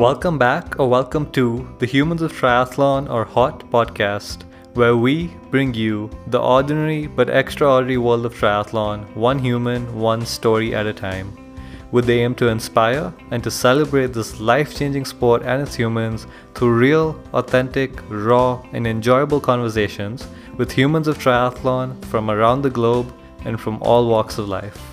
Welcome 0.00 0.38
back, 0.38 0.80
or 0.80 0.88
welcome 0.88 1.30
to 1.32 1.68
the 1.78 1.84
Humans 1.84 2.22
of 2.22 2.32
Triathlon 2.32 3.10
or 3.10 3.26
HOT 3.26 3.70
podcast, 3.70 4.44
where 4.72 4.96
we 4.96 5.26
bring 5.50 5.74
you 5.74 6.08
the 6.28 6.40
ordinary 6.40 7.06
but 7.06 7.28
extraordinary 7.28 7.98
world 7.98 8.24
of 8.24 8.32
triathlon, 8.32 9.14
one 9.14 9.38
human, 9.38 9.94
one 9.94 10.24
story 10.24 10.74
at 10.74 10.86
a 10.86 10.94
time, 10.94 11.36
with 11.92 12.06
the 12.06 12.14
aim 12.14 12.34
to 12.36 12.48
inspire 12.48 13.12
and 13.30 13.44
to 13.44 13.50
celebrate 13.50 14.14
this 14.14 14.40
life 14.40 14.74
changing 14.74 15.04
sport 15.04 15.42
and 15.42 15.60
its 15.60 15.74
humans 15.74 16.26
through 16.54 16.78
real, 16.78 17.22
authentic, 17.34 17.90
raw, 18.08 18.64
and 18.72 18.86
enjoyable 18.86 19.38
conversations 19.38 20.26
with 20.56 20.72
humans 20.72 21.08
of 21.08 21.18
triathlon 21.18 22.02
from 22.06 22.30
around 22.30 22.62
the 22.62 22.70
globe 22.70 23.14
and 23.44 23.60
from 23.60 23.76
all 23.82 24.08
walks 24.08 24.38
of 24.38 24.48
life. 24.48 24.89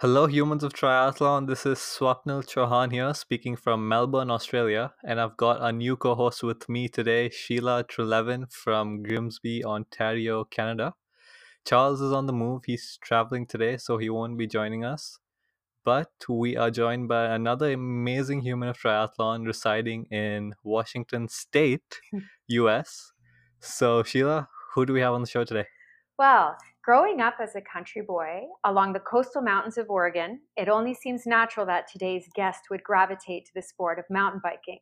Hello, 0.00 0.26
humans 0.26 0.64
of 0.64 0.72
triathlon. 0.72 1.46
This 1.46 1.66
is 1.66 1.76
Swapnil 1.76 2.42
Chauhan 2.46 2.90
here, 2.90 3.12
speaking 3.12 3.54
from 3.54 3.86
Melbourne, 3.86 4.30
Australia, 4.30 4.94
and 5.04 5.20
I've 5.20 5.36
got 5.36 5.60
a 5.60 5.72
new 5.72 5.94
co-host 5.94 6.42
with 6.42 6.70
me 6.70 6.88
today, 6.88 7.28
Sheila 7.28 7.84
Trelevin 7.84 8.50
from 8.50 9.02
Grimsby, 9.02 9.62
Ontario, 9.62 10.44
Canada. 10.44 10.94
Charles 11.66 12.00
is 12.00 12.12
on 12.14 12.24
the 12.24 12.32
move; 12.32 12.62
he's 12.64 12.98
traveling 13.02 13.44
today, 13.44 13.76
so 13.76 13.98
he 13.98 14.08
won't 14.08 14.38
be 14.38 14.46
joining 14.46 14.86
us. 14.86 15.18
But 15.84 16.12
we 16.30 16.56
are 16.56 16.70
joined 16.70 17.08
by 17.08 17.34
another 17.34 17.70
amazing 17.70 18.40
human 18.40 18.70
of 18.70 18.78
triathlon 18.78 19.44
residing 19.44 20.06
in 20.06 20.54
Washington 20.64 21.28
State, 21.28 22.00
US. 22.48 23.12
So, 23.58 24.02
Sheila, 24.02 24.48
who 24.74 24.86
do 24.86 24.94
we 24.94 25.02
have 25.02 25.12
on 25.12 25.20
the 25.20 25.28
show 25.28 25.44
today? 25.44 25.66
Well, 26.18 26.56
growing 26.90 27.20
up 27.20 27.36
as 27.40 27.54
a 27.54 27.60
country 27.60 28.02
boy 28.02 28.40
along 28.64 28.92
the 28.92 28.98
coastal 28.98 29.40
mountains 29.40 29.78
of 29.78 29.88
Oregon, 29.88 30.40
it 30.56 30.68
only 30.68 30.92
seems 30.92 31.24
natural 31.24 31.64
that 31.64 31.86
today's 31.86 32.26
guest 32.34 32.62
would 32.68 32.82
gravitate 32.82 33.44
to 33.44 33.52
the 33.54 33.62
sport 33.62 34.00
of 34.00 34.04
mountain 34.10 34.40
biking. 34.42 34.80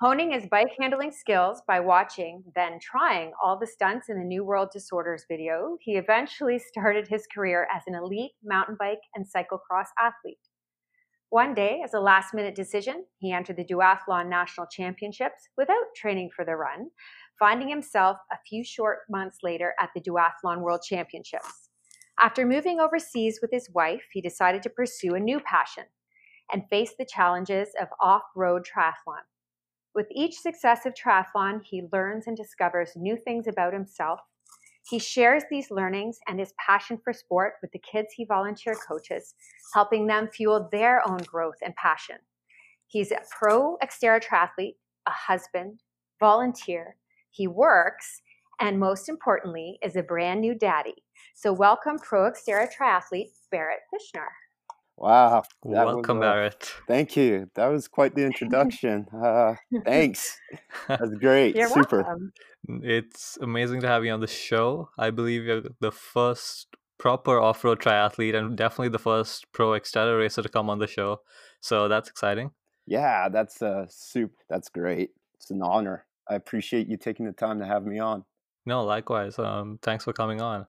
Honing 0.00 0.30
his 0.30 0.46
bike 0.48 0.70
handling 0.80 1.10
skills 1.10 1.60
by 1.66 1.80
watching, 1.80 2.44
then 2.54 2.78
trying 2.80 3.32
all 3.42 3.58
the 3.58 3.66
stunts 3.66 4.08
in 4.08 4.16
the 4.16 4.24
New 4.24 4.44
World 4.44 4.68
Disorders 4.72 5.24
video, 5.28 5.76
he 5.80 5.96
eventually 5.96 6.56
started 6.68 7.08
his 7.08 7.26
career 7.34 7.66
as 7.74 7.82
an 7.88 7.96
elite 7.96 8.34
mountain 8.44 8.76
bike 8.78 9.02
and 9.16 9.26
cyclocross 9.26 9.88
athlete. 10.00 10.38
One 11.30 11.52
day, 11.52 11.80
as 11.82 11.94
a 11.94 11.98
last 11.98 12.32
minute 12.32 12.54
decision, 12.54 13.06
he 13.18 13.32
entered 13.32 13.56
the 13.56 13.64
Duathlon 13.64 14.28
National 14.28 14.68
Championships 14.70 15.48
without 15.56 15.96
training 15.96 16.30
for 16.30 16.44
the 16.44 16.54
run, 16.54 16.90
finding 17.38 17.68
himself 17.68 18.18
a 18.32 18.36
few 18.48 18.64
short 18.64 19.00
months 19.10 19.38
later 19.42 19.74
at 19.80 19.90
the 19.94 20.00
Duathlon 20.00 20.60
World 20.60 20.82
Championships. 20.82 21.70
After 22.20 22.46
moving 22.46 22.80
overseas 22.80 23.40
with 23.42 23.50
his 23.50 23.68
wife, 23.70 24.04
he 24.12 24.20
decided 24.20 24.62
to 24.62 24.70
pursue 24.70 25.14
a 25.14 25.20
new 25.20 25.40
passion 25.40 25.84
and 26.52 26.68
face 26.70 26.94
the 26.96 27.04
challenges 27.04 27.70
of 27.80 27.88
off 28.00 28.22
road 28.36 28.64
triathlon. 28.64 29.22
With 29.94 30.06
each 30.10 30.38
successive 30.38 30.92
triathlon, 30.94 31.62
he 31.64 31.88
learns 31.92 32.26
and 32.26 32.36
discovers 32.36 32.92
new 32.96 33.16
things 33.16 33.46
about 33.46 33.72
himself. 33.72 34.20
He 34.88 34.98
shares 34.98 35.44
these 35.50 35.70
learnings 35.70 36.18
and 36.28 36.38
his 36.38 36.52
passion 36.64 36.98
for 37.02 37.12
sport 37.12 37.54
with 37.62 37.72
the 37.72 37.78
kids 37.80 38.12
he 38.12 38.24
volunteer 38.24 38.74
coaches, 38.86 39.34
helping 39.72 40.06
them 40.06 40.28
fuel 40.28 40.68
their 40.70 41.06
own 41.08 41.18
growth 41.18 41.56
and 41.64 41.74
passion. 41.76 42.16
He's 42.86 43.10
a 43.10 43.22
pro 43.30 43.78
Xterra 43.78 44.22
triathlete, 44.22 44.76
a 45.06 45.10
husband, 45.10 45.80
volunteer, 46.20 46.96
he 47.34 47.46
works, 47.46 48.22
and 48.60 48.78
most 48.78 49.08
importantly, 49.08 49.78
is 49.82 49.96
a 49.96 50.02
brand 50.02 50.40
new 50.40 50.54
daddy. 50.54 50.94
So, 51.34 51.52
welcome, 51.52 51.98
Pro 51.98 52.30
Xterra 52.30 52.68
triathlete 52.72 53.30
Barrett 53.50 53.80
Fishner. 53.92 54.28
Wow. 54.96 55.42
Welcome, 55.64 56.18
was, 56.18 56.26
uh, 56.26 56.32
Barrett. 56.32 56.72
Thank 56.86 57.16
you. 57.16 57.50
That 57.56 57.66
was 57.66 57.88
quite 57.88 58.14
the 58.14 58.24
introduction. 58.24 59.06
Uh, 59.14 59.56
thanks. 59.84 60.38
That's 60.86 61.14
great. 61.20 61.56
You're 61.56 61.68
Super. 61.68 62.02
welcome. 62.02 62.32
It's 62.82 63.38
amazing 63.40 63.80
to 63.80 63.88
have 63.88 64.04
you 64.04 64.12
on 64.12 64.20
the 64.20 64.26
show. 64.26 64.90
I 64.98 65.10
believe 65.10 65.44
you're 65.44 65.62
the 65.80 65.90
first 65.90 66.68
proper 66.98 67.40
off-road 67.40 67.80
triathlete 67.80 68.34
and 68.34 68.56
definitely 68.56 68.90
the 68.90 68.98
first 68.98 69.50
pro 69.52 69.70
Xterra 69.70 70.18
racer 70.18 70.42
to 70.42 70.48
come 70.48 70.70
on 70.70 70.78
the 70.78 70.86
show. 70.86 71.20
So 71.60 71.88
that's 71.88 72.08
exciting. 72.08 72.50
Yeah, 72.86 73.28
that's 73.28 73.62
uh, 73.62 73.86
super. 73.88 74.36
That's 74.48 74.68
great. 74.68 75.10
It's 75.34 75.50
an 75.50 75.62
honor. 75.62 76.06
I 76.28 76.34
appreciate 76.34 76.88
you 76.88 76.96
taking 76.96 77.26
the 77.26 77.32
time 77.32 77.58
to 77.60 77.66
have 77.66 77.84
me 77.84 77.98
on. 77.98 78.24
No, 78.66 78.84
likewise. 78.84 79.38
Um, 79.38 79.78
thanks 79.82 80.04
for 80.04 80.12
coming 80.12 80.40
on. 80.40 80.66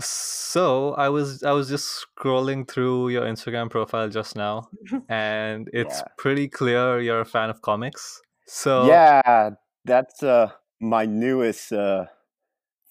So 0.00 0.94
I 0.94 1.08
was 1.08 1.42
I 1.44 1.52
was 1.52 1.68
just 1.68 2.04
scrolling 2.18 2.68
through 2.68 3.10
your 3.10 3.22
Instagram 3.22 3.70
profile 3.70 4.08
just 4.08 4.34
now, 4.34 4.68
and 5.08 5.70
it's 5.72 6.00
Yeah. 6.00 6.08
pretty 6.18 6.48
clear 6.48 7.00
you're 7.00 7.20
a 7.20 7.24
fan 7.24 7.50
of 7.50 7.62
comics. 7.62 8.20
So 8.46 8.86
Yeah, 8.86 9.50
that's 9.84 10.22
uh, 10.24 10.50
my 10.80 11.06
newest 11.06 11.72
uh, 11.72 12.06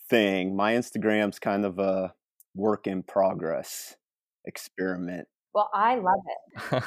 thing. 0.09 0.56
My 0.56 0.74
Instagram's 0.74 1.40
kind 1.40 1.66
of 1.66 1.80
a 1.80 2.14
work 2.56 2.88
in 2.88 3.03
progress 3.03 3.96
experiment. 4.46 5.28
Well, 5.53 5.70
I 5.74 5.96
love 5.96 6.22
it. 6.72 6.84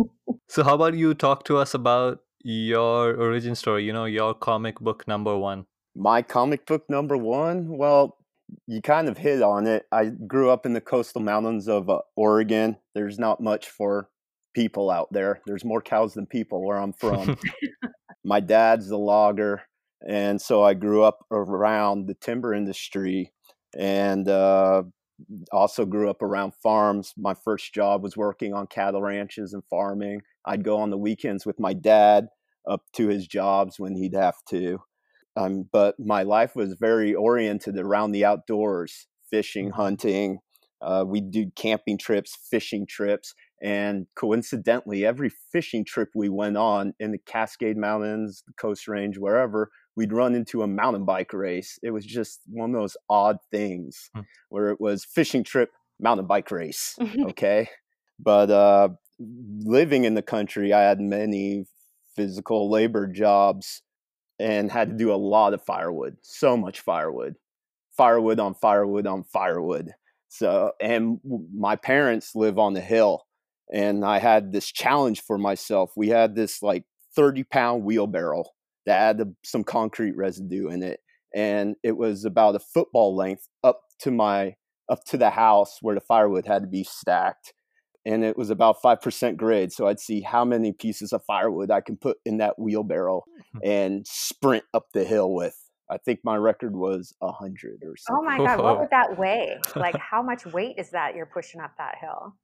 so 0.48 0.64
how 0.64 0.74
about 0.74 0.94
you 0.94 1.14
talk 1.14 1.44
to 1.44 1.58
us 1.58 1.74
about 1.74 2.20
your 2.44 3.16
origin 3.16 3.54
story? 3.54 3.84
You 3.84 3.92
know, 3.92 4.04
your 4.04 4.34
comic 4.34 4.78
book 4.78 5.08
number 5.08 5.36
one. 5.36 5.66
My 5.96 6.22
comic 6.22 6.66
book 6.66 6.84
number 6.88 7.16
one, 7.16 7.76
well, 7.76 8.18
you 8.66 8.82
kind 8.82 9.08
of 9.08 9.16
hit 9.16 9.42
on 9.42 9.66
it. 9.66 9.86
I 9.90 10.06
grew 10.06 10.50
up 10.50 10.66
in 10.66 10.72
the 10.72 10.80
coastal 10.80 11.22
mountains 11.22 11.68
of 11.68 11.88
uh, 11.88 12.00
Oregon. 12.16 12.76
There's 12.94 13.18
not 13.18 13.40
much 13.40 13.70
for 13.70 14.08
people 14.54 14.90
out 14.90 15.08
there. 15.12 15.40
There's 15.46 15.64
more 15.64 15.80
cows 15.80 16.14
than 16.14 16.26
people 16.26 16.64
where 16.64 16.78
I'm 16.78 16.92
from. 16.92 17.36
My 18.24 18.40
dad's 18.40 18.90
a 18.90 18.96
logger, 18.96 19.62
and 20.08 20.40
so 20.40 20.62
I 20.62 20.74
grew 20.74 21.02
up 21.02 21.24
around 21.30 22.06
the 22.06 22.14
timber 22.14 22.54
industry 22.54 23.32
and 23.76 24.28
uh, 24.28 24.82
also 25.52 25.84
grew 25.84 26.10
up 26.10 26.22
around 26.22 26.54
farms. 26.54 27.12
My 27.16 27.34
first 27.34 27.74
job 27.74 28.02
was 28.02 28.16
working 28.16 28.54
on 28.54 28.66
cattle 28.66 29.02
ranches 29.02 29.52
and 29.52 29.62
farming. 29.68 30.22
I'd 30.46 30.64
go 30.64 30.78
on 30.78 30.90
the 30.90 30.98
weekends 30.98 31.46
with 31.46 31.58
my 31.60 31.72
dad 31.74 32.28
up 32.68 32.82
to 32.94 33.08
his 33.08 33.26
jobs 33.26 33.78
when 33.78 33.94
he'd 33.96 34.14
have 34.14 34.36
to. 34.50 34.78
Um, 35.36 35.68
but 35.72 35.98
my 35.98 36.22
life 36.22 36.54
was 36.56 36.74
very 36.74 37.14
oriented 37.14 37.76
around 37.78 38.12
the 38.12 38.24
outdoors, 38.24 39.06
fishing, 39.30 39.70
Mhm. 39.70 39.72
hunting. 39.72 40.38
Uh, 40.80 41.04
we'd 41.06 41.30
do 41.30 41.50
camping 41.56 41.98
trips, 41.98 42.36
fishing 42.50 42.86
trips, 42.86 43.34
and 43.62 44.06
coincidentally, 44.16 45.04
every 45.06 45.30
fishing 45.30 45.84
trip 45.84 46.10
we 46.14 46.28
went 46.28 46.56
on 46.56 46.94
in 47.00 47.10
the 47.12 47.18
Cascade 47.18 47.76
Mountains, 47.78 48.42
the 48.46 48.52
Coast 48.54 48.86
Range, 48.86 49.16
wherever, 49.18 49.70
we'd 49.96 50.12
run 50.12 50.34
into 50.34 50.62
a 50.62 50.66
mountain 50.66 51.04
bike 51.06 51.32
race. 51.32 51.78
It 51.82 51.90
was 51.92 52.04
just 52.04 52.40
one 52.48 52.74
of 52.74 52.80
those 52.80 52.96
odd 53.08 53.38
things 53.50 54.10
Hmm. 54.14 54.20
where 54.50 54.68
it 54.70 54.80
was 54.80 55.04
fishing 55.04 55.42
trip, 55.44 55.70
mountain 55.98 56.26
bike 56.26 56.50
race. 56.50 56.96
Okay. 57.38 57.68
but 58.18 58.50
uh, 58.50 58.88
living 59.18 60.04
in 60.04 60.14
the 60.14 60.22
country, 60.22 60.72
I 60.72 60.82
had 60.82 61.00
many 61.00 61.66
physical 62.16 62.70
labor 62.70 63.06
jobs 63.06 63.82
and 64.38 64.70
had 64.70 64.90
to 64.90 64.96
do 64.96 65.12
a 65.12 65.16
lot 65.16 65.54
of 65.54 65.62
firewood, 65.62 66.16
so 66.22 66.56
much 66.56 66.80
firewood, 66.80 67.36
firewood 67.96 68.40
on 68.40 68.54
firewood 68.54 69.06
on 69.06 69.24
firewood. 69.24 69.92
So, 70.28 70.72
and 70.80 71.20
my 71.56 71.76
parents 71.76 72.34
live 72.34 72.58
on 72.58 72.74
the 72.74 72.80
hill, 72.80 73.24
and 73.72 74.04
I 74.04 74.18
had 74.18 74.52
this 74.52 74.70
challenge 74.72 75.22
for 75.22 75.38
myself. 75.38 75.92
We 75.96 76.08
had 76.08 76.34
this 76.34 76.62
like 76.62 76.84
30 77.14 77.44
pound 77.44 77.84
wheelbarrow 77.84 78.44
that 78.86 79.18
had 79.18 79.34
some 79.44 79.62
concrete 79.62 80.16
residue 80.16 80.68
in 80.68 80.82
it, 80.82 81.00
and 81.32 81.76
it 81.84 81.96
was 81.96 82.24
about 82.24 82.56
a 82.56 82.60
football 82.60 83.14
length 83.14 83.46
up 83.62 83.82
to 84.00 84.10
my 84.10 84.56
up 84.88 85.04
to 85.04 85.16
the 85.16 85.30
house 85.30 85.78
where 85.80 85.94
the 85.94 86.00
firewood 86.00 86.46
had 86.46 86.62
to 86.62 86.68
be 86.68 86.84
stacked 86.84 87.54
and 88.06 88.24
it 88.24 88.36
was 88.36 88.50
about 88.50 88.82
5% 88.82 89.36
grade 89.36 89.72
so 89.72 89.86
i'd 89.86 90.00
see 90.00 90.20
how 90.20 90.44
many 90.44 90.72
pieces 90.72 91.12
of 91.12 91.24
firewood 91.24 91.70
i 91.70 91.80
can 91.80 91.96
put 91.96 92.18
in 92.24 92.38
that 92.38 92.58
wheelbarrow 92.58 93.22
hmm. 93.52 93.58
and 93.62 94.06
sprint 94.06 94.64
up 94.72 94.86
the 94.92 95.04
hill 95.04 95.32
with 95.32 95.56
i 95.90 95.96
think 95.98 96.20
my 96.24 96.36
record 96.36 96.74
was 96.74 97.14
100 97.18 97.82
or 97.84 97.96
something. 97.96 98.04
Oh 98.10 98.22
my 98.22 98.38
God, 98.38 98.62
what 98.62 98.80
would 98.80 98.90
that 98.90 99.18
weigh? 99.18 99.58
Like, 99.76 99.96
how 100.10 100.22
much 100.22 100.46
weight 100.46 100.76
is 100.78 100.90
that 100.90 101.14
you're 101.14 101.26
pushing 101.26 101.60
up 101.60 101.72
that 101.78 101.96
hill? 102.00 102.34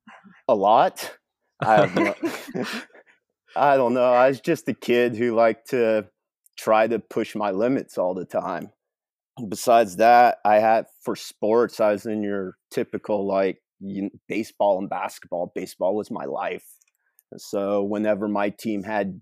a 0.48 0.54
lot 0.54 1.16
i 1.62 1.74
have 1.76 1.94
no, 1.94 2.14
i 3.56 3.76
don't 3.76 3.94
know 3.94 4.12
i 4.12 4.28
was 4.28 4.40
just 4.40 4.68
a 4.68 4.74
kid 4.74 5.16
who 5.16 5.34
liked 5.34 5.70
to 5.70 6.06
try 6.58 6.86
to 6.86 6.98
push 6.98 7.34
my 7.34 7.50
limits 7.50 7.96
all 7.96 8.14
the 8.14 8.24
time 8.24 8.70
besides 9.48 9.96
that 9.96 10.38
i 10.44 10.56
had 10.56 10.84
for 11.02 11.16
sports 11.16 11.80
i 11.80 11.92
was 11.92 12.04
in 12.04 12.22
your 12.22 12.56
typical 12.70 13.26
like 13.26 13.56
you, 13.56 13.69
baseball 14.28 14.78
and 14.78 14.90
basketball 14.90 15.52
baseball 15.54 15.94
was 15.96 16.10
my 16.10 16.24
life 16.24 16.66
so 17.36 17.82
whenever 17.84 18.28
my 18.28 18.50
team 18.50 18.82
had 18.82 19.20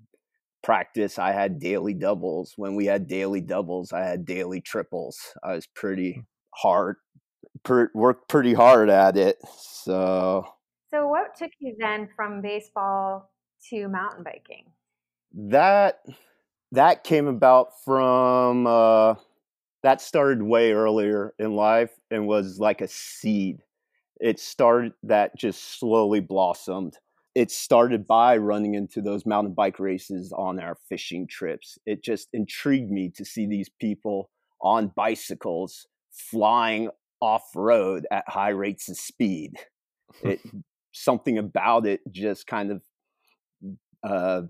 practice, 0.63 1.19
I 1.19 1.33
had 1.33 1.61
daily 1.61 1.95
doubles. 1.95 2.55
When 2.57 2.77
we 2.77 2.87
had 2.87 3.07
daily 3.07 3.41
doubles, 3.41 3.93
I 3.93 4.01
had 4.05 4.25
daily 4.27 4.61
triples. 4.61 5.19
I 5.45 5.55
was 5.55 5.67
pretty 5.67 6.15
Hmm. 6.15 6.23
hard, 6.57 6.97
per, 7.65 7.91
worked 7.95 8.29
pretty 8.29 8.55
hard 8.55 8.91
at 8.91 9.17
it. 9.17 9.39
So 9.59 10.47
So, 10.91 11.07
what 11.07 11.37
took 11.37 11.53
you 11.61 11.77
then 11.79 12.09
from 12.17 12.41
baseball 12.43 13.33
to 13.71 13.89
mountain 13.89 14.25
biking? 14.25 14.73
that 15.33 16.01
that 16.73 17.05
came 17.05 17.27
about 17.27 17.69
from 17.85 18.67
uh, 18.67 19.15
that 19.83 20.01
started 20.01 20.43
way 20.43 20.73
earlier 20.73 21.35
in 21.39 21.55
life 21.55 21.93
and 22.11 22.27
was 22.27 22.59
like 22.59 22.81
a 22.81 22.89
seed. 22.89 23.63
It 24.21 24.41
started 24.41 24.93
that 25.05 25.37
just 25.37 25.79
slowly 25.79 26.21
blossomed. 26.21 26.97
It 27.35 27.51
started 27.51 28.07
by 28.07 28.37
running 28.37 28.75
into 28.75 29.01
those 29.01 29.25
mountain 29.25 29.55
bike 29.55 29.79
races 29.79 30.33
on 30.33 30.59
our 30.59 30.77
fishing 30.89 31.27
trips. 31.29 31.79
It 31.87 32.03
just 32.03 32.29
intrigued 32.33 32.91
me 32.91 33.11
to 33.17 33.25
see 33.25 33.47
these 33.47 33.69
people 33.81 34.31
on 34.61 34.93
bicycles 34.97 35.87
flying 36.11 36.91
off 37.21 37.45
road 37.55 38.07
at 38.11 38.25
high 38.29 38.51
rates 38.51 38.89
of 38.89 38.97
speed. 38.97 39.55
It 40.23 40.41
something 40.91 41.37
about 41.37 41.87
it 41.87 42.01
just 42.11 42.47
kind 42.47 42.73
of 42.73 42.83
uh, 44.03 44.43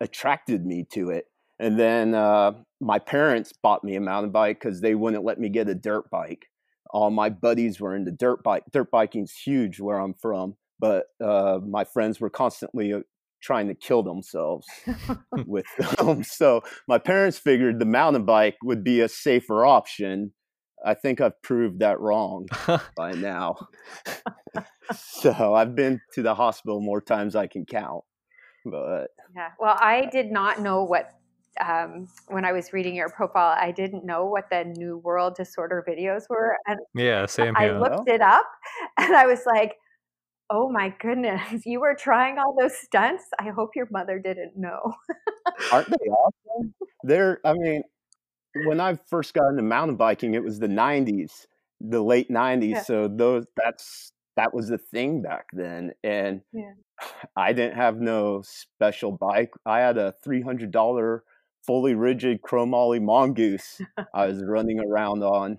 attracted 0.00 0.64
me 0.64 0.86
to 0.92 1.10
it. 1.10 1.26
And 1.58 1.78
then 1.78 2.14
uh, 2.14 2.52
my 2.80 2.98
parents 2.98 3.52
bought 3.52 3.84
me 3.84 3.96
a 3.96 4.00
mountain 4.00 4.30
bike 4.30 4.60
because 4.60 4.80
they 4.80 4.94
wouldn't 4.94 5.24
let 5.24 5.38
me 5.38 5.48
get 5.48 5.68
a 5.68 5.74
dirt 5.74 6.08
bike. 6.10 6.46
All 6.94 7.10
my 7.10 7.28
buddies 7.28 7.80
were 7.80 7.96
into 7.96 8.12
dirt 8.12 8.44
bike. 8.44 8.62
Dirt 8.72 8.88
biking's 8.92 9.32
huge 9.32 9.80
where 9.80 9.98
I'm 9.98 10.14
from, 10.14 10.54
but 10.78 11.06
uh, 11.20 11.58
my 11.66 11.82
friends 11.82 12.20
were 12.20 12.30
constantly 12.30 12.92
uh, 12.92 13.00
trying 13.42 13.66
to 13.66 13.74
kill 13.74 14.04
themselves 14.04 14.64
with 15.44 15.66
them. 15.76 16.22
So 16.22 16.62
my 16.86 16.98
parents 16.98 17.36
figured 17.36 17.80
the 17.80 17.84
mountain 17.84 18.24
bike 18.24 18.56
would 18.62 18.84
be 18.84 19.00
a 19.00 19.08
safer 19.08 19.66
option. 19.66 20.34
I 20.86 20.94
think 20.94 21.20
I've 21.20 21.42
proved 21.42 21.80
that 21.80 21.98
wrong 21.98 22.46
by 22.96 23.10
now. 23.10 23.56
so 24.94 25.52
I've 25.52 25.74
been 25.74 26.00
to 26.12 26.22
the 26.22 26.36
hospital 26.36 26.80
more 26.80 27.00
times 27.00 27.34
I 27.34 27.48
can 27.48 27.66
count. 27.66 28.04
But 28.64 29.08
Yeah. 29.34 29.48
Well, 29.58 29.76
I 29.80 30.08
did 30.12 30.30
not 30.30 30.60
know 30.60 30.84
what 30.84 31.10
um, 31.60 32.08
when 32.28 32.44
I 32.44 32.52
was 32.52 32.72
reading 32.72 32.94
your 32.94 33.08
profile. 33.08 33.56
I 33.58 33.70
didn't 33.70 34.04
know 34.04 34.26
what 34.26 34.50
the 34.50 34.64
New 34.64 34.98
World 34.98 35.34
Disorder 35.36 35.84
videos 35.86 36.22
were, 36.28 36.56
and 36.66 36.78
yeah, 36.94 37.26
same 37.26 37.54
I 37.56 37.70
looked 37.70 38.08
it 38.08 38.20
up, 38.20 38.46
and 38.98 39.14
I 39.14 39.26
was 39.26 39.40
like, 39.46 39.76
"Oh 40.50 40.70
my 40.70 40.94
goodness, 41.00 41.42
you 41.64 41.80
were 41.80 41.94
trying 41.94 42.38
all 42.38 42.56
those 42.58 42.76
stunts." 42.76 43.24
I 43.38 43.50
hope 43.50 43.70
your 43.76 43.88
mother 43.90 44.18
didn't 44.18 44.52
know. 44.56 44.94
aren't 45.72 45.88
they 45.88 46.06
awesome? 46.10 46.74
They're, 47.02 47.40
I 47.44 47.52
mean, 47.54 47.82
when 48.66 48.80
I 48.80 48.98
first 49.08 49.34
got 49.34 49.50
into 49.50 49.62
mountain 49.62 49.96
biking, 49.96 50.34
it 50.34 50.42
was 50.42 50.58
the 50.58 50.68
90s, 50.68 51.46
the 51.80 52.02
late 52.02 52.30
90s. 52.30 52.70
Yeah. 52.70 52.82
So 52.82 53.08
those, 53.08 53.46
that's, 53.56 54.12
that 54.36 54.54
was 54.54 54.68
the 54.68 54.78
thing 54.78 55.22
back 55.22 55.46
then. 55.52 55.92
And 56.02 56.42
Yeah. 56.52 56.72
I 57.36 57.52
didn't 57.52 57.76
have 57.76 58.00
no 58.00 58.42
special 58.44 59.12
bike. 59.12 59.52
I 59.66 59.80
had 59.80 59.98
a 59.98 60.14
$300 60.24 61.20
fully 61.66 61.94
rigid 61.94 62.42
chromoly 62.42 63.00
mongoose 63.00 63.80
I 64.14 64.26
was 64.26 64.42
running 64.44 64.80
around 64.80 65.22
on. 65.22 65.58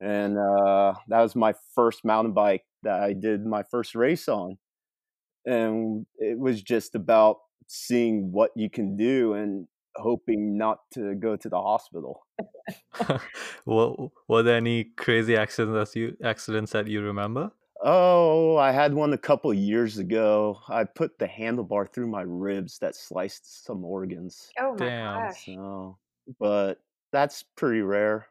And 0.00 0.38
uh, 0.38 0.94
that 1.08 1.20
was 1.20 1.34
my 1.34 1.54
first 1.74 2.04
mountain 2.04 2.32
bike 2.32 2.64
that 2.82 3.00
I 3.00 3.12
did 3.12 3.44
my 3.44 3.64
first 3.64 3.94
race 3.94 4.28
on. 4.28 4.58
And 5.44 6.06
it 6.18 6.38
was 6.38 6.62
just 6.62 6.94
about 6.94 7.38
seeing 7.66 8.32
what 8.32 8.52
you 8.54 8.70
can 8.70 8.96
do 8.96 9.34
and 9.34 9.66
hoping 9.96 10.56
not 10.56 10.78
to 10.94 11.14
go 11.14 11.36
to 11.36 11.48
the 11.48 11.60
hospital. 11.60 12.26
were, 13.66 13.94
were 14.28 14.42
there 14.42 14.56
any 14.56 14.84
crazy 14.84 15.36
accidents 15.36 15.92
that 15.92 15.98
you 15.98 16.16
accidents 16.22 16.72
that 16.72 16.86
you 16.86 17.02
remember? 17.02 17.50
Oh, 17.82 18.56
I 18.56 18.72
had 18.72 18.92
one 18.92 19.12
a 19.12 19.18
couple 19.18 19.54
years 19.54 19.98
ago. 19.98 20.60
I 20.68 20.84
put 20.84 21.18
the 21.18 21.28
handlebar 21.28 21.92
through 21.92 22.08
my 22.08 22.22
ribs 22.22 22.78
that 22.80 22.96
sliced 22.96 23.64
some 23.64 23.84
organs. 23.84 24.50
Oh 24.58 24.74
my 24.74 24.86
Damn. 24.86 25.28
gosh! 25.28 25.44
So, 25.44 25.98
but 26.40 26.80
that's 27.12 27.44
pretty 27.56 27.80
rare. 27.82 28.28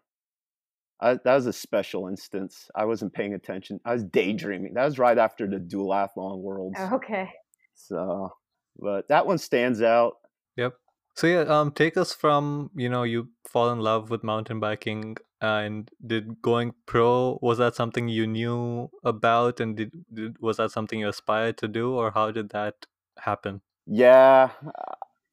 I, 1.00 1.14
that 1.14 1.36
was 1.36 1.46
a 1.46 1.54
special 1.54 2.08
instance. 2.08 2.70
I 2.76 2.86
wasn't 2.86 3.14
paying 3.14 3.34
attention. 3.34 3.80
I 3.86 3.94
was 3.94 4.04
daydreaming. 4.04 4.74
That 4.74 4.86
was 4.86 4.98
right 5.00 5.18
after 5.18 5.48
the 5.48 5.58
duathlon 5.58 6.40
worlds. 6.40 6.80
Okay. 6.80 7.32
So, 7.76 8.36
but 8.80 9.08
that 9.08 9.28
one 9.28 9.38
stands 9.38 9.82
out. 9.82 10.18
Yep. 10.56 10.74
So 11.16 11.28
yeah, 11.28 11.42
um, 11.42 11.72
take 11.72 11.98
us 11.98 12.14
from 12.14 12.72
you 12.76 12.90
know 12.90 13.04
you 13.04 13.30
fall 13.48 13.72
in 13.72 13.80
love 13.80 14.10
with 14.10 14.24
mountain 14.24 14.60
biking, 14.60 15.18
and 15.42 15.90
did 16.06 16.42
going 16.42 16.74
pro 16.86 17.40
was 17.42 17.58
that 17.60 17.76
something 17.76 18.08
you 18.10 18.28
knew 18.28 18.90
about, 19.04 19.60
and 19.60 19.78
did, 19.78 19.92
did 20.14 20.40
was 20.40 20.58
that 20.58 20.72
something 20.72 21.00
you 21.00 21.08
aspired 21.08 21.58
to 21.60 21.68
do, 21.68 21.94
or 21.96 22.12
how 22.12 22.32
did 22.32 22.50
that 22.50 22.86
happen? 23.20 23.62
Yeah, 23.88 24.52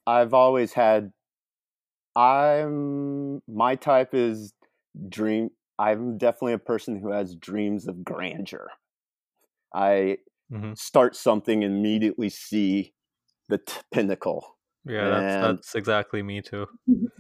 I've 0.07 0.35
always 0.35 0.73
had. 0.75 1.13
I'm 2.17 3.43
my 3.49 3.75
type 3.77 4.15
is 4.15 4.53
dream. 5.09 5.51
I'm 5.79 6.17
definitely 6.19 6.53
a 6.53 6.59
person 6.59 6.99
who 7.01 7.11
has 7.11 7.35
dreams 7.35 7.89
of 7.89 8.05
grandeur. 8.05 8.71
I 9.75 10.19
hmm 10.51 10.75
start 10.75 11.17
something 11.17 11.65
and 11.65 11.77
immediately 11.77 12.31
see 12.31 12.95
the 13.49 13.59
t- 13.59 13.81
pinnacle. 13.93 14.59
Yeah, 14.85 15.09
that's 15.09 15.37
that's 15.37 15.75
exactly 15.75 16.23
me 16.23 16.43
too. 16.43 16.67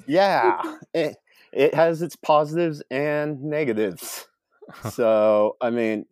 Yeah, 0.06 0.62
it, 0.92 1.16
it 1.54 1.74
has 1.74 2.02
its 2.02 2.16
positives 2.16 2.82
and 2.90 3.42
negatives. 3.42 4.26
so, 4.92 5.56
I 5.60 5.70
mean, 5.70 6.06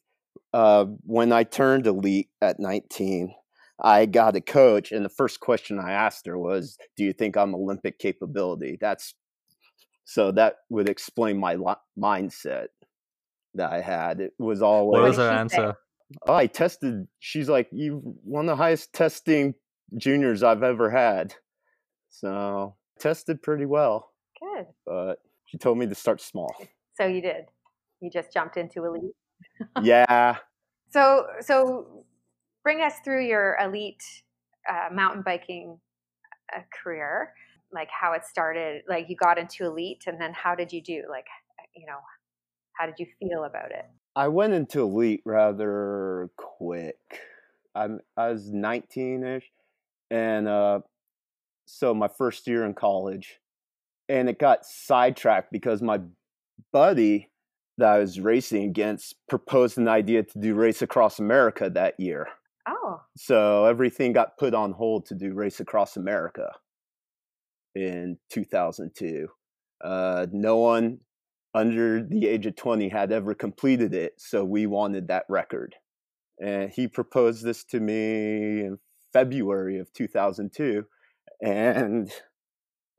uh, 0.53 0.85
when 1.05 1.33
I 1.33 1.45
turned 1.45 1.87
elite 1.87 2.29
at 2.41 2.61
19, 2.61 3.35
I 3.83 4.07
got 4.07 4.37
a 4.37 4.41
coach, 4.41 4.93
and 4.93 5.05
the 5.05 5.11
first 5.11 5.41
question 5.41 5.79
I 5.79 5.93
asked 5.93 6.27
her 6.27 6.39
was, 6.39 6.79
"Do 6.97 7.05
you 7.05 7.13
think 7.13 7.37
I'm 7.37 7.55
Olympic 7.55 7.99
capability?" 7.99 8.79
That's 8.81 9.15
so 10.05 10.31
that 10.33 10.59
would 10.69 10.89
explain 10.89 11.39
my 11.39 11.55
li- 11.55 11.75
mindset 11.99 12.69
that 13.55 13.73
I 13.73 13.81
had. 13.81 14.21
It 14.21 14.35
was 14.39 14.63
always 14.63 15.01
What 15.01 15.09
was 15.09 15.17
did 15.17 15.23
her 15.23 15.31
answer? 15.31 15.77
"Oh, 16.27 16.35
I 16.35 16.47
tested." 16.47 17.09
She's 17.19 17.49
like, 17.49 17.69
"You 17.73 17.99
one 18.23 18.45
of 18.45 18.51
the 18.51 18.63
highest 18.63 18.93
testing 18.93 19.55
juniors 19.97 20.43
I've 20.43 20.63
ever 20.63 20.91
had." 20.91 21.35
So 22.11 22.77
tested 23.01 23.43
pretty 23.43 23.67
well 23.67 24.13
Good. 24.41 24.67
but 24.87 25.19
she 25.53 25.59
told 25.59 25.77
me 25.77 25.87
to 25.87 25.95
start 25.95 26.23
small. 26.23 26.55
So 26.95 27.05
you 27.05 27.21
did. 27.21 27.45
You 28.01 28.11
just 28.11 28.33
jumped 28.33 28.57
into 28.57 28.87
elite. 28.87 29.13
yeah, 29.83 30.37
So 30.91 31.27
so 31.41 32.05
bring 32.63 32.81
us 32.81 32.95
through 33.05 33.27
your 33.27 33.59
elite 33.63 34.03
uh, 34.69 34.89
mountain 34.93 35.23
biking 35.23 35.79
uh, 36.57 36.61
career, 36.83 37.35
like 37.71 37.89
how 37.91 38.15
it 38.15 38.25
started. 38.25 38.83
Like 38.89 39.11
you 39.11 39.17
got 39.17 39.37
into 39.37 39.67
elite, 39.67 40.05
and 40.07 40.19
then 40.19 40.33
how 40.33 40.55
did 40.55 40.73
you 40.73 40.83
do? 40.83 41.03
Like 41.11 41.27
you 41.77 41.85
know, 41.87 41.99
how 42.79 42.87
did 42.87 42.95
you 42.99 43.07
feel 43.21 43.45
about 43.45 43.73
it? 43.73 43.85
I 44.17 44.29
went 44.29 44.55
into 44.55 44.81
elite 44.81 45.23
rather 45.27 46.31
quick. 46.39 46.97
I'm 47.75 48.01
I 48.17 48.29
was 48.29 48.51
19ish, 48.51 49.45
and 50.11 50.49
uh, 50.49 50.81
so 51.67 51.93
my 51.93 52.09
first 52.09 52.47
year 52.47 52.65
in 52.65 52.73
college, 52.73 53.39
and 54.13 54.29
it 54.29 54.39
got 54.39 54.67
sidetracked 54.67 55.51
because 55.51 55.81
my 55.81 55.99
buddy 56.71 57.31
that 57.79 57.89
I 57.95 57.99
was 57.99 58.21
racing 58.21 58.65
against 58.65 59.15
proposed 59.27 59.79
an 59.79 59.89
idea 59.89 60.23
to 60.23 60.39
do 60.39 60.55
Race 60.55 60.83
Across 60.83 61.19
America 61.19 61.71
that 61.71 61.99
year. 61.99 62.29
Oh, 62.69 63.01
So 63.17 63.65
everything 63.65 64.13
got 64.13 64.37
put 64.37 64.53
on 64.53 64.73
hold 64.73 65.07
to 65.07 65.15
do 65.15 65.33
Race 65.33 65.61
Across 65.61 65.97
America 65.97 66.51
in 67.75 68.19
2002. 68.29 69.29
Uh, 69.83 70.27
no 70.31 70.59
one 70.59 70.99
under 71.55 72.03
the 72.03 72.29
age 72.29 72.45
of 72.45 72.55
20 72.55 72.91
had 72.91 73.13
ever 73.13 73.35
completed 73.35 73.95
it, 73.95 74.13
so 74.19 74.45
we 74.45 74.67
wanted 74.67 75.09
that 75.09 75.25
record. 75.31 75.75
And 76.39 76.71
he 76.71 76.87
proposed 76.87 77.45
this 77.45 77.65
to 77.65 77.81
me 77.81 78.61
in 78.61 78.79
February 79.15 79.79
of 79.79 79.91
2002. 79.95 80.85
And 81.41 82.13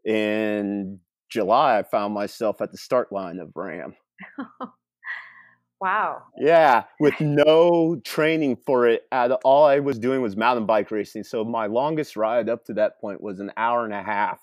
in 0.05 0.99
July, 1.29 1.79
I 1.79 1.83
found 1.83 2.13
myself 2.13 2.61
at 2.61 2.71
the 2.71 2.77
start 2.77 3.11
line 3.11 3.39
of 3.39 3.51
RAAM. 3.55 3.95
wow. 5.81 6.21
Yeah, 6.37 6.83
with 6.99 7.15
no 7.19 7.99
training 8.03 8.57
for 8.65 8.87
it 8.87 9.03
at 9.11 9.31
all. 9.43 9.65
I 9.65 9.79
was 9.79 9.99
doing 9.99 10.21
was 10.21 10.37
mountain 10.37 10.65
bike 10.65 10.91
racing. 10.91 11.23
So 11.23 11.43
my 11.43 11.65
longest 11.65 12.15
ride 12.15 12.49
up 12.49 12.65
to 12.65 12.73
that 12.75 12.99
point 13.01 13.21
was 13.21 13.39
an 13.39 13.51
hour 13.57 13.83
and 13.85 13.93
a 13.93 14.03
half. 14.03 14.39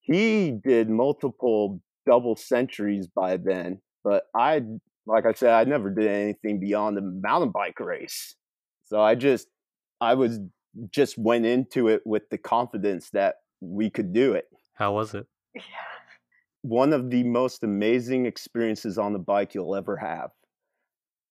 He 0.00 0.52
did 0.64 0.88
multiple 0.88 1.80
double 2.06 2.36
centuries 2.36 3.08
by 3.08 3.36
then, 3.36 3.80
but 4.04 4.24
I, 4.34 4.62
like 5.06 5.26
I 5.26 5.32
said, 5.32 5.50
I 5.50 5.64
never 5.64 5.90
did 5.90 6.06
anything 6.06 6.60
beyond 6.60 6.96
a 6.96 7.02
mountain 7.02 7.50
bike 7.50 7.80
race. 7.80 8.36
So 8.84 9.00
I 9.02 9.16
just, 9.16 9.48
I 10.00 10.14
was 10.14 10.38
just 10.90 11.18
went 11.18 11.44
into 11.46 11.88
it 11.88 12.02
with 12.04 12.28
the 12.30 12.38
confidence 12.38 13.10
that 13.10 13.36
we 13.60 13.90
could 13.90 14.12
do 14.12 14.32
it. 14.32 14.46
How 14.76 14.94
was 14.94 15.14
it? 15.14 15.26
Yeah. 15.54 15.62
One 16.62 16.92
of 16.92 17.10
the 17.10 17.24
most 17.24 17.64
amazing 17.64 18.26
experiences 18.26 18.98
on 18.98 19.12
the 19.12 19.18
bike 19.18 19.54
you'll 19.54 19.76
ever 19.76 19.96
have. 19.96 20.30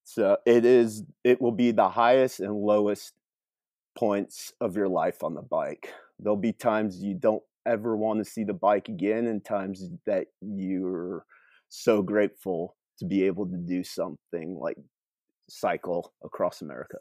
So 0.04 0.38
it 0.46 0.66
is 0.66 1.04
it 1.24 1.42
will 1.42 1.52
be 1.52 1.72
the 1.72 1.90
highest 1.90 2.40
and 2.40 2.54
lowest 2.54 3.14
points 3.98 4.54
of 4.62 4.75
your 4.75 4.88
life 4.88 5.24
on 5.24 5.34
the 5.34 5.42
bike. 5.42 5.92
There'll 6.20 6.38
be 6.38 6.54
times 6.54 7.02
you 7.02 7.16
don't 7.16 7.44
ever 7.66 7.98
want 7.98 8.24
to 8.24 8.30
see 8.30 8.44
the 8.44 8.54
bike 8.54 8.88
again 8.90 9.25
and 9.25 9.44
times 9.44 9.90
that 10.06 10.28
you're 10.42 11.25
so 11.70 12.02
grateful 12.02 12.75
to 13.00 13.06
be 13.06 13.24
able 13.24 13.48
to 13.48 13.58
do 13.58 13.84
something 13.84 14.58
like 14.60 14.78
cycle 15.50 16.14
across 16.24 16.62
America. 16.62 16.98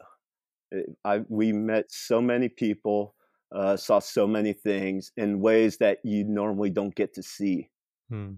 It, 0.71 0.89
I, 1.05 1.21
we 1.29 1.53
met 1.53 1.85
so 1.89 2.21
many 2.21 2.49
people, 2.49 3.15
uh, 3.51 3.77
saw 3.77 3.99
so 3.99 4.27
many 4.27 4.53
things 4.53 5.11
in 5.17 5.39
ways 5.39 5.77
that 5.77 5.99
you 6.03 6.23
normally 6.23 6.69
don't 6.69 6.95
get 6.95 7.13
to 7.13 7.23
see. 7.23 7.69
Hmm. 8.09 8.33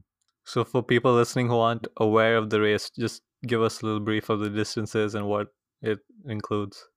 So, 0.46 0.64
for 0.64 0.82
people 0.82 1.14
listening 1.14 1.50
who 1.50 1.58
aren't 1.58 1.88
aware 1.98 2.38
of 2.38 2.50
the 2.50 2.62
race, 2.62 2.90
just 2.98 3.22
give 3.46 3.62
us 3.62 3.82
a 3.82 3.86
little 3.86 4.00
brief 4.00 4.30
of 4.30 4.40
the 4.40 4.50
distances 4.50 5.16
and 5.16 5.28
what 5.28 5.48
it 5.82 6.00
includes. 6.28 6.88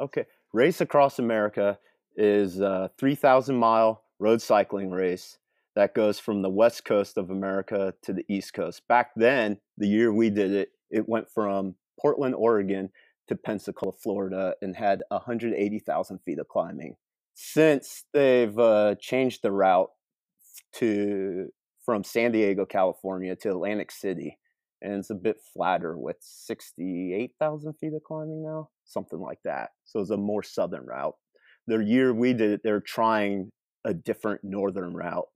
Okay, 0.00 0.24
Race 0.52 0.80
Across 0.80 1.18
America 1.18 1.78
is 2.16 2.60
a 2.60 2.90
3,000 2.98 3.54
mile 3.54 4.02
road 4.18 4.40
cycling 4.40 4.90
race 4.90 5.38
that 5.74 5.94
goes 5.94 6.18
from 6.18 6.40
the 6.40 6.48
west 6.48 6.84
coast 6.84 7.18
of 7.18 7.30
America 7.30 7.92
to 8.02 8.12
the 8.12 8.24
east 8.28 8.54
coast. 8.54 8.82
Back 8.88 9.10
then, 9.14 9.58
the 9.76 9.86
year 9.86 10.12
we 10.12 10.30
did 10.30 10.52
it, 10.52 10.70
it 10.90 11.06
went 11.08 11.30
from 11.30 11.74
Portland, 12.00 12.34
Oregon 12.34 12.88
to 13.28 13.36
Pensacola, 13.36 13.92
Florida, 13.92 14.54
and 14.62 14.74
had 14.74 15.02
180,000 15.10 16.18
feet 16.24 16.38
of 16.38 16.48
climbing. 16.48 16.96
Since 17.38 18.04
they've 18.14 18.58
uh, 18.58 18.94
changed 18.98 19.42
the 19.42 19.52
route 19.52 19.90
to 20.76 21.50
from 21.84 22.02
San 22.02 22.32
Diego, 22.32 22.64
California 22.64 23.36
to 23.36 23.50
Atlantic 23.50 23.92
City, 23.92 24.38
and 24.80 24.94
it's 24.94 25.10
a 25.10 25.14
bit 25.14 25.36
flatter 25.52 25.98
with 25.98 26.16
68,000 26.20 27.74
feet 27.74 27.92
of 27.92 28.02
climbing 28.04 28.42
now, 28.42 28.70
something 28.86 29.20
like 29.20 29.38
that. 29.44 29.70
So 29.84 30.00
it's 30.00 30.08
a 30.08 30.16
more 30.16 30.42
southern 30.42 30.86
route. 30.86 31.14
The 31.66 31.78
year 31.78 32.14
we 32.14 32.32
did 32.32 32.52
it, 32.52 32.60
they're 32.64 32.80
trying 32.80 33.50
a 33.84 33.92
different 33.92 34.40
northern 34.42 34.94
route, 34.94 35.28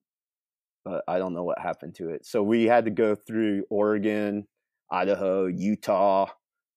but 0.86 1.04
I 1.06 1.18
don't 1.18 1.34
know 1.34 1.44
what 1.44 1.58
happened 1.58 1.96
to 1.96 2.08
it. 2.08 2.24
So 2.24 2.42
we 2.42 2.64
had 2.64 2.86
to 2.86 2.90
go 2.90 3.14
through 3.14 3.64
Oregon, 3.68 4.46
Idaho, 4.90 5.48
Utah, 5.48 6.30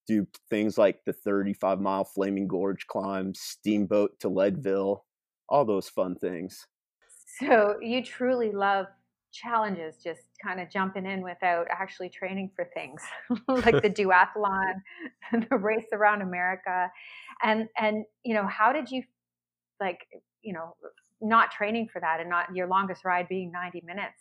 do 0.05 0.27
things 0.49 0.77
like 0.77 0.99
the 1.05 1.13
35 1.13 1.79
mile 1.79 2.03
Flaming 2.03 2.49
Gorge 2.49 2.87
climb, 2.87 3.33
steamboat 3.33 4.19
to 4.19 4.27
Leadville, 4.27 5.05
all 5.49 5.65
those 5.65 5.89
fun 5.89 6.15
things. 6.15 6.67
So 7.39 7.75
you 7.81 8.03
truly 8.03 8.51
love 8.51 8.87
challenges, 9.31 9.95
just 10.03 10.21
kind 10.43 10.59
of 10.59 10.69
jumping 10.69 11.05
in 11.05 11.23
without 11.23 11.67
actually 11.69 12.09
training 12.09 12.51
for 12.55 12.69
things 12.73 13.01
like 13.47 13.81
the 13.81 13.89
duathlon, 13.89 14.73
the 15.49 15.57
race 15.57 15.87
around 15.91 16.21
America, 16.21 16.89
and 17.41 17.67
and 17.77 18.05
you 18.23 18.35
know 18.35 18.47
how 18.47 18.71
did 18.71 18.89
you 18.89 19.03
like 19.79 20.07
you 20.41 20.53
know 20.53 20.75
not 21.21 21.51
training 21.51 21.87
for 21.91 21.99
that 21.99 22.19
and 22.19 22.29
not 22.29 22.53
your 22.55 22.67
longest 22.67 23.05
ride 23.05 23.27
being 23.29 23.49
90 23.51 23.81
minutes 23.85 24.19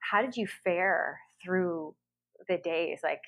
how 0.00 0.22
did 0.22 0.34
you 0.36 0.46
fare 0.46 1.20
through 1.42 1.94
the 2.48 2.56
days 2.58 3.00
like 3.02 3.20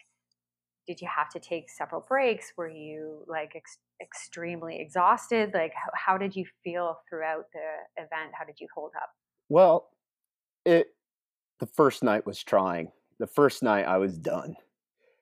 did 0.86 1.00
you 1.00 1.08
have 1.14 1.28
to 1.30 1.40
take 1.40 1.70
several 1.70 2.04
breaks? 2.06 2.52
Were 2.56 2.68
you 2.68 3.24
like 3.26 3.52
ex- 3.56 3.78
extremely 4.00 4.80
exhausted? 4.80 5.50
Like 5.54 5.72
how, 5.74 6.12
how 6.12 6.18
did 6.18 6.34
you 6.36 6.44
feel 6.62 6.98
throughout 7.08 7.46
the 7.52 8.02
event? 8.02 8.32
How 8.38 8.44
did 8.44 8.56
you 8.60 8.68
hold 8.74 8.92
up? 8.96 9.10
Well 9.48 9.88
it 10.64 10.88
the 11.58 11.66
first 11.66 12.02
night 12.02 12.26
was 12.26 12.42
trying. 12.42 12.92
The 13.18 13.26
first 13.26 13.62
night 13.62 13.86
i 13.86 13.96
was 13.98 14.18
done. 14.18 14.56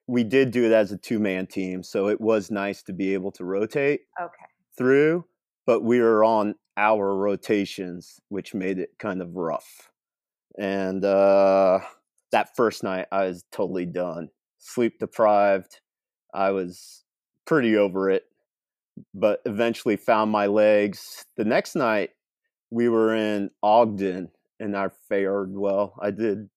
We 0.06 0.24
did 0.24 0.50
do 0.50 0.64
it 0.64 0.72
as 0.72 0.92
a 0.92 0.98
two-man 0.98 1.46
team 1.46 1.82
so 1.82 2.08
it 2.08 2.20
was 2.20 2.50
nice 2.50 2.82
to 2.84 2.92
be 2.92 3.14
able 3.14 3.32
to 3.32 3.44
rotate 3.44 4.02
okay. 4.20 4.46
through 4.76 5.24
but 5.66 5.82
we 5.82 6.00
were 6.00 6.24
on 6.24 6.54
our 6.76 7.16
rotations, 7.16 8.20
which 8.28 8.54
made 8.54 8.78
it 8.78 8.90
kind 8.98 9.22
of 9.22 9.36
rough. 9.36 9.90
And 10.58 11.04
uh, 11.04 11.80
that 12.32 12.56
first 12.56 12.82
night, 12.82 13.06
I 13.10 13.26
was 13.26 13.44
totally 13.50 13.86
done, 13.86 14.28
sleep 14.64 14.98
deprived. 14.98 15.80
I 16.32 16.50
was 16.50 17.04
pretty 17.46 17.76
over 17.76 18.10
it, 18.10 18.24
but 19.12 19.40
eventually 19.44 19.96
found 19.96 20.30
my 20.30 20.46
legs. 20.46 21.24
The 21.36 21.44
next 21.44 21.76
night, 21.76 22.10
we 22.70 22.88
were 22.88 23.14
in 23.14 23.50
Ogden, 23.62 24.30
and 24.58 24.76
I 24.76 24.88
fared 25.08 25.54
well. 25.54 25.94
I 26.00 26.10
did 26.10 26.48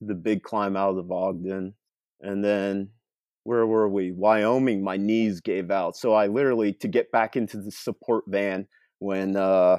the 0.00 0.14
big 0.14 0.42
climb 0.42 0.76
out 0.76 0.98
of 0.98 1.10
Ogden, 1.10 1.74
and 2.20 2.44
then 2.44 2.90
where 3.44 3.66
were 3.66 3.88
we? 3.88 4.12
Wyoming, 4.12 4.82
my 4.82 4.96
knees 4.96 5.40
gave 5.40 5.70
out. 5.70 5.96
So 5.96 6.12
I 6.12 6.26
literally, 6.26 6.74
to 6.74 6.88
get 6.88 7.10
back 7.12 7.36
into 7.36 7.56
the 7.56 7.70
support 7.70 8.24
van 8.26 8.66
when 8.98 9.36
uh, 9.36 9.78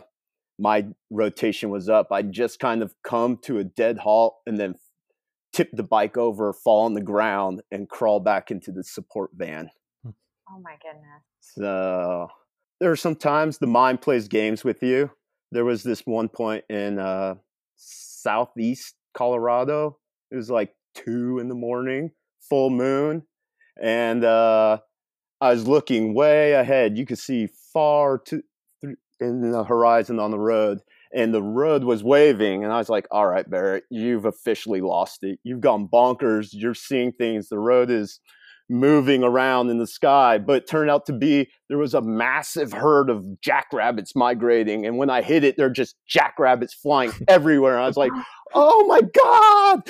my 0.57 0.87
rotation 1.11 1.69
was 1.69 1.87
up, 1.89 2.07
I 2.11 2.23
just 2.23 2.59
kind 2.59 2.81
of 2.81 2.95
come 3.03 3.37
to 3.43 3.59
a 3.59 3.63
dead 3.63 3.99
halt 3.99 4.37
and 4.47 4.59
then 4.59 4.75
tip 5.59 5.69
the 5.73 5.83
bike 5.83 6.17
over, 6.17 6.53
fall 6.53 6.85
on 6.85 6.93
the 6.93 7.01
ground, 7.01 7.61
and 7.71 7.89
crawl 7.89 8.19
back 8.19 8.51
into 8.51 8.71
the 8.71 8.83
support 8.83 9.31
van. 9.33 9.69
Hmm. 10.03 10.11
Oh 10.49 10.59
my 10.61 10.75
goodness. 10.81 11.23
So 11.39 12.27
there 12.79 12.91
are 12.91 12.95
sometimes 12.95 13.57
the 13.57 13.67
mind 13.67 14.01
plays 14.01 14.27
games 14.27 14.63
with 14.63 14.81
you. 14.81 15.11
There 15.51 15.65
was 15.65 15.83
this 15.83 16.01
one 16.05 16.29
point 16.29 16.63
in 16.69 16.99
uh, 16.99 17.35
southeast 17.75 18.95
Colorado. 19.13 19.97
It 20.31 20.35
was 20.35 20.49
like 20.49 20.75
two 20.93 21.39
in 21.39 21.49
the 21.49 21.55
morning, 21.55 22.11
full 22.41 22.69
moon 22.69 23.23
and 23.81 24.23
uh, 24.23 24.79
I 25.41 25.51
was 25.51 25.67
looking 25.67 26.13
way 26.13 26.53
ahead. 26.53 26.97
You 26.97 27.05
could 27.05 27.17
see 27.17 27.47
far 27.73 28.19
to 28.25 28.43
in 29.21 29.51
the 29.51 29.63
horizon 29.63 30.19
on 30.19 30.31
the 30.31 30.39
road, 30.39 30.79
and 31.13 31.33
the 31.33 31.43
road 31.43 31.83
was 31.83 32.03
waving. 32.03 32.63
And 32.63 32.73
I 32.73 32.77
was 32.77 32.89
like, 32.89 33.07
"All 33.11 33.27
right, 33.27 33.49
Barrett, 33.49 33.85
you've 33.89 34.25
officially 34.25 34.81
lost 34.81 35.23
it. 35.23 35.39
You've 35.43 35.61
gone 35.61 35.87
bonkers. 35.87 36.49
You're 36.51 36.73
seeing 36.75 37.11
things. 37.11 37.49
The 37.49 37.59
road 37.59 37.89
is." 37.89 38.19
moving 38.71 39.23
around 39.23 39.71
in 39.71 39.79
the 39.79 39.87
sky, 39.87 40.37
but 40.37 40.57
it 40.57 40.67
turned 40.67 40.91
out 40.91 41.03
to 41.07 41.11
be 41.11 41.49
there 41.69 41.79
was 41.79 41.95
a 41.95 42.01
massive 42.01 42.71
herd 42.71 43.09
of 43.09 43.41
jackrabbits 43.41 44.15
migrating. 44.15 44.85
And 44.85 44.95
when 44.99 45.09
I 45.09 45.23
hit 45.23 45.43
it, 45.43 45.57
they're 45.57 45.71
just 45.71 45.95
jackrabbits 46.07 46.75
flying 46.75 47.11
everywhere. 47.27 47.73
And 47.73 47.83
I 47.83 47.87
was 47.87 47.97
like, 47.97 48.11
oh 48.53 48.85
my 48.85 49.01
God. 49.01 49.81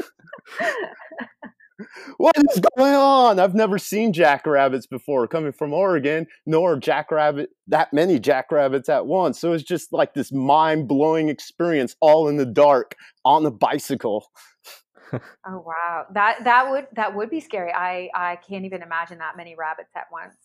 what 2.18 2.36
is 2.50 2.60
going 2.76 2.94
on? 2.94 3.38
I've 3.38 3.54
never 3.54 3.78
seen 3.78 4.12
jackrabbits 4.12 4.86
before 4.86 5.26
coming 5.26 5.52
from 5.52 5.72
Oregon, 5.72 6.26
nor 6.44 6.76
jackrabbit 6.76 7.50
that 7.66 7.92
many 7.92 8.18
jackrabbits 8.18 8.88
at 8.88 9.06
once. 9.06 9.38
So 9.38 9.52
it's 9.52 9.64
just 9.64 9.92
like 9.92 10.14
this 10.14 10.32
mind 10.32 10.88
blowing 10.88 11.28
experience, 11.28 11.96
all 12.00 12.28
in 12.28 12.36
the 12.36 12.46
dark 12.46 12.96
on 13.24 13.44
a 13.46 13.50
bicycle. 13.50 14.30
oh 15.12 15.20
wow, 15.46 16.06
that 16.12 16.44
that 16.44 16.70
would 16.70 16.86
that 16.94 17.14
would 17.14 17.30
be 17.30 17.40
scary. 17.40 17.72
I 17.72 18.10
I 18.14 18.36
can't 18.36 18.64
even 18.64 18.82
imagine 18.82 19.18
that 19.18 19.36
many 19.36 19.54
rabbits 19.56 19.92
at 19.96 20.06
once. 20.10 20.36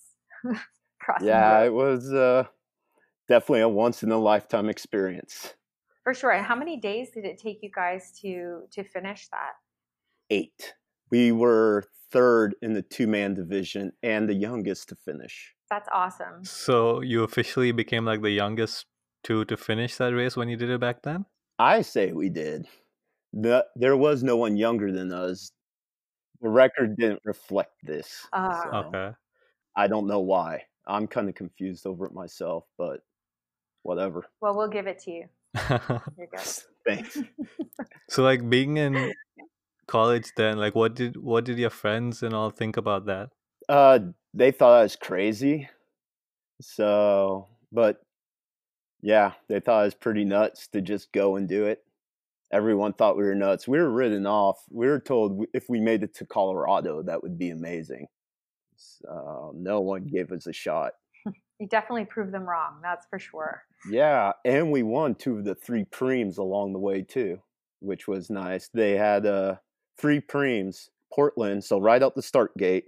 yeah, 1.21 1.63
it 1.63 1.73
was 1.73 2.11
uh, 2.11 2.45
definitely 3.27 3.61
a 3.61 3.69
once 3.69 4.03
in 4.03 4.11
a 4.11 4.17
lifetime 4.17 4.69
experience. 4.69 5.53
For 6.03 6.13
sure. 6.15 6.31
And 6.31 6.43
how 6.43 6.55
many 6.55 6.79
days 6.79 7.11
did 7.11 7.25
it 7.25 7.39
take 7.39 7.59
you 7.61 7.69
guys 7.73 8.11
to 8.21 8.63
to 8.71 8.83
finish 8.83 9.27
that? 9.29 9.53
Eight 10.29 10.73
we 11.11 11.31
were 11.31 11.85
third 12.11 12.55
in 12.61 12.73
the 12.73 12.81
two 12.81 13.07
man 13.07 13.33
division 13.33 13.91
and 14.03 14.27
the 14.27 14.33
youngest 14.33 14.89
to 14.89 14.95
finish. 14.95 15.53
That's 15.69 15.89
awesome. 15.93 16.43
So 16.43 17.01
you 17.01 17.23
officially 17.23 17.71
became 17.71 18.05
like 18.05 18.21
the 18.21 18.31
youngest 18.31 18.85
two 19.23 19.45
to 19.45 19.57
finish 19.57 19.95
that 19.97 20.13
race 20.13 20.35
when 20.35 20.49
you 20.49 20.57
did 20.57 20.69
it 20.69 20.79
back 20.79 21.03
then? 21.03 21.25
I 21.59 21.81
say 21.81 22.11
we 22.11 22.29
did. 22.29 22.67
The, 23.33 23.65
there 23.75 23.95
was 23.95 24.23
no 24.23 24.35
one 24.35 24.57
younger 24.57 24.91
than 24.91 25.13
us. 25.13 25.51
The 26.41 26.49
record 26.49 26.97
didn't 26.97 27.21
reflect 27.23 27.73
this. 27.83 28.27
Uh, 28.33 28.63
so 28.63 28.69
okay. 28.69 29.11
I 29.75 29.87
don't 29.87 30.07
know 30.07 30.19
why. 30.19 30.63
I'm 30.87 31.07
kind 31.07 31.29
of 31.29 31.35
confused 31.35 31.85
over 31.85 32.05
it 32.07 32.13
myself, 32.13 32.65
but 32.77 33.01
whatever. 33.83 34.25
Well, 34.41 34.55
we'll 34.57 34.67
give 34.67 34.87
it 34.87 34.99
to 35.03 35.11
you. 35.11 35.25
Here 35.67 36.01
you. 36.17 36.39
Thanks. 36.85 37.19
so, 38.09 38.23
like 38.23 38.49
being 38.49 38.77
in 38.77 39.13
college 39.87 40.31
then? 40.35 40.57
Like 40.57 40.75
what 40.75 40.95
did 40.95 41.17
what 41.17 41.45
did 41.45 41.57
your 41.57 41.69
friends 41.69 42.23
and 42.23 42.33
all 42.33 42.49
think 42.49 42.77
about 42.77 43.05
that? 43.05 43.29
Uh 43.69 43.99
they 44.33 44.51
thought 44.51 44.79
i 44.79 44.83
was 44.83 44.95
crazy. 44.95 45.69
So 46.61 47.47
but 47.71 48.01
yeah 49.01 49.33
they 49.49 49.59
thought 49.59 49.81
i 49.81 49.85
was 49.85 49.95
pretty 49.95 50.23
nuts 50.23 50.67
to 50.69 50.81
just 50.81 51.11
go 51.11 51.35
and 51.35 51.47
do 51.47 51.65
it. 51.65 51.83
Everyone 52.51 52.93
thought 52.93 53.17
we 53.17 53.23
were 53.23 53.35
nuts. 53.35 53.67
We 53.67 53.79
were 53.79 53.91
written 53.91 54.25
off. 54.25 54.57
We 54.69 54.87
were 54.87 54.99
told 54.99 55.45
if 55.53 55.69
we 55.69 55.79
made 55.79 56.03
it 56.03 56.13
to 56.15 56.25
colorado 56.25 57.01
that 57.03 57.23
would 57.23 57.37
be 57.37 57.49
amazing. 57.49 58.07
So 58.75 59.53
no 59.55 59.79
one 59.81 60.05
gave 60.05 60.31
us 60.31 60.47
a 60.47 60.53
shot. 60.53 60.93
You 61.61 61.67
definitely 61.67 62.05
proved 62.05 62.31
them 62.33 62.49
wrong. 62.49 62.79
That's 62.81 63.05
for 63.05 63.19
sure. 63.19 63.61
Yeah, 63.87 64.31
and 64.45 64.71
we 64.71 64.81
won 64.81 65.13
two 65.13 65.37
of 65.37 65.45
the 65.45 65.53
three 65.53 65.83
primes 65.85 66.39
along 66.39 66.73
the 66.73 66.79
way 66.79 67.03
too, 67.03 67.39
which 67.81 68.07
was 68.07 68.31
nice. 68.31 68.69
They 68.73 68.93
had 68.97 69.27
uh, 69.27 69.57
three 70.01 70.19
primes: 70.19 70.89
Portland, 71.13 71.63
so 71.63 71.79
right 71.79 72.01
out 72.01 72.15
the 72.15 72.21
start 72.21 72.57
gate, 72.57 72.85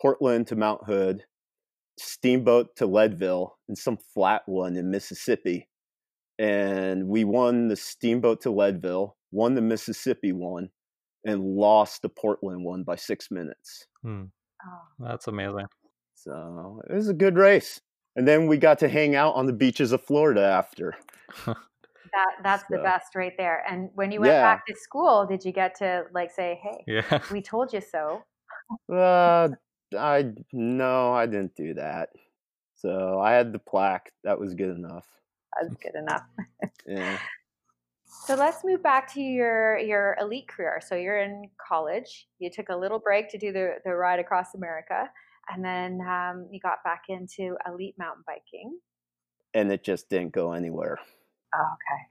Portland 0.00 0.46
to 0.46 0.56
Mount 0.56 0.84
Hood, 0.84 1.24
Steamboat 1.98 2.76
to 2.76 2.86
Leadville, 2.86 3.58
and 3.68 3.76
some 3.76 3.98
flat 4.14 4.42
one 4.46 4.76
in 4.76 4.90
Mississippi. 4.90 5.68
And 6.38 7.08
we 7.08 7.24
won 7.24 7.68
the 7.68 7.76
Steamboat 7.76 8.40
to 8.42 8.50
Leadville, 8.50 9.16
won 9.30 9.54
the 9.54 9.60
Mississippi 9.60 10.32
one, 10.32 10.70
and 11.24 11.42
lost 11.42 12.02
the 12.02 12.08
Portland 12.08 12.64
one 12.64 12.82
by 12.84 12.96
six 12.96 13.30
minutes. 13.30 13.86
Hmm. 14.02 14.24
Oh, 14.64 15.06
That's 15.06 15.28
amazing. 15.28 15.66
So 16.14 16.80
it 16.88 16.94
was 16.94 17.08
a 17.08 17.14
good 17.14 17.36
race. 17.36 17.80
And 18.14 18.28
then 18.28 18.46
we 18.46 18.58
got 18.58 18.78
to 18.80 18.88
hang 18.88 19.14
out 19.14 19.34
on 19.34 19.46
the 19.46 19.52
beaches 19.52 19.92
of 19.92 20.02
Florida 20.02 20.42
after. 20.42 20.94
that 22.12 22.36
that's 22.42 22.64
the 22.70 22.78
best 22.78 23.14
right 23.14 23.32
there. 23.36 23.64
And 23.68 23.90
when 23.94 24.12
you 24.12 24.20
went 24.20 24.34
Yeah. 24.34 24.42
back 24.42 24.66
to 24.66 24.74
school, 24.76 25.26
did 25.26 25.44
you 25.44 25.52
get 25.52 25.74
to 25.76 26.04
like 26.12 26.30
say, 26.30 26.60
"Hey, 26.62 26.86
Yeah. 26.86 27.22
we 27.30 27.42
told 27.42 27.72
you 27.72 27.80
so"? 27.80 28.24
Uh, 28.88 29.48
I 29.96 30.32
no, 30.52 31.12
I 31.12 31.26
didn't 31.26 31.54
do 31.54 31.74
that. 31.74 32.10
So 32.74 33.20
I 33.20 33.32
had 33.32 33.52
the 33.52 33.58
plaque. 33.58 34.12
That 34.24 34.38
was 34.38 34.54
good 34.54 34.76
enough. 34.76 35.08
That's 35.60 35.76
good 35.76 35.94
enough. 35.94 36.22
Yeah. 36.86 37.18
So 38.04 38.34
let's 38.36 38.64
move 38.64 38.82
back 38.82 39.12
to 39.14 39.20
your 39.20 39.78
your 39.78 40.16
elite 40.20 40.48
career. 40.48 40.80
So 40.80 40.94
you're 40.94 41.18
in 41.18 41.50
college. 41.58 42.28
You 42.38 42.50
took 42.50 42.68
a 42.68 42.76
little 42.76 42.98
break 42.98 43.28
to 43.30 43.38
do 43.38 43.52
the 43.52 43.76
the 43.84 43.94
ride 43.94 44.20
across 44.20 44.54
America, 44.54 45.10
and 45.48 45.64
then 45.64 46.00
um, 46.06 46.48
you 46.52 46.60
got 46.60 46.84
back 46.84 47.04
into 47.08 47.56
elite 47.66 47.96
mountain 47.98 48.24
biking. 48.26 48.78
And 49.54 49.72
it 49.72 49.82
just 49.84 50.08
didn't 50.08 50.32
go 50.32 50.52
anywhere. 50.52 50.98
Oh, 51.54 51.58
okay. 51.74 52.02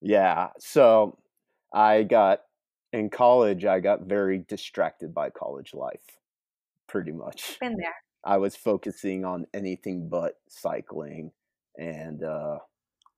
Yeah. 0.00 0.48
So 0.58 1.18
I 1.72 2.02
got 2.02 2.42
in 2.92 3.10
college. 3.10 3.64
I 3.64 3.80
got 3.80 4.02
very 4.02 4.38
distracted 4.48 5.14
by 5.14 5.30
college 5.30 5.74
life. 5.74 6.18
Pretty 6.88 7.12
much. 7.12 7.58
Been 7.60 7.76
there. 7.76 7.94
I 8.24 8.36
was 8.36 8.54
focusing 8.56 9.24
on 9.24 9.46
anything 9.54 10.08
but 10.08 10.38
cycling 10.48 11.32
and 11.78 12.22
uh, 12.22 12.58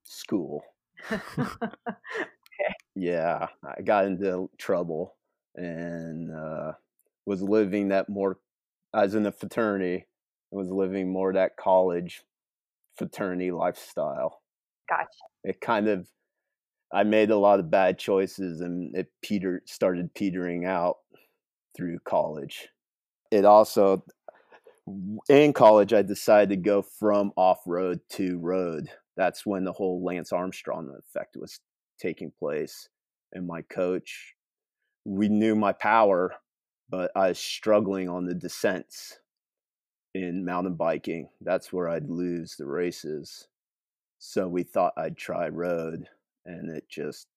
school. 0.03 0.63
yeah, 2.95 3.47
I 3.63 3.81
got 3.81 4.05
into 4.05 4.49
trouble 4.57 5.15
and 5.55 6.31
uh, 6.33 6.73
was 7.25 7.41
living 7.41 7.89
that 7.89 8.09
more. 8.09 8.39
I 8.93 9.03
was 9.03 9.15
in 9.15 9.25
a 9.25 9.31
fraternity. 9.31 10.05
I 10.53 10.55
was 10.55 10.69
living 10.69 11.11
more 11.11 11.33
that 11.33 11.57
college 11.57 12.23
fraternity 12.97 13.51
lifestyle. 13.51 14.41
Gotcha. 14.89 15.07
It 15.43 15.61
kind 15.61 15.87
of, 15.87 16.07
I 16.93 17.03
made 17.03 17.31
a 17.31 17.37
lot 17.37 17.59
of 17.59 17.71
bad 17.71 17.97
choices, 17.97 18.61
and 18.61 18.95
it 18.95 19.07
peter 19.21 19.61
started 19.65 20.13
petering 20.13 20.65
out 20.65 20.97
through 21.75 21.99
college. 22.05 22.69
It 23.31 23.45
also, 23.45 24.03
in 25.29 25.53
college, 25.53 25.93
I 25.93 26.01
decided 26.01 26.49
to 26.49 26.57
go 26.57 26.81
from 26.81 27.31
off 27.35 27.59
road 27.65 27.99
to 28.11 28.37
road. 28.39 28.89
That's 29.17 29.45
when 29.45 29.63
the 29.63 29.73
whole 29.73 30.03
Lance 30.03 30.31
Armstrong 30.31 30.95
effect 30.99 31.35
was 31.37 31.59
taking 31.99 32.31
place. 32.37 32.89
And 33.33 33.47
my 33.47 33.61
coach, 33.63 34.33
we 35.05 35.27
knew 35.27 35.55
my 35.55 35.73
power, 35.73 36.35
but 36.89 37.11
I 37.15 37.29
was 37.29 37.39
struggling 37.39 38.09
on 38.09 38.25
the 38.25 38.35
descents 38.35 39.19
in 40.13 40.45
mountain 40.45 40.75
biking. 40.75 41.29
That's 41.41 41.73
where 41.73 41.89
I'd 41.89 42.09
lose 42.09 42.55
the 42.55 42.65
races. 42.65 43.47
So 44.27 44.47
we 44.47 44.63
thought 44.63 44.93
I'd 44.97 45.17
try 45.17 45.47
road, 45.49 46.09
and 46.45 46.75
it 46.75 46.89
just, 46.89 47.27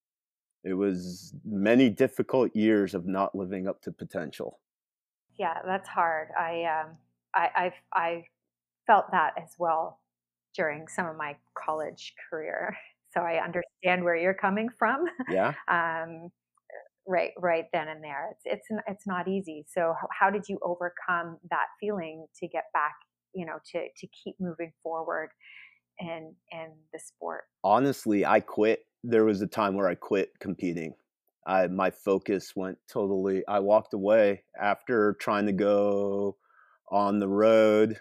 it 0.64 0.73
was 0.73 1.35
many 1.45 1.90
difficult 1.90 2.57
years 2.57 2.95
of 2.95 3.07
not 3.07 3.34
living 3.34 3.69
up 3.69 3.82
to 3.82 3.93
potential. 3.93 4.58
Yeah, 5.39 5.58
that's 5.67 5.89
hard. 5.89 6.28
I 6.36 6.65
um, 6.65 6.97
I 7.34 7.49
I've, 7.56 7.80
I 7.95 8.25
felt 8.86 9.10
that 9.12 9.34
as 9.41 9.50
well 9.58 10.00
during 10.56 10.89
some 10.89 11.06
of 11.06 11.17
my 11.17 11.36
college 11.54 12.15
career. 12.28 12.76
So 13.15 13.23
I 13.23 13.43
understand 13.43 14.04
where 14.04 14.17
you're 14.17 14.34
coming 14.34 14.69
from. 14.78 15.06
Yeah. 15.30 15.54
um, 15.69 16.28
right, 17.06 17.30
right 17.39 17.65
then 17.73 17.89
and 17.89 18.04
there. 18.04 18.32
It's 18.32 18.43
it's 18.45 18.82
it's 18.86 19.06
not 19.06 19.26
easy. 19.26 19.65
So 19.67 19.95
how 20.10 20.28
did 20.28 20.45
you 20.47 20.58
overcome 20.62 21.39
that 21.50 21.69
feeling 21.80 22.26
to 22.39 22.47
get 22.47 22.65
back? 22.75 22.97
You 23.32 23.47
know, 23.47 23.60
to 23.73 23.78
to 23.80 24.06
keep 24.23 24.36
moving 24.39 24.73
forward 24.82 25.30
in 26.00 26.34
in 26.52 26.73
the 26.93 26.99
sport. 26.99 27.45
honestly, 27.65 28.25
I 28.25 28.41
quit. 28.41 28.84
There 29.04 29.25
was 29.25 29.41
a 29.43 29.47
time 29.47 29.75
where 29.75 29.89
I 29.89 29.95
quit 29.95 30.39
competing. 30.41 30.95
I 31.47 31.67
my 31.69 31.91
focus 31.91 32.54
went 32.56 32.78
totally. 32.89 33.43
I 33.49 33.61
walked 33.61 33.95
away 33.95 34.43
after 34.61 35.15
trying 35.21 35.47
to 35.47 35.52
go 35.52 36.37
on 36.91 37.19
the 37.21 37.28
road 37.28 37.99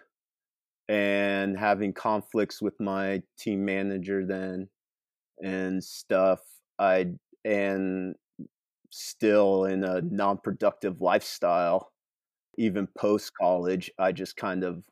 and 0.89 1.57
having 1.57 1.93
conflicts 1.93 2.61
with 2.61 2.79
my 2.79 3.21
team 3.37 3.65
manager 3.65 4.25
then 4.25 4.69
and 5.43 5.83
stuff. 5.83 6.39
I 6.79 7.13
and 7.45 8.15
still 8.91 9.65
in 9.65 9.83
a 9.83 10.01
non-productive 10.01 11.01
lifestyle. 11.01 11.91
Even 12.57 12.87
post 12.97 13.33
college, 13.39 13.91
I 13.99 14.11
just 14.11 14.35
kind 14.35 14.63
of 14.63 14.83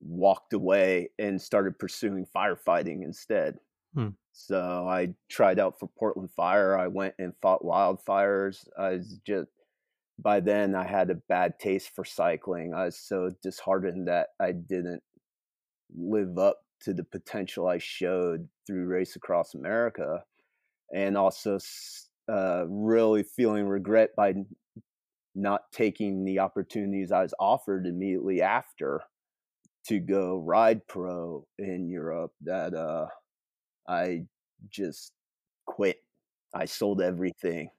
walked 0.00 0.52
away 0.52 1.10
and 1.18 1.40
started 1.40 1.78
pursuing 1.78 2.26
firefighting 2.34 3.02
instead. 3.04 3.58
So 4.32 4.86
I 4.88 5.14
tried 5.28 5.58
out 5.58 5.78
for 5.78 5.88
Portland 5.98 6.30
Fire. 6.36 6.78
I 6.78 6.86
went 6.86 7.14
and 7.18 7.32
fought 7.42 7.62
wildfires. 7.62 8.66
I 8.78 8.90
was 8.90 9.18
just 9.26 9.50
by 10.22 10.40
then 10.40 10.74
I 10.74 10.86
had 10.86 11.10
a 11.10 11.14
bad 11.14 11.58
taste 11.58 11.90
for 11.94 12.04
cycling. 12.04 12.72
I 12.74 12.84
was 12.84 12.96
so 12.96 13.30
disheartened 13.42 14.06
that 14.08 14.28
I 14.40 14.52
didn't 14.52 15.02
live 15.96 16.38
up 16.38 16.58
to 16.82 16.94
the 16.94 17.04
potential 17.04 17.66
I 17.66 17.78
showed 17.78 18.48
through 18.66 18.86
Race 18.86 19.16
Across 19.16 19.54
America, 19.54 20.22
and 20.94 21.16
also 21.16 21.58
uh, 22.30 22.64
really 22.68 23.22
feeling 23.22 23.66
regret 23.66 24.10
by 24.16 24.34
not 25.34 25.62
taking 25.72 26.24
the 26.24 26.38
opportunities 26.38 27.12
I 27.12 27.22
was 27.22 27.34
offered 27.40 27.86
immediately 27.86 28.42
after 28.42 29.02
to 29.90 29.98
go 29.98 30.38
ride 30.38 30.86
pro 30.86 31.44
in 31.58 31.88
Europe. 31.88 32.32
That 32.42 32.74
uh, 32.74 33.06
I 33.88 34.22
just 34.68 35.12
quit. 35.66 35.96
I 36.54 36.66
sold 36.66 37.02
everything. 37.02 37.70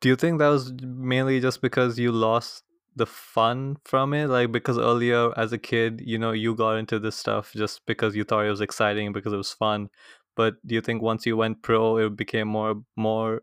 Do 0.00 0.08
you 0.08 0.16
think 0.16 0.38
that 0.38 0.48
was 0.48 0.72
mainly 0.82 1.38
just 1.38 1.60
because 1.60 1.98
you 1.98 2.12
lost 2.12 2.64
the 2.96 3.04
fun 3.04 3.76
from 3.84 4.14
it? 4.14 4.28
Like 4.28 4.52
because 4.52 4.78
earlier 4.78 5.38
as 5.38 5.52
a 5.52 5.58
kid, 5.58 6.00
you 6.02 6.18
know, 6.18 6.32
you 6.32 6.54
got 6.54 6.76
into 6.76 6.98
this 6.98 7.16
stuff 7.16 7.52
just 7.54 7.84
because 7.84 8.16
you 8.16 8.24
thought 8.24 8.46
it 8.46 8.50
was 8.50 8.62
exciting 8.62 9.12
because 9.12 9.34
it 9.34 9.36
was 9.36 9.52
fun. 9.52 9.90
But 10.36 10.54
do 10.66 10.74
you 10.74 10.80
think 10.80 11.02
once 11.02 11.26
you 11.26 11.36
went 11.36 11.62
pro, 11.62 11.98
it 11.98 12.16
became 12.16 12.48
more 12.48 12.82
more 12.96 13.42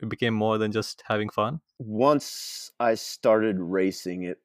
it 0.00 0.08
became 0.08 0.32
more 0.32 0.56
than 0.56 0.72
just 0.72 1.02
having 1.06 1.28
fun? 1.28 1.60
Once 1.78 2.70
I 2.80 2.94
started 2.94 3.56
racing, 3.58 4.22
it 4.22 4.38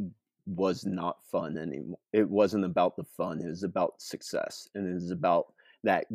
was 0.46 0.86
not 0.86 1.18
fun 1.32 1.58
anymore. 1.58 2.00
It 2.14 2.30
wasn't 2.30 2.66
about 2.66 2.96
the 2.96 3.04
fun. 3.04 3.42
It 3.42 3.48
was 3.48 3.64
about 3.64 4.02
success, 4.02 4.68
and 4.76 4.88
it 4.88 4.94
was 4.94 5.12
about 5.12 5.54
that 5.84 6.06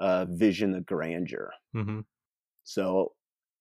uh, 0.00 0.26
vision 0.26 0.74
of 0.74 0.86
grandeur. 0.86 1.52
hmm 1.72 2.00
So 2.64 3.12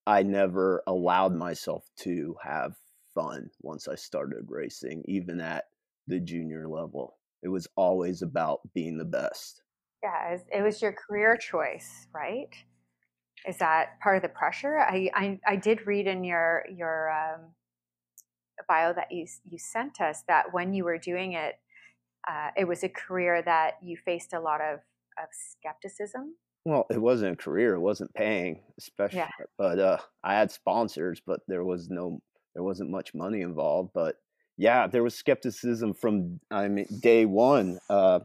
I 0.07 0.23
never 0.23 0.83
allowed 0.87 1.35
myself 1.35 1.89
to 1.99 2.35
have 2.43 2.75
fun 3.13 3.49
once 3.61 3.87
I 3.87 3.95
started 3.95 4.45
racing, 4.47 5.03
even 5.07 5.39
at 5.39 5.65
the 6.07 6.19
junior 6.19 6.67
level. 6.67 7.17
It 7.43 7.49
was 7.49 7.67
always 7.75 8.21
about 8.21 8.61
being 8.73 8.97
the 8.97 9.05
best. 9.05 9.61
Yeah, 10.03 10.29
it 10.29 10.31
was, 10.31 10.41
it 10.53 10.61
was 10.61 10.81
your 10.81 10.93
career 10.93 11.37
choice, 11.37 12.07
right? 12.13 12.49
Is 13.47 13.57
that 13.57 13.99
part 14.01 14.17
of 14.17 14.21
the 14.21 14.29
pressure? 14.29 14.79
I 14.79 15.09
I, 15.13 15.39
I 15.45 15.55
did 15.55 15.87
read 15.87 16.07
in 16.07 16.23
your 16.23 16.65
your 16.71 17.11
um, 17.11 17.41
bio 18.67 18.93
that 18.93 19.11
you 19.11 19.25
you 19.49 19.57
sent 19.57 20.01
us 20.01 20.23
that 20.27 20.53
when 20.53 20.73
you 20.73 20.83
were 20.83 20.97
doing 20.97 21.33
it, 21.33 21.55
uh, 22.27 22.49
it 22.57 22.67
was 22.67 22.83
a 22.83 22.89
career 22.89 23.41
that 23.41 23.75
you 23.81 23.97
faced 23.97 24.33
a 24.33 24.39
lot 24.39 24.61
of 24.61 24.79
of 25.17 25.29
skepticism. 25.31 26.35
Well, 26.65 26.85
it 26.91 27.01
wasn't 27.01 27.33
a 27.33 27.43
career; 27.43 27.73
it 27.75 27.79
wasn't 27.79 28.13
paying, 28.13 28.61
especially. 28.77 29.19
But 29.57 29.79
uh, 29.79 29.97
I 30.23 30.35
had 30.35 30.51
sponsors, 30.51 31.21
but 31.25 31.39
there 31.47 31.63
was 31.63 31.89
no, 31.89 32.21
there 32.53 32.63
wasn't 32.63 32.91
much 32.91 33.13
money 33.13 33.41
involved. 33.41 33.91
But 33.93 34.17
yeah, 34.57 34.87
there 34.87 35.03
was 35.03 35.15
skepticism 35.15 35.93
from 35.93 36.39
I 36.51 36.67
mean 36.67 36.85
day 37.01 37.25
one. 37.25 37.79
Uh, 37.89 38.19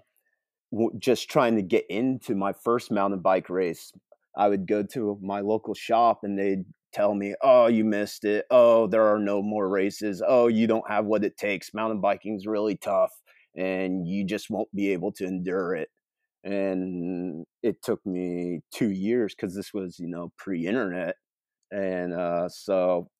just 0.98 1.30
trying 1.30 1.56
to 1.56 1.62
get 1.62 1.86
into 1.88 2.34
my 2.34 2.52
first 2.52 2.90
mountain 2.90 3.20
bike 3.20 3.48
race, 3.48 3.92
I 4.36 4.48
would 4.48 4.66
go 4.66 4.82
to 4.82 5.18
my 5.22 5.40
local 5.40 5.74
shop 5.74 6.20
and 6.22 6.38
they'd 6.38 6.64
tell 6.92 7.14
me, 7.14 7.34
"Oh, 7.42 7.66
you 7.68 7.84
missed 7.84 8.24
it. 8.24 8.46
Oh, 8.50 8.86
there 8.86 9.04
are 9.04 9.18
no 9.18 9.42
more 9.42 9.68
races. 9.68 10.22
Oh, 10.26 10.46
you 10.48 10.66
don't 10.66 10.88
have 10.90 11.06
what 11.06 11.24
it 11.24 11.36
takes. 11.36 11.74
Mountain 11.74 12.00
biking's 12.00 12.46
really 12.46 12.76
tough." 12.76 13.12
and 13.58 14.06
you 14.06 14.22
just 14.22 14.50
won't 14.50 14.68
be 14.74 14.92
able 14.92 15.10
to 15.10 15.24
endure 15.24 15.74
it. 15.74 15.88
And 16.44 17.44
it 17.62 17.82
took 17.82 18.04
me 18.06 18.60
two 18.72 18.90
years 18.90 19.34
because 19.34 19.54
this 19.54 19.74
was, 19.74 19.98
you 19.98 20.08
know, 20.08 20.32
pre 20.38 20.66
internet. 20.66 21.16
And 21.72 22.14
uh, 22.14 22.48
so 22.48 23.10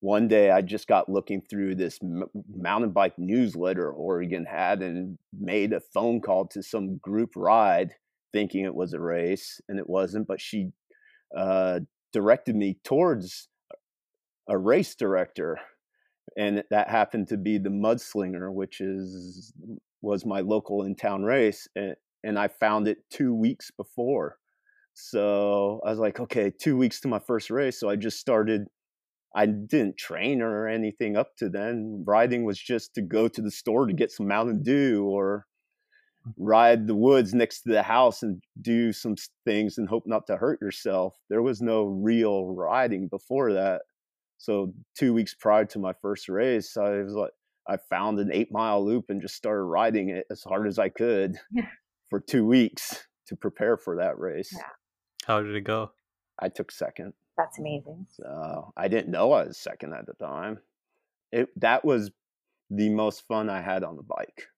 one 0.00 0.28
day 0.28 0.50
I 0.50 0.60
just 0.60 0.86
got 0.86 1.08
looking 1.08 1.42
through 1.42 1.76
this 1.76 1.98
m- 2.02 2.24
mountain 2.54 2.90
bike 2.90 3.14
newsletter 3.18 3.90
Oregon 3.90 4.44
had 4.44 4.82
and 4.82 5.18
made 5.38 5.72
a 5.72 5.80
phone 5.80 6.20
call 6.20 6.46
to 6.48 6.62
some 6.62 6.98
group 6.98 7.30
ride 7.36 7.94
thinking 8.34 8.64
it 8.64 8.74
was 8.74 8.92
a 8.92 9.00
race 9.00 9.60
and 9.68 9.78
it 9.78 9.88
wasn't, 9.88 10.26
but 10.26 10.40
she 10.40 10.72
uh, 11.34 11.78
directed 12.12 12.56
me 12.56 12.78
towards 12.84 13.48
a 14.48 14.58
race 14.58 14.94
director 14.94 15.58
and 16.36 16.64
that 16.70 16.90
happened 16.90 17.28
to 17.28 17.36
be 17.36 17.58
the 17.58 17.70
mudslinger 17.70 18.52
which 18.52 18.80
is 18.80 19.52
was 20.02 20.26
my 20.26 20.40
local 20.40 20.82
in 20.82 20.94
town 20.94 21.22
race 21.22 21.66
and, 21.76 21.94
and 22.22 22.38
i 22.38 22.46
found 22.46 22.86
it 22.88 22.98
two 23.10 23.34
weeks 23.34 23.70
before. 23.70 24.36
So 24.92 25.80
i 25.86 25.90
was 25.90 25.98
like 25.98 26.20
okay 26.20 26.50
two 26.50 26.76
weeks 26.76 27.00
to 27.00 27.08
my 27.08 27.20
first 27.20 27.50
race 27.50 27.80
so 27.80 27.88
i 27.88 27.96
just 27.96 28.18
started 28.18 28.66
i 29.34 29.46
didn't 29.46 29.96
train 29.96 30.42
or 30.42 30.68
anything 30.68 31.16
up 31.16 31.36
to 31.38 31.48
then. 31.48 32.04
Riding 32.06 32.44
was 32.44 32.58
just 32.58 32.94
to 32.94 33.02
go 33.02 33.28
to 33.28 33.42
the 33.42 33.50
store 33.50 33.86
to 33.86 33.92
get 33.92 34.12
some 34.12 34.28
mountain 34.28 34.62
dew 34.62 35.04
or 35.04 35.46
ride 36.38 36.86
the 36.86 36.94
woods 36.94 37.34
next 37.34 37.62
to 37.62 37.68
the 37.70 37.82
house 37.82 38.22
and 38.22 38.42
do 38.62 38.92
some 38.92 39.14
things 39.44 39.78
and 39.78 39.88
hope 39.88 40.04
not 40.06 40.26
to 40.26 40.36
hurt 40.36 40.60
yourself 40.62 41.14
there 41.28 41.42
was 41.42 41.60
no 41.60 41.84
real 41.84 42.46
riding 42.46 43.08
before 43.08 43.52
that 43.52 43.82
so 44.38 44.74
two 44.96 45.14
weeks 45.14 45.34
prior 45.34 45.64
to 45.66 45.78
my 45.78 45.92
first 46.02 46.28
race, 46.28 46.76
I 46.76 46.90
was 47.02 47.14
like, 47.14 47.30
I 47.66 47.78
found 47.88 48.18
an 48.18 48.30
eight 48.32 48.52
mile 48.52 48.84
loop 48.84 49.06
and 49.08 49.22
just 49.22 49.36
started 49.36 49.62
riding 49.62 50.10
it 50.10 50.26
as 50.30 50.42
hard 50.42 50.66
as 50.66 50.78
I 50.78 50.90
could 50.90 51.36
Yeah. 51.50 51.68
for 52.10 52.20
two 52.20 52.44
weeks 52.44 53.06
to 53.28 53.36
prepare 53.36 53.78
for 53.78 53.96
that 53.96 54.18
race. 54.18 54.50
Yeah. 54.54 54.64
How 55.24 55.40
did 55.40 55.54
it 55.54 55.62
go? 55.62 55.92
I 56.38 56.50
took 56.50 56.70
second. 56.72 57.14
That's 57.38 57.58
amazing. 57.58 58.06
So 58.10 58.72
I 58.76 58.88
didn't 58.88 59.10
know 59.10 59.32
I 59.32 59.44
was 59.46 59.56
second 59.56 59.94
at 59.94 60.04
the 60.04 60.14
time. 60.14 60.58
It 61.32 61.48
that 61.60 61.84
was 61.84 62.10
the 62.70 62.90
most 62.90 63.26
fun 63.26 63.48
I 63.48 63.62
had 63.62 63.82
on 63.82 63.96
the 63.96 64.02
bike 64.02 64.48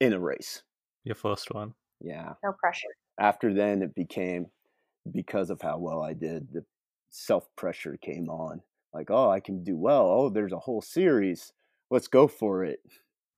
in 0.00 0.12
a 0.14 0.18
race. 0.18 0.62
Your 1.04 1.14
first 1.14 1.52
one. 1.52 1.74
Yeah. 2.00 2.34
No 2.44 2.52
pressure. 2.52 2.88
After 3.18 3.52
then, 3.52 3.82
it 3.82 3.94
became 3.94 4.46
because 5.10 5.50
of 5.50 5.60
how 5.60 5.78
well 5.78 6.02
I 6.02 6.12
did. 6.12 6.52
The 6.52 6.64
self 7.10 7.48
pressure 7.56 7.96
came 8.00 8.28
on. 8.28 8.62
Like, 8.92 9.10
oh, 9.10 9.30
I 9.30 9.40
can 9.40 9.64
do 9.64 9.76
well. 9.76 10.08
Oh, 10.10 10.28
there's 10.30 10.52
a 10.52 10.58
whole 10.58 10.82
series. 10.82 11.52
Let's 11.90 12.08
go 12.08 12.26
for 12.28 12.64
it. 12.64 12.80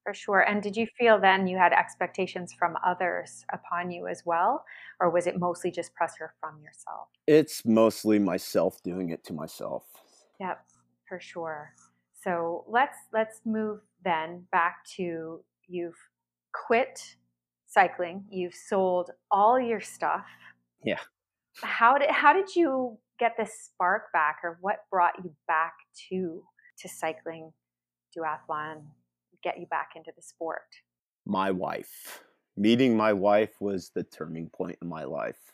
For 0.04 0.14
sure. 0.14 0.40
And 0.40 0.62
did 0.62 0.76
you 0.76 0.86
feel 0.98 1.20
then 1.20 1.46
you 1.46 1.58
had 1.58 1.72
expectations 1.72 2.52
from 2.52 2.76
others 2.84 3.44
upon 3.52 3.90
you 3.90 4.06
as 4.06 4.22
well? 4.24 4.64
Or 4.98 5.10
was 5.10 5.26
it 5.26 5.38
mostly 5.38 5.70
just 5.70 5.94
pressure 5.94 6.32
from 6.40 6.60
yourself? 6.62 7.08
It's 7.26 7.64
mostly 7.64 8.18
myself 8.18 8.82
doing 8.82 9.10
it 9.10 9.22
to 9.24 9.32
myself. 9.32 9.84
Yep, 10.40 10.64
for 11.06 11.20
sure. 11.20 11.74
So 12.22 12.64
let's 12.66 12.96
let's 13.12 13.40
move 13.44 13.80
then 14.04 14.46
back 14.52 14.84
to 14.96 15.42
you've 15.68 15.98
quit 16.52 17.16
cycling, 17.70 18.24
you've 18.28 18.54
sold 18.54 19.10
all 19.30 19.58
your 19.58 19.80
stuff. 19.80 20.26
Yeah. 20.84 20.98
How 21.62 21.96
did 21.98 22.10
how 22.10 22.32
did 22.32 22.54
you 22.54 22.98
get 23.18 23.32
this 23.38 23.52
spark 23.64 24.12
back 24.12 24.38
or 24.42 24.58
what 24.60 24.84
brought 24.90 25.14
you 25.22 25.32
back 25.46 25.74
to 26.08 26.42
to 26.78 26.88
cycling, 26.88 27.52
duathlon, 28.16 28.82
get 29.42 29.58
you 29.58 29.66
back 29.66 29.90
into 29.96 30.12
the 30.14 30.22
sport? 30.22 30.62
My 31.26 31.50
wife. 31.50 32.24
Meeting 32.56 32.96
my 32.96 33.12
wife 33.12 33.60
was 33.60 33.90
the 33.94 34.02
turning 34.02 34.50
point 34.50 34.78
in 34.82 34.88
my 34.88 35.04
life. 35.04 35.52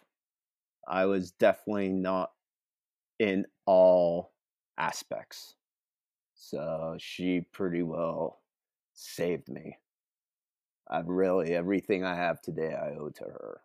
I 0.89 1.07
was 1.07 1.33
definitely 1.33 1.93
not 1.93 2.31
in 3.19 3.47
all 3.67 4.33
aspects. 4.79 5.55
So 6.35 6.97
she 6.99 7.43
pretty 7.53 7.83
well 7.83 8.41
saved 8.95 9.49
me. 9.49 9.79
I 10.89 11.03
really, 11.05 11.55
everything 11.55 12.05
I 12.05 12.15
have 12.15 12.41
today, 12.41 12.75
I 12.75 12.97
owe 12.97 13.11
to 13.11 13.25
her. 13.25 13.61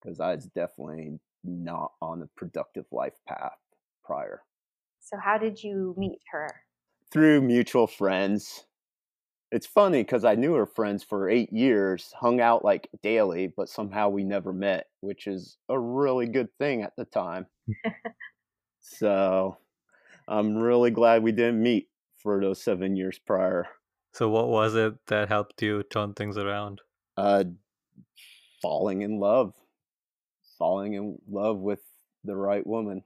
Because 0.00 0.20
I 0.20 0.34
was 0.34 0.46
definitely 0.46 1.20
not 1.44 1.92
on 2.00 2.22
a 2.22 2.26
productive 2.36 2.86
life 2.90 3.18
path 3.26 3.58
prior. 4.04 4.42
So 5.00 5.16
how 5.16 5.38
did 5.38 5.62
you 5.62 5.94
meet 5.96 6.20
her? 6.30 6.48
Through 7.10 7.42
mutual 7.42 7.86
friends. 7.86 8.64
It's 9.50 9.66
funny 9.66 10.02
because 10.02 10.24
I 10.24 10.34
knew 10.34 10.54
her 10.54 10.66
friends 10.66 11.04
for 11.04 11.28
eight 11.28 11.52
years, 11.52 12.12
hung 12.18 12.40
out 12.40 12.64
like 12.64 12.88
daily, 13.02 13.52
but 13.54 13.68
somehow 13.68 14.08
we 14.08 14.24
never 14.24 14.52
met, 14.52 14.86
which 15.00 15.26
is 15.26 15.58
a 15.68 15.78
really 15.78 16.26
good 16.26 16.48
thing 16.58 16.82
at 16.82 16.96
the 16.96 17.04
time. 17.04 17.46
so 18.80 19.58
I'm 20.26 20.56
really 20.56 20.90
glad 20.90 21.22
we 21.22 21.32
didn't 21.32 21.62
meet 21.62 21.88
for 22.16 22.40
those 22.40 22.62
seven 22.62 22.96
years 22.96 23.18
prior. 23.18 23.68
So, 24.12 24.28
what 24.28 24.48
was 24.48 24.74
it 24.74 24.94
that 25.06 25.28
helped 25.28 25.62
you 25.62 25.82
turn 25.82 26.14
things 26.14 26.36
around? 26.36 26.80
Uh, 27.16 27.44
falling 28.60 29.02
in 29.02 29.18
love, 29.18 29.54
falling 30.58 30.94
in 30.94 31.18
love 31.28 31.58
with 31.58 31.80
the 32.24 32.36
right 32.36 32.66
woman, 32.66 33.02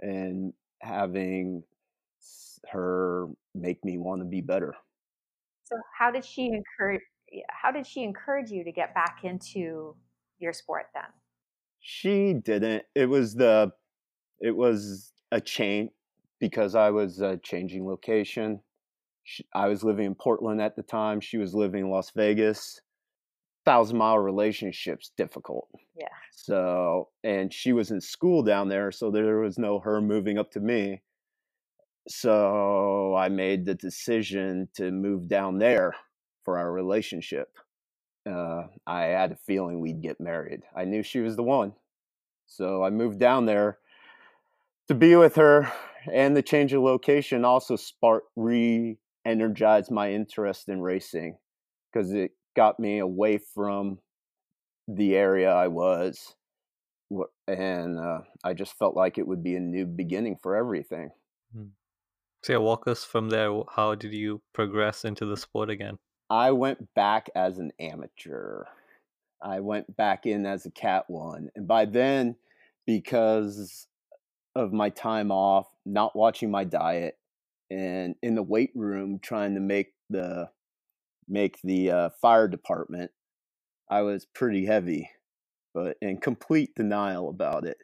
and 0.00 0.52
having 0.80 1.64
her 2.70 3.28
make 3.54 3.84
me 3.84 3.98
want 3.98 4.20
to 4.20 4.24
be 4.24 4.40
better. 4.40 4.74
So 5.64 5.76
how 5.98 6.10
did 6.10 6.24
she 6.24 6.46
encourage 6.46 7.02
how 7.50 7.70
did 7.70 7.86
she 7.86 8.02
encourage 8.02 8.50
you 8.50 8.62
to 8.64 8.72
get 8.72 8.94
back 8.94 9.20
into 9.24 9.96
your 10.38 10.52
sport 10.52 10.86
then? 10.94 11.04
She 11.80 12.34
didn't. 12.34 12.84
It 12.94 13.06
was 13.06 13.34
the, 13.34 13.72
it 14.40 14.54
was 14.54 15.12
a 15.30 15.40
change 15.40 15.90
because 16.38 16.74
I 16.74 16.90
was 16.90 17.22
uh, 17.22 17.36
changing 17.42 17.86
location. 17.86 18.60
She, 19.24 19.44
I 19.54 19.68
was 19.68 19.84
living 19.84 20.06
in 20.06 20.14
Portland 20.14 20.60
at 20.60 20.76
the 20.76 20.82
time. 20.82 21.20
She 21.20 21.38
was 21.38 21.54
living 21.54 21.84
in 21.84 21.90
Las 21.90 22.10
Vegas. 22.14 22.80
Thousand 23.64 23.98
mile 23.98 24.18
relationships 24.18 25.12
difficult. 25.16 25.68
Yeah. 25.96 26.08
So, 26.32 27.10
and 27.22 27.52
she 27.52 27.72
was 27.72 27.92
in 27.92 28.00
school 28.00 28.42
down 28.42 28.68
there, 28.68 28.90
so 28.90 29.10
there 29.10 29.38
was 29.38 29.58
no 29.58 29.78
her 29.78 30.00
moving 30.00 30.38
up 30.38 30.50
to 30.52 30.60
me. 30.60 31.02
So 32.08 33.14
I 33.14 33.28
made 33.28 33.64
the 33.64 33.74
decision 33.74 34.68
to 34.74 34.90
move 34.90 35.28
down 35.28 35.58
there 35.58 35.94
for 36.44 36.58
our 36.58 36.72
relationship. 36.72 37.56
Uh, 38.28 38.64
I 38.86 39.02
had 39.02 39.30
a 39.32 39.36
feeling 39.36 39.80
we'd 39.80 40.02
get 40.02 40.20
married. 40.20 40.62
I 40.74 40.84
knew 40.84 41.04
she 41.04 41.20
was 41.20 41.36
the 41.36 41.44
one. 41.44 41.74
So 42.46 42.82
I 42.82 42.90
moved 42.90 43.20
down 43.20 43.46
there 43.46 43.78
to 44.88 44.94
be 44.94 45.14
with 45.14 45.36
her, 45.36 45.72
and 46.12 46.36
the 46.36 46.42
change 46.42 46.72
of 46.72 46.82
location 46.82 47.44
also 47.44 47.76
sparked 47.76 48.28
re 48.34 48.98
energized 49.24 49.90
my 49.90 50.12
interest 50.12 50.68
in 50.68 50.80
racing 50.80 51.36
because 51.92 52.12
it 52.12 52.32
got 52.56 52.78
me 52.78 52.98
away 52.98 53.38
from 53.38 53.98
the 54.88 55.14
area 55.16 55.52
I 55.52 55.68
was. 55.68 56.34
And 57.46 57.98
uh, 57.98 58.20
I 58.42 58.54
just 58.54 58.78
felt 58.78 58.96
like 58.96 59.18
it 59.18 59.26
would 59.26 59.42
be 59.42 59.56
a 59.56 59.60
new 59.60 59.84
beginning 59.84 60.38
for 60.42 60.56
everything. 60.56 61.10
So, 62.42 62.54
yeah, 62.54 62.58
walk 62.58 62.88
us 62.88 63.04
from 63.04 63.28
there. 63.28 63.52
How 63.76 63.94
did 63.94 64.12
you 64.12 64.42
progress 64.52 65.04
into 65.04 65.26
the 65.26 65.36
sport 65.36 65.70
again? 65.70 65.98
I 66.28 66.50
went 66.50 66.92
back 66.94 67.28
as 67.36 67.58
an 67.58 67.72
amateur. 67.78 68.64
I 69.40 69.60
went 69.60 69.96
back 69.96 70.26
in 70.26 70.44
as 70.46 70.66
a 70.66 70.70
cat 70.70 71.04
one. 71.08 71.50
And 71.54 71.68
by 71.68 71.84
then, 71.84 72.36
because 72.86 73.86
of 74.56 74.72
my 74.72 74.88
time 74.88 75.30
off, 75.30 75.68
not 75.86 76.16
watching 76.16 76.50
my 76.50 76.64
diet, 76.64 77.16
and 77.72 78.16
in 78.22 78.34
the 78.34 78.42
weight 78.42 78.72
room 78.74 79.18
trying 79.18 79.54
to 79.54 79.60
make 79.60 79.94
the 80.10 80.50
make 81.28 81.60
the 81.62 81.90
uh, 81.90 82.10
fire 82.20 82.48
department, 82.48 83.10
I 83.90 84.02
was 84.02 84.26
pretty 84.26 84.66
heavy, 84.66 85.10
but 85.74 85.96
in 86.02 86.18
complete 86.18 86.74
denial 86.74 87.28
about 87.28 87.66
it. 87.66 87.78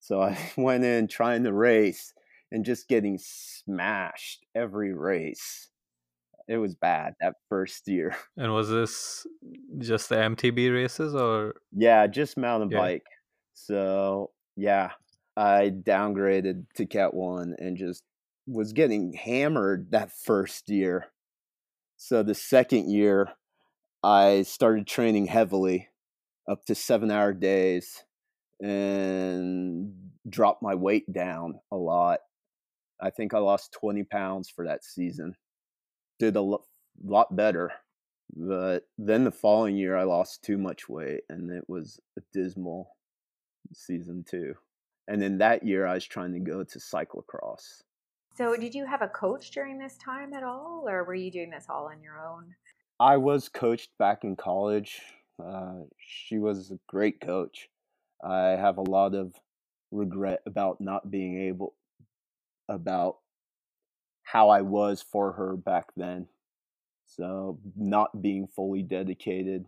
So 0.00 0.22
I 0.22 0.38
went 0.56 0.84
in 0.84 1.08
trying 1.08 1.44
to 1.44 1.52
race 1.52 2.14
and 2.52 2.64
just 2.64 2.88
getting 2.88 3.18
smashed 3.18 4.46
every 4.54 4.92
race. 4.92 5.70
It 6.48 6.58
was 6.58 6.74
bad 6.74 7.14
that 7.20 7.36
first 7.48 7.88
year. 7.88 8.16
And 8.36 8.52
was 8.54 8.70
this 8.70 9.26
just 9.78 10.08
the 10.08 10.16
MTB 10.16 10.72
races 10.72 11.14
or? 11.14 11.54
Yeah, 11.72 12.06
just 12.06 12.36
mountain 12.36 12.70
Yeah. 12.70 12.78
bike. 12.78 13.06
So 13.54 14.32
yeah, 14.56 14.92
I 15.36 15.70
downgraded 15.70 16.66
to 16.74 16.86
Cat 16.86 17.14
One 17.14 17.54
and 17.58 17.76
just 17.76 18.02
was 18.50 18.72
getting 18.72 19.12
hammered 19.12 19.92
that 19.92 20.10
first 20.12 20.68
year. 20.68 21.06
So 21.96 22.22
the 22.22 22.34
second 22.34 22.90
year, 22.90 23.28
I 24.02 24.42
started 24.42 24.86
training 24.86 25.26
heavily, 25.26 25.88
up 26.48 26.64
to 26.66 26.74
seven 26.74 27.10
hour 27.10 27.32
days, 27.32 28.04
and 28.60 29.94
dropped 30.28 30.62
my 30.62 30.74
weight 30.74 31.10
down 31.12 31.60
a 31.70 31.76
lot. 31.76 32.20
I 33.00 33.10
think 33.10 33.34
I 33.34 33.38
lost 33.38 33.72
20 33.72 34.04
pounds 34.04 34.50
for 34.50 34.66
that 34.66 34.84
season. 34.84 35.34
Did 36.18 36.36
a 36.36 36.40
lo- 36.40 36.64
lot 37.02 37.34
better. 37.34 37.72
But 38.36 38.84
then 38.98 39.24
the 39.24 39.30
following 39.30 39.76
year, 39.76 39.96
I 39.96 40.04
lost 40.04 40.42
too 40.42 40.58
much 40.58 40.88
weight, 40.88 41.22
and 41.28 41.50
it 41.50 41.64
was 41.68 41.98
a 42.18 42.22
dismal 42.32 42.96
season 43.72 44.24
two. 44.28 44.54
And 45.08 45.20
then 45.20 45.38
that 45.38 45.64
year, 45.64 45.86
I 45.86 45.94
was 45.94 46.04
trying 46.04 46.32
to 46.34 46.40
go 46.40 46.62
to 46.62 46.78
cyclocross. 46.78 47.82
So, 48.40 48.56
did 48.56 48.74
you 48.74 48.86
have 48.86 49.02
a 49.02 49.08
coach 49.08 49.50
during 49.50 49.76
this 49.76 49.98
time 49.98 50.32
at 50.32 50.42
all, 50.42 50.86
or 50.88 51.04
were 51.04 51.14
you 51.14 51.30
doing 51.30 51.50
this 51.50 51.66
all 51.68 51.90
on 51.92 52.02
your 52.02 52.26
own? 52.26 52.54
I 52.98 53.18
was 53.18 53.50
coached 53.50 53.90
back 53.98 54.24
in 54.24 54.34
college. 54.34 54.98
Uh, 55.38 55.80
she 55.98 56.38
was 56.38 56.70
a 56.70 56.78
great 56.88 57.20
coach. 57.20 57.68
I 58.24 58.52
have 58.52 58.78
a 58.78 58.90
lot 58.90 59.14
of 59.14 59.34
regret 59.90 60.40
about 60.46 60.80
not 60.80 61.10
being 61.10 61.38
able, 61.38 61.74
about 62.66 63.18
how 64.22 64.48
I 64.48 64.62
was 64.62 65.02
for 65.02 65.32
her 65.32 65.54
back 65.54 65.88
then. 65.94 66.26
So, 67.04 67.58
not 67.76 68.22
being 68.22 68.46
fully 68.46 68.80
dedicated. 68.80 69.66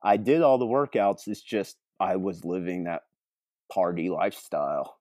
I 0.00 0.16
did 0.16 0.42
all 0.42 0.58
the 0.58 0.64
workouts, 0.64 1.26
it's 1.26 1.42
just 1.42 1.76
I 1.98 2.14
was 2.14 2.44
living 2.44 2.84
that 2.84 3.02
party 3.68 4.10
lifestyle. 4.10 5.00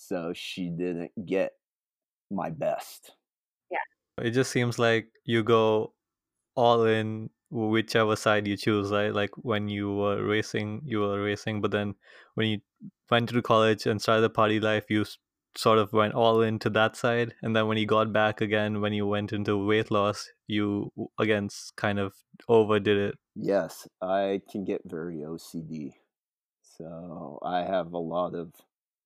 So, 0.00 0.32
she 0.34 0.68
didn't 0.70 1.12
get 1.26 1.52
my 2.30 2.50
best. 2.50 3.12
Yeah. 3.70 4.24
It 4.24 4.30
just 4.30 4.50
seems 4.50 4.78
like 4.78 5.08
you 5.24 5.42
go 5.42 5.94
all 6.54 6.84
in 6.84 7.30
whichever 7.50 8.16
side 8.16 8.46
you 8.46 8.56
choose, 8.56 8.90
right? 8.90 9.12
Like 9.12 9.30
when 9.36 9.68
you 9.68 9.92
were 9.92 10.24
racing, 10.24 10.82
you 10.84 11.00
were 11.00 11.22
racing, 11.22 11.60
but 11.60 11.70
then 11.70 11.94
when 12.34 12.48
you 12.48 12.60
went 13.10 13.28
to 13.30 13.42
college 13.42 13.86
and 13.86 14.00
started 14.00 14.22
the 14.22 14.30
party 14.30 14.60
life, 14.60 14.84
you 14.88 15.04
sort 15.56 15.78
of 15.78 15.92
went 15.92 16.14
all 16.14 16.42
into 16.42 16.70
that 16.70 16.96
side. 16.96 17.34
And 17.42 17.54
then 17.56 17.66
when 17.66 17.76
you 17.76 17.86
got 17.86 18.12
back 18.12 18.40
again, 18.40 18.80
when 18.80 18.92
you 18.92 19.06
went 19.06 19.32
into 19.32 19.56
weight 19.66 19.90
loss, 19.90 20.28
you 20.46 20.92
w- 20.96 21.08
again 21.18 21.48
kind 21.76 21.98
of 21.98 22.14
overdid 22.48 22.96
it. 22.96 23.18
Yes, 23.34 23.88
I 24.00 24.42
can 24.50 24.64
get 24.64 24.82
very 24.84 25.24
OCD. 25.24 25.94
So 26.62 27.40
I 27.44 27.62
have 27.62 27.92
a 27.92 27.98
lot 27.98 28.34
of, 28.34 28.52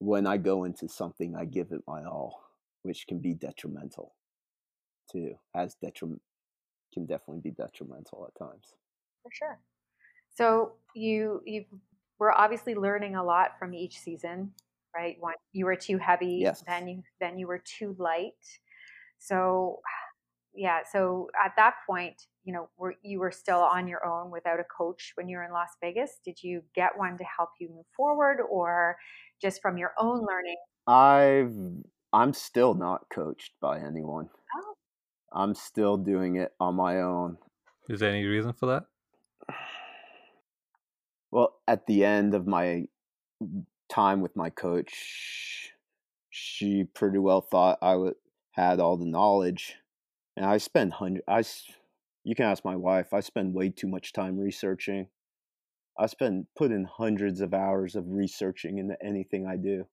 when 0.04 0.26
I 0.26 0.36
go 0.36 0.64
into 0.64 0.88
something, 0.88 1.34
I 1.34 1.44
give 1.46 1.72
it 1.72 1.82
my 1.86 2.04
all, 2.04 2.42
which 2.82 3.06
can 3.06 3.18
be 3.18 3.34
detrimental 3.34 4.14
too. 5.10 5.34
As 5.54 5.74
detriment, 5.74 6.20
can 6.92 7.06
definitely 7.06 7.40
be 7.40 7.50
detrimental 7.50 8.26
at 8.26 8.38
times. 8.38 8.74
For 9.22 9.30
sure. 9.32 9.60
So 10.34 10.74
you 10.94 11.42
you 11.44 11.64
were 12.18 12.32
obviously 12.32 12.74
learning 12.74 13.16
a 13.16 13.24
lot 13.24 13.58
from 13.58 13.74
each 13.74 13.98
season, 13.98 14.52
right? 14.94 15.16
One, 15.20 15.34
you 15.52 15.64
were 15.64 15.76
too 15.76 15.98
heavy, 15.98 16.38
Yes. 16.40 16.62
then 16.66 16.88
you 16.88 17.02
then 17.20 17.38
you 17.38 17.46
were 17.46 17.62
too 17.64 17.96
light. 17.98 18.34
So 19.18 19.80
yeah, 20.54 20.80
so 20.90 21.30
at 21.44 21.52
that 21.56 21.74
point, 21.86 22.26
you 22.44 22.52
know, 22.52 22.68
were 22.76 22.94
you 23.02 23.18
were 23.18 23.32
still 23.32 23.60
on 23.60 23.88
your 23.88 24.04
own 24.06 24.30
without 24.30 24.60
a 24.60 24.64
coach 24.64 25.12
when 25.16 25.28
you 25.28 25.38
were 25.38 25.44
in 25.44 25.52
Las 25.52 25.70
Vegas? 25.80 26.20
Did 26.24 26.42
you 26.42 26.62
get 26.74 26.96
one 26.96 27.18
to 27.18 27.24
help 27.24 27.50
you 27.58 27.68
move 27.70 27.86
forward 27.96 28.38
or 28.48 28.96
just 29.40 29.60
from 29.62 29.76
your 29.76 29.92
own 29.98 30.26
learning? 30.26 30.56
I've, 30.86 31.54
I'm 32.12 32.32
still 32.32 32.74
not 32.74 33.06
coached 33.12 33.52
by 33.60 33.80
anyone. 33.80 34.28
Oh, 34.56 34.74
I'm 35.32 35.54
still 35.54 35.96
doing 35.96 36.36
it 36.36 36.52
on 36.60 36.74
my 36.74 37.00
own. 37.00 37.38
Is 37.88 38.00
there 38.00 38.10
any 38.10 38.24
reason 38.24 38.52
for 38.52 38.66
that? 38.66 38.84
Well, 41.30 41.56
at 41.66 41.86
the 41.86 42.04
end 42.04 42.32
of 42.34 42.46
my 42.46 42.84
time 43.88 44.20
with 44.20 44.36
my 44.36 44.50
coach, 44.50 45.72
she 46.30 46.84
pretty 46.84 47.18
well 47.18 47.40
thought 47.40 47.78
I 47.82 47.96
would 47.96 48.14
had 48.52 48.78
all 48.78 48.96
the 48.96 49.04
knowledge, 49.04 49.74
and 50.36 50.46
I 50.46 50.58
spend 50.58 50.92
hundred. 50.92 51.24
I 51.26 51.42
you 52.22 52.36
can 52.36 52.46
ask 52.46 52.64
my 52.64 52.76
wife. 52.76 53.12
I 53.12 53.18
spend 53.18 53.52
way 53.52 53.68
too 53.70 53.88
much 53.88 54.12
time 54.12 54.38
researching. 54.38 55.08
I 55.98 56.06
spend 56.06 56.46
put 56.56 56.72
in 56.72 56.84
hundreds 56.84 57.40
of 57.40 57.54
hours 57.54 57.96
of 57.96 58.08
researching 58.08 58.78
into 58.78 58.96
anything 59.04 59.46
I 59.46 59.56
do. 59.56 59.88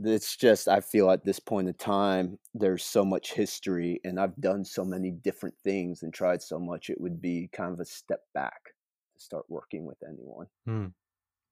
It's 0.00 0.36
just 0.36 0.68
I 0.68 0.80
feel 0.80 1.10
at 1.10 1.24
this 1.24 1.40
point 1.40 1.68
in 1.68 1.74
time 1.74 2.38
there's 2.54 2.84
so 2.84 3.04
much 3.04 3.32
history, 3.32 4.00
and 4.04 4.18
I've 4.20 4.36
done 4.36 4.64
so 4.64 4.84
many 4.84 5.10
different 5.10 5.58
things 5.58 6.02
and 6.02 6.14
tried 6.14 6.40
so 6.42 6.58
much. 6.58 6.88
It 6.90 7.00
would 7.00 7.20
be 7.20 7.48
kind 7.52 7.72
of 7.72 7.80
a 7.80 7.84
step 7.84 8.22
back 8.32 8.74
to 9.14 9.20
start 9.20 9.46
working 9.50 9.84
with 9.84 10.02
anyone 10.06 10.48
Hmm. 10.64 10.88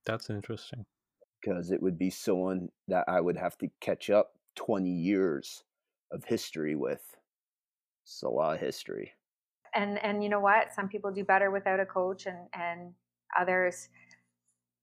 That's 0.06 0.30
interesting. 0.30 0.86
because 1.40 1.70
it 1.70 1.82
would 1.82 1.98
be 1.98 2.10
someone 2.10 2.70
that 2.88 3.08
I 3.08 3.20
would 3.20 3.36
have 3.38 3.56
to 3.58 3.70
catch 3.80 4.10
up 4.10 4.38
20 4.54 4.90
years 4.90 5.64
of 6.10 6.24
history 6.24 6.74
with. 6.74 7.16
It's 8.04 8.22
a 8.22 8.28
lot 8.30 8.54
of 8.54 8.60
history. 8.60 9.14
and 9.74 9.98
and 9.98 10.22
you 10.22 10.28
know 10.28 10.40
what? 10.40 10.72
Some 10.72 10.88
people 10.88 11.12
do 11.12 11.24
better 11.24 11.50
without 11.50 11.80
a 11.80 11.86
coach 11.86 12.26
and 12.26 12.48
and 12.52 12.94
others 13.38 13.88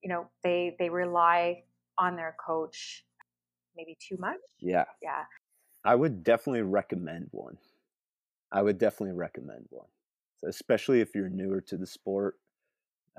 you 0.04 0.10
know, 0.10 0.28
they 0.44 0.76
they 0.78 0.90
rely 0.90 1.64
on 1.98 2.14
their 2.14 2.36
coach 2.44 3.04
maybe 3.74 3.96
too 4.06 4.16
much. 4.20 4.36
Yeah. 4.60 4.84
Yeah. 5.02 5.24
I 5.84 5.94
would 5.94 6.22
definitely 6.22 6.62
recommend 6.62 7.28
one. 7.32 7.56
I 8.52 8.62
would 8.62 8.78
definitely 8.78 9.16
recommend 9.16 9.66
one, 9.70 9.88
so 10.38 10.48
especially 10.48 11.00
if 11.00 11.14
you're 11.14 11.28
newer 11.28 11.60
to 11.62 11.76
the 11.76 11.86
sport. 11.86 12.36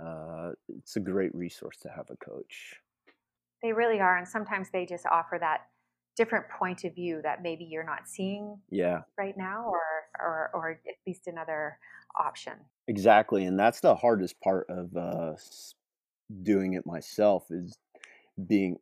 Uh, 0.01 0.51
it's 0.69 0.95
a 0.95 0.99
great 0.99 1.33
resource 1.33 1.77
to 1.81 1.89
have 1.89 2.09
a 2.09 2.15
coach. 2.17 2.75
They 3.61 3.73
really 3.73 3.99
are. 3.99 4.17
And 4.17 4.27
sometimes 4.27 4.69
they 4.71 4.85
just 4.85 5.05
offer 5.07 5.37
that 5.39 5.67
different 6.15 6.49
point 6.49 6.83
of 6.83 6.95
view 6.95 7.21
that 7.23 7.41
maybe 7.41 7.65
you're 7.65 7.83
not 7.83 8.07
seeing 8.07 8.61
Yeah, 8.69 9.03
right 9.17 9.37
now 9.37 9.65
or 9.65 9.81
or 10.19 10.51
or 10.53 10.71
at 10.71 10.95
least 11.07 11.27
another 11.27 11.79
option. 12.19 12.53
exactly, 12.87 13.45
and 13.45 13.59
that's 13.59 13.79
the 13.81 13.95
hardest 13.95 14.39
part 14.41 14.69
of 14.69 14.95
uh, 14.95 15.35
doing 16.41 16.73
it 16.73 16.85
myself 16.85 17.47
is 17.49 17.77
being 18.47 18.77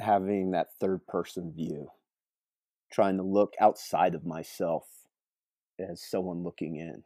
having 0.00 0.52
that 0.52 0.68
third 0.80 1.06
person 1.06 1.52
view, 1.52 1.90
trying 2.90 3.16
to 3.18 3.22
look 3.22 3.54
outside 3.60 4.14
of 4.14 4.24
myself 4.24 5.06
as 5.78 6.02
someone 6.02 6.42
looking 6.44 6.76
in. 6.76 7.04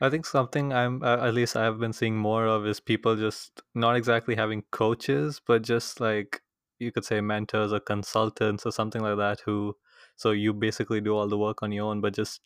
I 0.00 0.08
think 0.10 0.24
something 0.26 0.72
I'm 0.72 1.02
uh, 1.02 1.26
at 1.26 1.34
least 1.34 1.56
I've 1.56 1.78
been 1.78 1.92
seeing 1.92 2.16
more 2.16 2.46
of 2.46 2.66
is 2.66 2.80
people 2.80 3.16
just 3.16 3.62
not 3.74 3.96
exactly 3.96 4.34
having 4.34 4.62
coaches, 4.70 5.40
but 5.46 5.62
just 5.62 6.00
like 6.00 6.42
you 6.80 6.90
could 6.92 7.04
say 7.04 7.20
mentors 7.20 7.72
or 7.72 7.80
consultants 7.80 8.66
or 8.66 8.72
something 8.72 9.02
like 9.02 9.18
that. 9.18 9.40
Who 9.44 9.76
so 10.16 10.32
you 10.32 10.52
basically 10.52 11.00
do 11.00 11.14
all 11.16 11.28
the 11.28 11.38
work 11.38 11.62
on 11.62 11.72
your 11.72 11.86
own, 11.86 12.00
but 12.00 12.14
just 12.14 12.40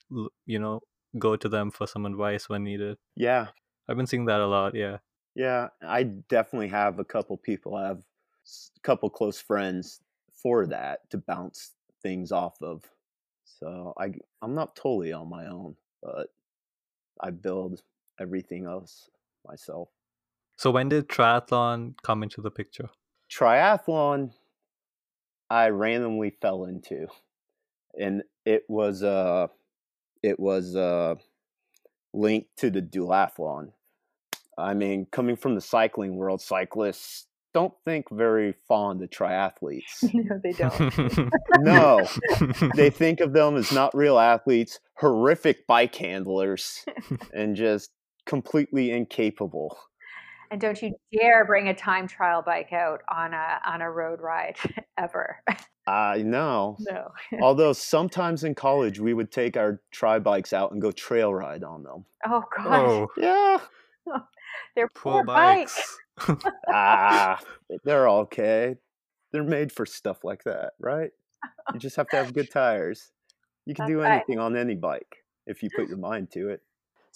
you 0.47 0.59
know 0.59 0.81
go 1.19 1.37
to 1.37 1.49
them 1.49 1.71
for 1.71 1.87
some 1.87 2.07
advice 2.07 2.49
when 2.49 2.65
needed. 2.65 2.99
Yeah, 3.17 3.49
I've 3.89 3.97
been 3.97 4.07
seeing 4.07 4.27
that 4.27 4.41
a 4.41 4.47
lot. 4.47 4.75
Yeah. 4.75 4.99
yeah, 5.35 5.69
I 5.83 6.05
definitely 6.05 6.69
have 6.69 6.99
a 6.99 7.05
couple 7.05 7.37
people. 7.37 7.77
I 7.77 7.89
have 7.89 7.99
a 7.99 8.81
couple 8.83 9.11
close 9.11 9.41
friends 9.41 10.01
for 10.35 10.67
that 10.67 11.09
to 11.11 11.19
bounce 11.19 11.73
things 12.03 12.33
off 12.33 12.61
of. 12.63 12.83
So 13.45 13.95
I 13.99 14.13
I'm 14.43 14.55
not 14.55 14.77
totally 14.77 15.13
on 15.13 15.29
my 15.29 15.47
own, 15.47 15.77
but 16.03 16.29
I 17.21 17.31
build 17.31 17.83
everything 18.21 18.67
else 18.67 19.11
myself. 19.47 19.89
So 20.57 20.71
when 20.71 20.89
did 20.89 21.09
triathlon 21.09 21.95
come 22.03 22.23
into 22.23 22.41
the 22.41 22.51
picture? 22.51 22.91
Triathlon 23.31 24.33
I 25.51 25.69
randomly 25.69 26.31
fell 26.41 26.65
into 26.65 27.07
and 27.99 28.23
it 28.45 28.65
was 28.69 29.03
uh 29.03 29.49
it 30.23 30.39
was 30.39 30.75
uh 30.75 31.17
linked 32.13 32.57
to 32.59 32.71
the 32.71 32.83
duathlon. 32.83 33.73
I 34.57 34.75
mean, 34.75 35.07
coming 35.11 35.37
from 35.37 35.57
the 35.57 35.61
cycling 35.61 36.17
world, 36.17 36.41
cyclists 36.41 37.27
don't 37.53 37.75
think 37.85 38.07
very 38.11 38.55
fond 38.69 39.03
of 39.03 39.11
triathletes. 39.11 40.03
no, 40.15 40.41
they 40.43 40.53
don't. 40.53 41.31
no, 41.61 42.07
they 42.75 42.91
think 42.91 43.21
of 43.21 43.33
them 43.33 43.57
as 43.57 43.73
not 43.73 43.95
real 43.97 44.19
athletes, 44.19 44.79
horrific 44.97 45.67
bike 45.67 45.95
handlers, 45.95 46.85
and 47.33 47.57
just 47.57 47.91
completely 48.27 48.91
incapable. 48.91 49.77
And 50.55 50.61
don't 50.61 50.81
you 50.81 50.95
dare 51.13 51.45
bring 51.45 51.67
a 51.67 51.75
time 51.75 52.07
trial 52.07 52.41
bike 52.41 52.73
out 52.73 53.01
on 53.13 53.35
a 53.35 53.59
on 53.67 53.83
a 53.83 53.91
road 53.91 54.21
ride 54.21 54.57
ever. 54.97 55.43
I 55.85 56.19
know. 56.23 56.77
no. 56.79 57.09
Although 57.43 57.73
sometimes 57.73 58.45
in 58.45 58.55
college 58.55 59.01
we 59.01 59.15
would 59.15 59.33
take 59.33 59.57
our 59.57 59.81
tri 59.91 60.21
bikes 60.21 60.53
out 60.53 60.71
and 60.71 60.81
go 60.81 60.93
trail 60.93 61.35
ride 61.35 61.65
on 61.65 61.83
them. 61.83 62.05
Oh 62.25 62.45
gosh. 62.57 62.67
oh, 62.69 63.09
Yeah. 63.17 63.59
They're 64.77 64.89
poor 64.95 65.15
poor 65.15 65.25
bikes. 65.25 65.99
bikes. 66.29 66.45
Ah, 66.73 67.41
they're 67.85 68.09
okay. 68.09 68.77
They're 69.33 69.43
made 69.43 69.73
for 69.73 69.85
stuff 69.85 70.23
like 70.23 70.45
that, 70.45 70.75
right? 70.79 71.11
You 71.73 71.81
just 71.81 71.97
have 71.97 72.07
to 72.11 72.17
have 72.17 72.33
good 72.33 72.53
tires. 72.53 73.11
You 73.67 73.75
can 73.75 73.87
That's 73.87 73.91
do 73.91 74.01
right. 74.03 74.13
anything 74.19 74.39
on 74.39 74.57
any 74.57 74.77
bike 74.77 75.25
if 75.49 75.65
you 75.65 75.71
put 75.75 75.89
your 75.89 75.99
mind 75.99 76.31
to 76.35 76.51
it. 76.51 76.63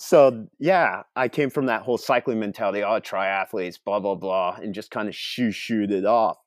So 0.00 0.46
yeah, 0.60 1.02
I 1.16 1.28
came 1.28 1.50
from 1.50 1.66
that 1.66 1.82
whole 1.82 1.98
cycling 1.98 2.38
mentality. 2.38 2.84
Oh, 2.84 3.00
triathletes, 3.00 3.78
blah 3.84 3.98
blah 3.98 4.14
blah, 4.14 4.54
and 4.62 4.72
just 4.72 4.90
kind 4.92 5.08
of 5.08 5.14
shoo 5.14 5.50
shooed 5.50 5.90
it 5.90 6.04
off. 6.06 6.38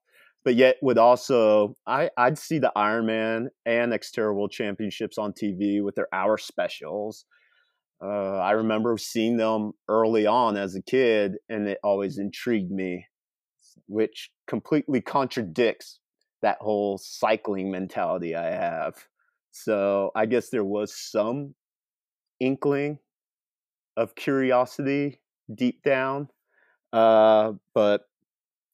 but 0.45 0.55
yet 0.55 0.77
would 0.81 0.97
also 0.97 1.75
I 1.87 2.09
I'd 2.17 2.37
see 2.37 2.59
the 2.59 2.71
Ironman 2.77 3.47
and 3.65 3.91
Xterra 3.93 4.33
World 4.35 4.51
Championships 4.51 5.17
on 5.17 5.33
TV 5.33 5.83
with 5.83 5.95
their 5.95 6.07
hour 6.13 6.37
specials. 6.37 7.25
Uh, 8.03 8.37
I 8.39 8.51
remember 8.51 8.97
seeing 8.97 9.37
them 9.37 9.73
early 9.89 10.25
on 10.27 10.57
as 10.57 10.75
a 10.75 10.81
kid, 10.83 11.37
and 11.49 11.67
it 11.67 11.79
always 11.83 12.17
intrigued 12.19 12.71
me, 12.71 13.07
which 13.87 14.31
completely 14.47 15.01
contradicts 15.01 15.99
that 16.41 16.57
whole 16.61 16.97
cycling 16.97 17.71
mentality 17.71 18.35
I 18.35 18.51
have. 18.51 18.95
So 19.51 20.11
I 20.15 20.25
guess 20.27 20.49
there 20.49 20.65
was 20.65 20.95
some 20.95 21.55
inkling 22.39 22.99
of 23.97 24.15
curiosity 24.15 25.19
deep 25.53 25.83
down, 25.83 26.29
uh, 26.93 27.53
but 27.73 28.07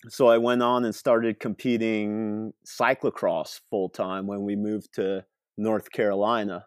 so 0.10 0.28
I 0.28 0.38
went 0.38 0.62
on 0.62 0.86
and 0.86 0.94
started 0.94 1.40
competing 1.40 2.54
cyclocross 2.66 3.62
full 3.70 3.90
time 3.90 4.28
when 4.28 4.44
we 4.44 4.56
moved 4.56 4.94
to 4.96 5.26
North 5.58 5.92
Carolina. 5.92 6.66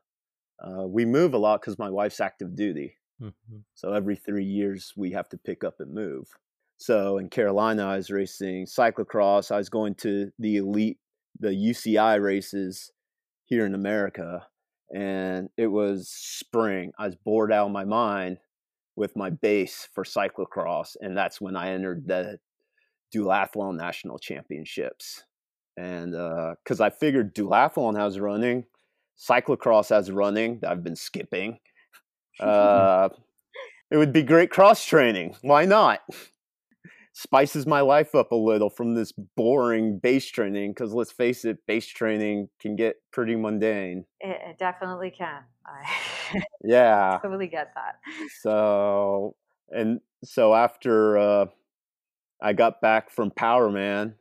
Uh, 0.63 0.87
we 0.87 1.05
move 1.05 1.33
a 1.33 1.39
lot 1.39 1.61
because 1.61 1.79
my 1.79 1.89
wife's 1.89 2.21
active 2.21 2.55
duty. 2.55 2.97
Mm-hmm. 3.23 3.59
So 3.75 3.93
every 3.93 4.17
three 4.17 4.45
years 4.45 4.93
we 4.97 5.13
have 5.13 5.29
to 5.31 5.39
pick 5.39 5.65
up 5.65 5.77
and 5.79 5.95
move. 5.95 6.27
So 6.79 7.19
in 7.19 7.29
Carolina, 7.29 7.87
I 7.87 7.97
was 7.97 8.11
racing 8.11 8.67
cyclocross. 8.67 9.53
I 9.53 9.59
was 9.59 9.69
going 9.69 9.95
to 9.97 10.33
the 10.39 10.57
elite, 10.57 10.99
the 11.39 11.51
UCI 11.51 12.21
races 12.23 12.91
here 13.45 13.67
in 13.67 13.75
America. 13.75 14.47
And 14.95 15.49
it 15.57 15.69
was 15.69 16.09
spring. 16.09 16.93
I 16.99 17.07
was 17.07 17.17
bored 17.17 17.53
out 17.53 17.67
of 17.67 17.73
my 17.73 17.85
mind 17.85 18.39
with 18.97 19.17
my 19.17 19.31
base 19.31 19.89
for 19.95 20.05
cyclocross. 20.05 20.97
And 21.01 21.17
that's 21.17 21.41
when 21.41 21.57
I 21.57 21.71
entered 21.71 22.07
the 22.07 22.39
duathlon 23.15 23.77
national 23.77 24.19
championships. 24.19 25.25
And 25.77 26.13
because 26.13 26.81
uh, 26.81 26.85
I 26.85 26.91
figured 26.91 27.35
duathlon 27.35 27.97
has 27.97 28.19
running, 28.19 28.65
cyclocross 29.19 29.91
has 29.91 30.11
running 30.11 30.61
I've 30.67 30.85
been 30.85 30.97
skipping. 30.97 31.59
Uh, 32.39 33.11
it 33.91 33.99
would 33.99 34.15
be 34.15 34.23
great 34.23 34.51
cross 34.51 34.87
training. 34.87 35.37
Why 35.43 35.67
not? 35.67 36.01
Spices 37.13 37.67
my 37.67 37.81
life 37.81 38.15
up 38.15 38.31
a 38.33 38.37
little 38.37 38.71
from 38.71 38.95
this 38.95 39.13
boring 39.37 39.99
base 39.99 40.27
training 40.27 40.71
because 40.73 40.93
let's 40.93 41.13
face 41.13 41.45
it, 41.45 41.59
base 41.67 41.87
training 41.87 42.49
can 42.61 42.77
get 42.77 42.97
pretty 43.13 43.37
mundane. 43.37 44.05
It, 44.21 44.39
it 44.51 44.59
definitely 44.59 45.11
can. 45.11 45.43
I 45.67 46.43
yeah, 46.65 47.19
totally 47.23 47.49
get 47.49 47.73
that. 47.75 47.97
So 48.41 49.35
and 49.71 50.01
so 50.25 50.55
after 50.55 51.19
uh, 51.19 51.47
I 52.41 52.53
got 52.53 52.81
back 52.81 53.11
from 53.11 53.31
Powerman, 53.31 54.15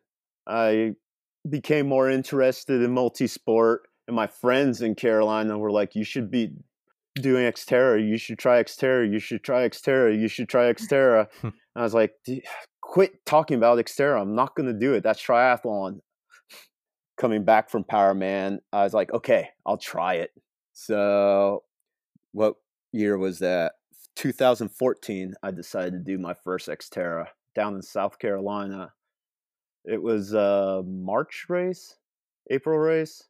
I 0.47 0.93
became 1.47 1.87
more 1.87 2.09
interested 2.09 2.81
in 2.81 2.91
multi-sport 2.91 3.83
and 4.09 4.15
my 4.15 4.25
friends 4.25 4.81
in 4.81 4.95
Carolina 4.95 5.57
were 5.57 5.71
like, 5.71 5.95
"You 5.95 6.03
should 6.03 6.31
be 6.31 6.51
doing 7.15 7.45
Xterra. 7.45 8.05
You 8.05 8.17
should 8.17 8.39
try 8.39 8.61
Xterra. 8.61 9.09
You 9.09 9.19
should 9.19 9.43
try 9.43 9.69
Xterra. 9.69 10.19
You 10.19 10.27
should 10.27 10.49
try 10.49 10.63
Xterra." 10.73 11.27
I 11.75 11.83
was 11.83 11.93
like, 11.93 12.13
"Quit 12.89 13.23
talking 13.23 13.55
about 13.55 13.77
Xterra. 13.77 14.19
I'm 14.19 14.33
not 14.33 14.55
going 14.55 14.65
to 14.65 14.73
do 14.73 14.93
it. 14.95 15.03
That's 15.03 15.23
triathlon." 15.23 16.01
Coming 17.17 17.43
back 17.43 17.69
from 17.69 17.83
Powerman, 17.83 18.59
I 18.73 18.83
was 18.83 18.95
like, 18.95 19.13
"Okay, 19.13 19.49
I'll 19.63 19.77
try 19.77 20.15
it." 20.15 20.31
So, 20.73 21.63
what 22.31 22.55
year 22.91 23.15
was 23.17 23.37
that? 23.39 23.73
2014. 24.15 25.35
I 25.43 25.51
decided 25.51 25.93
to 25.93 25.99
do 25.99 26.17
my 26.17 26.33
first 26.33 26.67
Xterra 26.67 27.27
down 27.53 27.75
in 27.75 27.83
South 27.83 28.17
Carolina. 28.17 28.93
It 29.85 30.01
was 30.01 30.33
a 30.33 30.81
March 30.83 31.45
race, 31.47 31.95
April 32.49 32.79
race, 32.79 33.29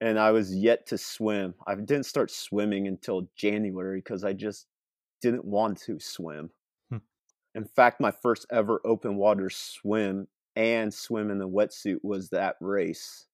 and 0.00 0.20
I 0.20 0.30
was 0.30 0.54
yet 0.54 0.86
to 0.86 0.98
swim. 0.98 1.54
I 1.66 1.74
didn't 1.74 2.04
start 2.04 2.30
swimming 2.30 2.86
until 2.86 3.28
January 3.34 3.98
because 3.98 4.22
I 4.22 4.34
just 4.34 4.68
didn't 5.20 5.44
want 5.44 5.78
to 5.82 5.98
swim. 5.98 6.52
In 7.56 7.64
fact, 7.64 8.02
my 8.02 8.10
first 8.10 8.44
ever 8.52 8.82
open 8.84 9.16
water 9.16 9.48
swim 9.48 10.28
and 10.56 10.92
swim 10.92 11.30
in 11.30 11.40
a 11.40 11.48
wetsuit 11.48 12.00
was 12.02 12.28
that 12.28 12.56
race, 12.60 13.26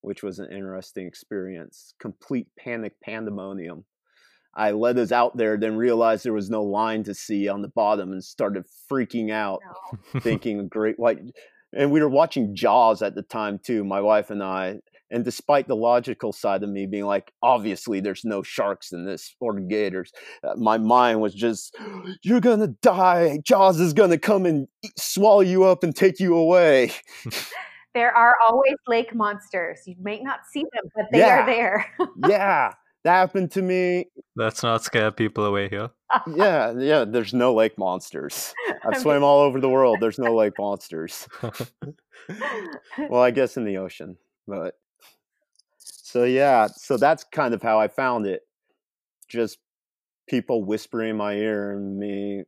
which 0.00 0.24
was 0.24 0.40
an 0.40 0.50
interesting 0.50 1.06
experience. 1.06 1.94
Complete 2.00 2.48
panic 2.58 2.94
pandemonium. 3.00 3.84
I 4.56 4.72
let 4.72 4.98
us 4.98 5.12
out 5.12 5.36
there, 5.36 5.56
then 5.56 5.76
realized 5.76 6.24
there 6.24 6.32
was 6.32 6.50
no 6.50 6.64
line 6.64 7.04
to 7.04 7.14
see 7.14 7.46
on 7.46 7.62
the 7.62 7.68
bottom 7.68 8.10
and 8.10 8.22
started 8.22 8.64
freaking 8.90 9.30
out, 9.30 9.60
no. 10.14 10.20
thinking 10.20 10.58
a 10.58 10.64
great 10.64 10.98
white. 10.98 11.20
And 11.72 11.92
we 11.92 12.00
were 12.00 12.08
watching 12.08 12.56
Jaws 12.56 13.02
at 13.02 13.14
the 13.14 13.22
time 13.22 13.60
too, 13.60 13.84
my 13.84 14.00
wife 14.00 14.30
and 14.30 14.42
I. 14.42 14.80
And 15.14 15.24
despite 15.24 15.68
the 15.68 15.76
logical 15.76 16.32
side 16.32 16.64
of 16.64 16.68
me 16.70 16.86
being 16.86 17.04
like, 17.04 17.32
obviously 17.40 18.00
there's 18.00 18.24
no 18.24 18.42
sharks 18.42 18.92
in 18.92 19.06
this 19.06 19.34
or 19.40 19.60
gators, 19.60 20.12
uh, 20.42 20.54
my 20.56 20.76
mind 20.76 21.20
was 21.20 21.34
just, 21.34 21.76
you're 22.22 22.40
gonna 22.40 22.74
die. 22.82 23.38
Jaws 23.44 23.78
is 23.78 23.92
gonna 23.92 24.18
come 24.18 24.44
and 24.44 24.66
eat, 24.82 24.98
swallow 24.98 25.40
you 25.40 25.62
up 25.64 25.84
and 25.84 25.94
take 25.94 26.18
you 26.18 26.36
away. 26.36 26.92
there 27.94 28.14
are 28.14 28.34
always 28.46 28.74
lake 28.88 29.14
monsters. 29.14 29.82
You 29.86 29.94
may 30.00 30.20
not 30.20 30.40
see 30.52 30.62
them, 30.62 30.90
but 30.96 31.04
they 31.12 31.20
yeah. 31.20 31.42
are 31.42 31.46
there. 31.46 31.86
yeah. 32.28 32.72
That 33.04 33.12
happened 33.12 33.52
to 33.52 33.62
me. 33.62 34.06
Let's 34.34 34.62
not 34.62 34.82
scare 34.82 35.12
people 35.12 35.44
away 35.44 35.68
here. 35.68 35.90
yeah, 36.26 36.72
yeah. 36.76 37.04
There's 37.04 37.34
no 37.34 37.54
lake 37.54 37.78
monsters. 37.78 38.52
I've 38.84 39.00
swam 39.00 39.22
all 39.22 39.40
over 39.40 39.60
the 39.60 39.68
world. 39.68 39.98
There's 40.00 40.18
no 40.18 40.34
lake 40.34 40.54
monsters. 40.58 41.28
well, 43.10 43.22
I 43.22 43.30
guess 43.30 43.56
in 43.58 43.64
the 43.64 43.76
ocean, 43.76 44.16
but 44.48 44.74
so 46.14 46.22
yeah. 46.22 46.68
So 46.68 46.96
that's 46.96 47.24
kind 47.24 47.54
of 47.54 47.60
how 47.60 47.80
I 47.80 47.88
found 47.88 48.24
it. 48.24 48.42
Just 49.28 49.58
people 50.28 50.62
whispering 50.62 51.10
in 51.10 51.16
my 51.16 51.34
ear 51.34 51.72
and 51.72 51.98
me 51.98 52.44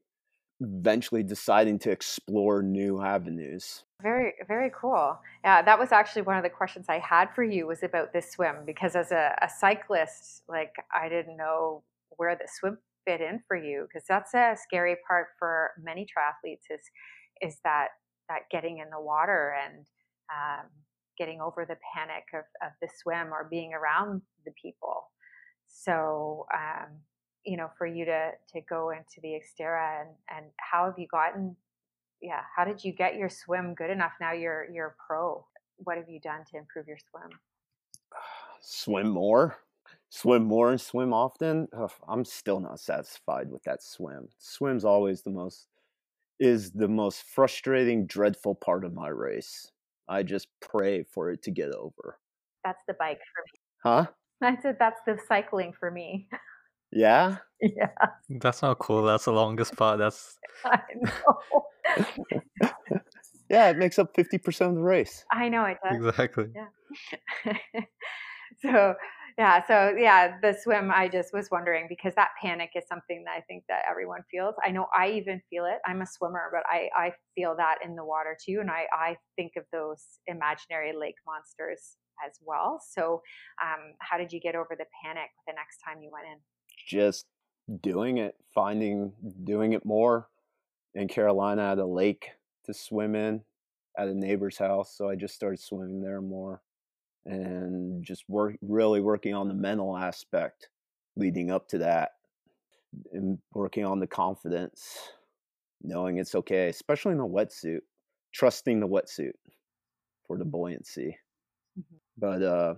eventually 0.61 1.25
deciding 1.25 1.81
to 1.81 1.91
explore 1.91 2.63
new 2.63 3.03
avenues. 3.03 3.83
Very, 4.01 4.35
very 4.47 4.71
cool. 4.73 5.19
Yeah, 5.43 5.63
that 5.63 5.81
was 5.81 5.91
actually 5.91 6.23
one 6.23 6.37
of 6.37 6.45
the 6.45 6.49
questions 6.49 6.87
I 6.89 7.01
had 7.01 7.35
for 7.35 7.43
you 7.43 7.67
was 7.67 7.83
about 7.83 8.13
this 8.13 8.31
swim 8.31 8.59
because 8.65 8.95
as 8.95 9.11
a, 9.11 9.37
a 9.43 9.49
cyclist, 9.49 10.45
like 10.49 10.77
I 10.95 11.09
didn't 11.09 11.37
know 11.37 11.83
where 12.19 12.37
the 12.37 12.47
swim 12.47 12.79
fit 13.05 13.21
in 13.21 13.43
for 13.49 13.57
you 13.57 13.89
because 13.89 14.07
that's 14.09 14.33
a 14.33 14.55
scary 14.63 14.95
part 15.09 15.27
for 15.41 15.73
many 15.83 16.03
triathletes 16.07 16.71
is 16.71 16.83
is 17.43 17.59
that 17.65 17.89
that 18.29 18.43
getting 18.49 18.79
in 18.79 18.91
the 18.91 19.01
water 19.01 19.57
and 19.65 19.87
um, 20.31 20.67
getting 21.19 21.41
over 21.41 21.65
the 21.65 21.77
panic 21.95 22.25
of, 22.35 22.45
of 22.67 22.73
the 22.81 22.89
swim 23.03 23.33
or 23.33 23.47
being 23.51 23.73
around 23.75 24.23
the 24.45 24.53
people. 24.61 25.11
So 25.67 26.47
um, 26.55 26.99
you 27.47 27.57
know, 27.57 27.71
for 27.79 27.87
you 27.87 28.05
to 28.05 28.33
to 28.53 28.61
go 28.69 28.91
into 28.91 29.21
the 29.23 29.39
Xterra 29.41 30.01
and 30.01 30.11
and 30.29 30.47
how 30.59 30.85
have 30.85 30.99
you 30.99 31.07
gotten? 31.07 31.57
Yeah, 32.21 32.41
how 32.55 32.65
did 32.65 32.83
you 32.83 32.93
get 32.93 33.17
your 33.17 33.29
swim 33.29 33.75
good 33.75 33.91
enough? 33.91 34.13
Now 34.21 34.33
you're 34.33 34.67
you're 34.73 34.89
a 34.89 35.07
pro. 35.07 35.47
What 35.79 35.97
have 35.97 36.09
you 36.09 36.21
done 36.21 36.41
to 36.51 36.59
improve 36.59 36.89
your 36.89 36.99
swim? 37.11 37.31
Swim 38.69 39.09
more, 39.09 39.59
swim 40.09 40.43
more, 40.43 40.71
and 40.71 40.81
swim 40.81 41.13
often. 41.13 41.69
Ugh, 41.77 41.93
I'm 42.09 42.25
still 42.25 42.59
not 42.59 42.81
satisfied 42.81 43.49
with 43.49 43.63
that 43.63 43.81
swim. 43.81 44.29
Swim's 44.39 44.85
always 44.85 45.23
the 45.23 45.31
most 45.31 45.69
is 46.41 46.73
the 46.73 46.89
most 46.89 47.23
frustrating, 47.23 48.07
dreadful 48.07 48.57
part 48.57 48.85
of 48.85 48.93
my 48.93 49.09
race. 49.09 49.71
I 50.09 50.23
just 50.23 50.49
pray 50.61 51.03
for 51.03 51.31
it 51.31 51.43
to 51.43 51.51
get 51.51 51.71
over. 51.73 52.19
That's 52.65 52.83
the 52.87 52.95
bike 52.95 53.19
for 53.19 53.43
me. 53.43 53.61
Huh? 53.83 54.07
I 54.43 54.61
said 54.61 54.77
that's 54.79 55.01
the 55.07 55.19
cycling 55.29 55.73
for 55.79 55.91
me. 55.91 56.29
Yeah. 56.93 57.37
Yeah. 57.63 57.89
That's 58.29 58.61
not 58.61 58.79
cool. 58.81 59.05
That's 59.05 59.25
the 59.25 59.33
longest 59.33 59.79
part. 59.79 59.99
That's. 59.99 60.37
I 60.67 60.79
know. 61.01 61.65
yeah, 63.49 63.71
it 63.71 63.79
makes 63.79 63.99
up 63.99 64.15
fifty 64.15 64.37
percent 64.37 64.73
of 64.73 64.77
the 64.77 64.83
race. 64.83 65.25
I 65.33 65.49
know 65.49 65.65
it 65.65 65.79
does. 65.83 65.97
Exactly. 65.97 66.51
Yeah. 66.55 67.83
so 68.61 68.95
yeah, 69.39 69.67
so 69.67 69.95
yeah, 69.99 70.39
the 70.41 70.57
swim. 70.61 70.91
I 70.91 71.09
just 71.09 71.33
was 71.33 71.51
wondering 71.51 71.87
because 71.89 72.15
that 72.17 72.31
panic 72.41 72.71
is 72.75 72.85
something 72.89 73.25
that 73.25 73.33
I 73.37 73.41
think 73.43 73.65
that 73.69 73.83
everyone 73.89 74.23
feels. 74.31 74.55
I 74.65 74.71
know 74.71 74.87
I 74.97 75.11
even 75.11 75.41
feel 75.51 75.65
it. 75.67 75.79
I'm 75.87 76.03
a 76.03 76.07
swimmer, 76.07 76.51
but 76.53 76.63
I 76.67 76.89
I 76.97 77.13
feel 77.35 77.55
that 77.57 77.79
in 77.85 77.97
the 77.97 78.05
water 78.05 78.37
too, 78.45 78.59
and 78.61 78.71
I 78.71 78.87
I 78.93 79.17
think 79.37 79.53
of 79.57 79.65
those 79.73 80.03
imaginary 80.27 80.93
lake 80.97 81.17
monsters 81.27 81.97
as 82.27 82.39
well. 82.43 82.81
So, 82.89 83.23
um, 83.63 83.93
how 83.99 84.17
did 84.17 84.33
you 84.33 84.41
get 84.41 84.55
over 84.55 84.71
the 84.71 84.87
panic 85.05 85.29
the 85.47 85.53
next 85.53 85.79
time 85.87 86.03
you 86.03 86.11
went 86.11 86.27
in? 86.27 86.39
just 86.87 87.27
doing 87.83 88.19
it, 88.19 88.37
finding 88.55 89.13
doing 89.45 89.73
it 89.73 89.85
more. 89.85 90.29
In 90.95 91.09
Carolina, 91.09 91.69
had 91.69 91.79
a 91.79 91.87
lake 91.87 92.31
to 92.65 92.73
swim 92.73 93.15
in 93.15 93.43
at 93.99 94.09
a 94.09 94.15
neighbor's 94.15 94.57
house, 94.57 94.97
so 94.97 95.09
I 95.09 95.17
just 95.17 95.35
started 95.35 95.61
swimming 95.61 96.01
there 96.01 96.23
more, 96.23 96.63
and 97.27 98.05
just 98.05 98.25
work 98.29 98.57
really 98.63 99.01
working 99.01 99.35
on 99.35 99.49
the 99.49 99.55
mental 99.55 99.97
aspect 99.97 100.71
leading 101.17 101.51
up 101.51 101.69
to 101.69 101.79
that, 101.79 102.13
and 103.13 103.39
working 103.53 103.85
on 103.85 104.01
the 104.01 104.07
confidence, 104.07 105.11
knowing 105.83 106.19
it's 106.19 106.35
okay, 106.35 106.69
especially 106.69 107.13
in 107.13 107.21
a 107.21 107.27
wetsuit, 107.27 107.81
trusting 108.33 108.81
the 108.81 108.89
wetsuit. 108.89 109.33
for 110.27 110.39
the 110.39 110.45
buoyancy. 110.45 111.17
Mm-hmm. 111.79 111.97
But 112.19 112.43
uh, 112.43 112.75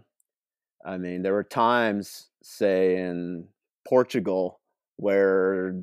I 0.85 0.99
mean, 0.99 1.23
there 1.23 1.33
were 1.33 1.45
times, 1.45 2.31
say 2.43 2.97
in 2.97 3.47
Portugal, 3.87 4.61
where 4.97 5.83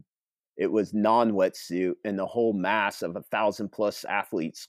it 0.57 0.71
was 0.71 0.93
non-wetsuit 0.93 1.93
and 2.03 2.17
the 2.17 2.25
whole 2.25 2.53
mass 2.53 3.01
of 3.01 3.15
a 3.15 3.23
thousand 3.23 3.71
plus 3.71 4.05
athletes 4.05 4.67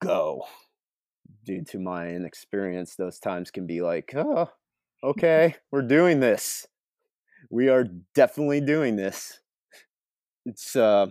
go 0.00 0.44
due 1.44 1.62
to 1.62 1.78
my 1.78 2.08
inexperience 2.08 2.96
those 2.96 3.18
times 3.18 3.50
can 3.50 3.66
be 3.66 3.82
like 3.82 4.12
oh 4.16 4.48
okay 5.02 5.54
we're 5.70 5.82
doing 5.82 6.20
this. 6.20 6.66
We 7.50 7.68
are 7.68 7.84
definitely 8.14 8.60
doing 8.60 8.96
this. 8.96 9.40
It's 10.46 10.76
uh 10.76 11.06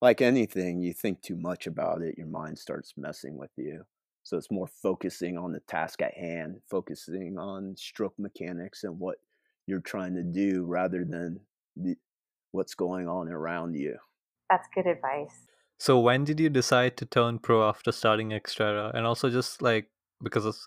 like 0.00 0.20
anything 0.20 0.82
you 0.82 0.92
think 0.92 1.22
too 1.22 1.36
much 1.36 1.66
about 1.66 2.02
it 2.02 2.18
your 2.18 2.26
mind 2.26 2.58
starts 2.58 2.94
messing 2.96 3.36
with 3.36 3.50
you. 3.56 3.84
So 4.22 4.38
it's 4.38 4.50
more 4.50 4.66
focusing 4.66 5.36
on 5.36 5.52
the 5.52 5.60
task 5.60 6.00
at 6.02 6.14
hand 6.14 6.60
focusing 6.70 7.38
on 7.38 7.76
stroke 7.76 8.14
mechanics 8.18 8.84
and 8.84 8.98
what 8.98 9.16
you're 9.66 9.80
trying 9.80 10.14
to 10.14 10.22
do 10.22 10.64
rather 10.66 11.04
than 11.04 11.40
the, 11.76 11.96
what's 12.52 12.74
going 12.74 13.08
on 13.08 13.28
around 13.28 13.74
you. 13.74 13.96
That's 14.50 14.68
good 14.74 14.86
advice 14.86 15.48
so 15.84 16.00
when 16.00 16.24
did 16.24 16.40
you 16.40 16.48
decide 16.48 16.96
to 16.96 17.04
turn 17.04 17.38
pro 17.38 17.68
after 17.68 17.92
starting 17.92 18.30
Xterra? 18.30 18.90
And 18.94 19.06
also 19.06 19.28
just 19.28 19.60
like 19.60 19.90
because 20.22 20.66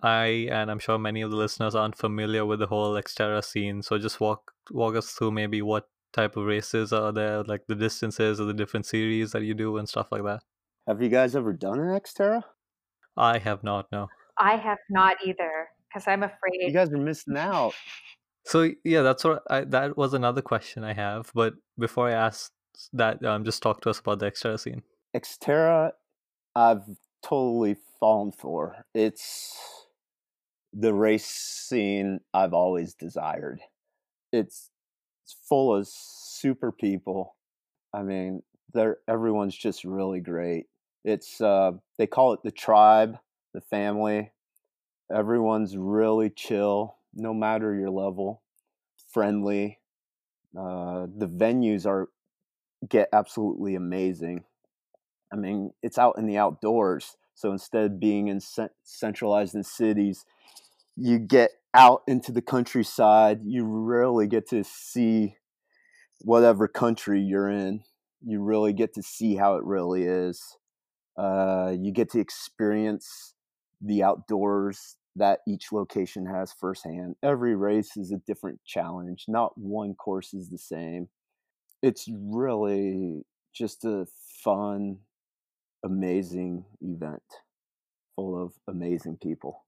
I 0.00 0.46
and 0.52 0.70
I'm 0.70 0.78
sure 0.78 0.98
many 0.98 1.20
of 1.22 1.32
the 1.32 1.36
listeners 1.36 1.74
aren't 1.74 1.98
familiar 1.98 2.46
with 2.46 2.60
the 2.60 2.68
whole 2.68 2.94
Xterra 2.94 3.42
scene. 3.42 3.82
So 3.82 3.98
just 3.98 4.20
walk 4.20 4.52
walk 4.70 4.94
us 4.94 5.10
through 5.10 5.32
maybe 5.32 5.62
what 5.62 5.88
type 6.12 6.36
of 6.36 6.44
races 6.44 6.92
are 6.92 7.10
there, 7.10 7.42
like 7.42 7.62
the 7.66 7.74
distances 7.74 8.40
or 8.40 8.44
the 8.44 8.54
different 8.54 8.86
series 8.86 9.32
that 9.32 9.42
you 9.42 9.54
do 9.54 9.78
and 9.78 9.88
stuff 9.88 10.06
like 10.12 10.22
that. 10.22 10.42
Have 10.86 11.02
you 11.02 11.08
guys 11.08 11.34
ever 11.34 11.52
done 11.52 11.80
an 11.80 11.98
Xterra? 11.98 12.42
I 13.16 13.38
have 13.38 13.64
not, 13.64 13.86
no. 13.90 14.10
I 14.38 14.58
have 14.58 14.78
not 14.88 15.16
either 15.26 15.70
because 15.88 16.06
I'm 16.06 16.22
afraid. 16.22 16.60
You 16.60 16.72
guys 16.72 16.92
are 16.92 16.98
missing 16.98 17.36
out. 17.36 17.74
So 18.44 18.70
yeah, 18.84 19.02
that's 19.02 19.24
what 19.24 19.42
I, 19.50 19.64
that 19.64 19.96
was 19.96 20.14
another 20.14 20.40
question 20.40 20.84
I 20.84 20.92
have. 20.92 21.32
But 21.34 21.54
before 21.76 22.08
I 22.08 22.12
ask 22.12 22.52
that 22.92 23.24
um, 23.24 23.44
just 23.44 23.62
talk 23.62 23.80
to 23.82 23.90
us 23.90 23.98
about 23.98 24.18
the 24.18 24.30
Xterra 24.30 24.58
scene. 24.58 24.82
Xterra, 25.14 25.92
I've 26.54 26.82
totally 27.22 27.76
fallen 28.00 28.32
for. 28.32 28.84
It's 28.94 29.56
the 30.72 30.94
race 30.94 31.26
scene 31.26 32.20
I've 32.32 32.54
always 32.54 32.94
desired. 32.94 33.60
It's 34.32 34.70
it's 35.24 35.36
full 35.48 35.74
of 35.74 35.86
super 35.86 36.72
people. 36.72 37.36
I 37.92 38.02
mean, 38.02 38.42
they're 38.72 38.98
everyone's 39.06 39.56
just 39.56 39.84
really 39.84 40.20
great. 40.20 40.66
It's 41.04 41.40
uh, 41.40 41.72
they 41.98 42.06
call 42.06 42.32
it 42.32 42.40
the 42.42 42.50
tribe, 42.50 43.18
the 43.52 43.60
family. 43.60 44.32
Everyone's 45.14 45.76
really 45.76 46.30
chill, 46.30 46.96
no 47.12 47.34
matter 47.34 47.74
your 47.74 47.90
level, 47.90 48.42
friendly. 49.12 49.78
Uh, 50.58 51.06
the 51.16 51.28
venues 51.28 51.86
are 51.86 52.08
get 52.88 53.08
absolutely 53.12 53.74
amazing. 53.74 54.44
I 55.32 55.36
mean, 55.36 55.72
it's 55.82 55.98
out 55.98 56.18
in 56.18 56.26
the 56.26 56.38
outdoors. 56.38 57.16
So 57.34 57.52
instead 57.52 57.84
of 57.84 58.00
being 58.00 58.28
in 58.28 58.40
centralized 58.84 59.54
in 59.54 59.64
cities, 59.64 60.24
you 60.96 61.18
get 61.18 61.50
out 61.74 62.02
into 62.06 62.32
the 62.32 62.42
countryside. 62.42 63.40
You 63.44 63.64
really 63.64 64.26
get 64.26 64.48
to 64.50 64.62
see 64.64 65.36
whatever 66.20 66.68
country 66.68 67.20
you're 67.20 67.48
in. 67.48 67.82
You 68.24 68.42
really 68.42 68.72
get 68.72 68.94
to 68.94 69.02
see 69.02 69.36
how 69.36 69.56
it 69.56 69.64
really 69.64 70.04
is. 70.04 70.56
Uh, 71.16 71.74
you 71.78 71.92
get 71.92 72.10
to 72.10 72.20
experience 72.20 73.34
the 73.80 74.02
outdoors 74.02 74.96
that 75.16 75.40
each 75.46 75.72
location 75.72 76.26
has 76.26 76.52
firsthand. 76.52 77.16
Every 77.22 77.56
race 77.56 77.96
is 77.96 78.12
a 78.12 78.18
different 78.18 78.60
challenge. 78.64 79.24
Not 79.28 79.52
one 79.56 79.94
course 79.94 80.32
is 80.32 80.48
the 80.48 80.58
same 80.58 81.08
it's 81.82 82.08
really 82.10 83.24
just 83.52 83.84
a 83.84 84.06
fun, 84.42 84.98
amazing 85.84 86.64
event 86.80 87.22
full 88.16 88.42
of 88.42 88.52
amazing 88.68 89.16
people. 89.16 89.64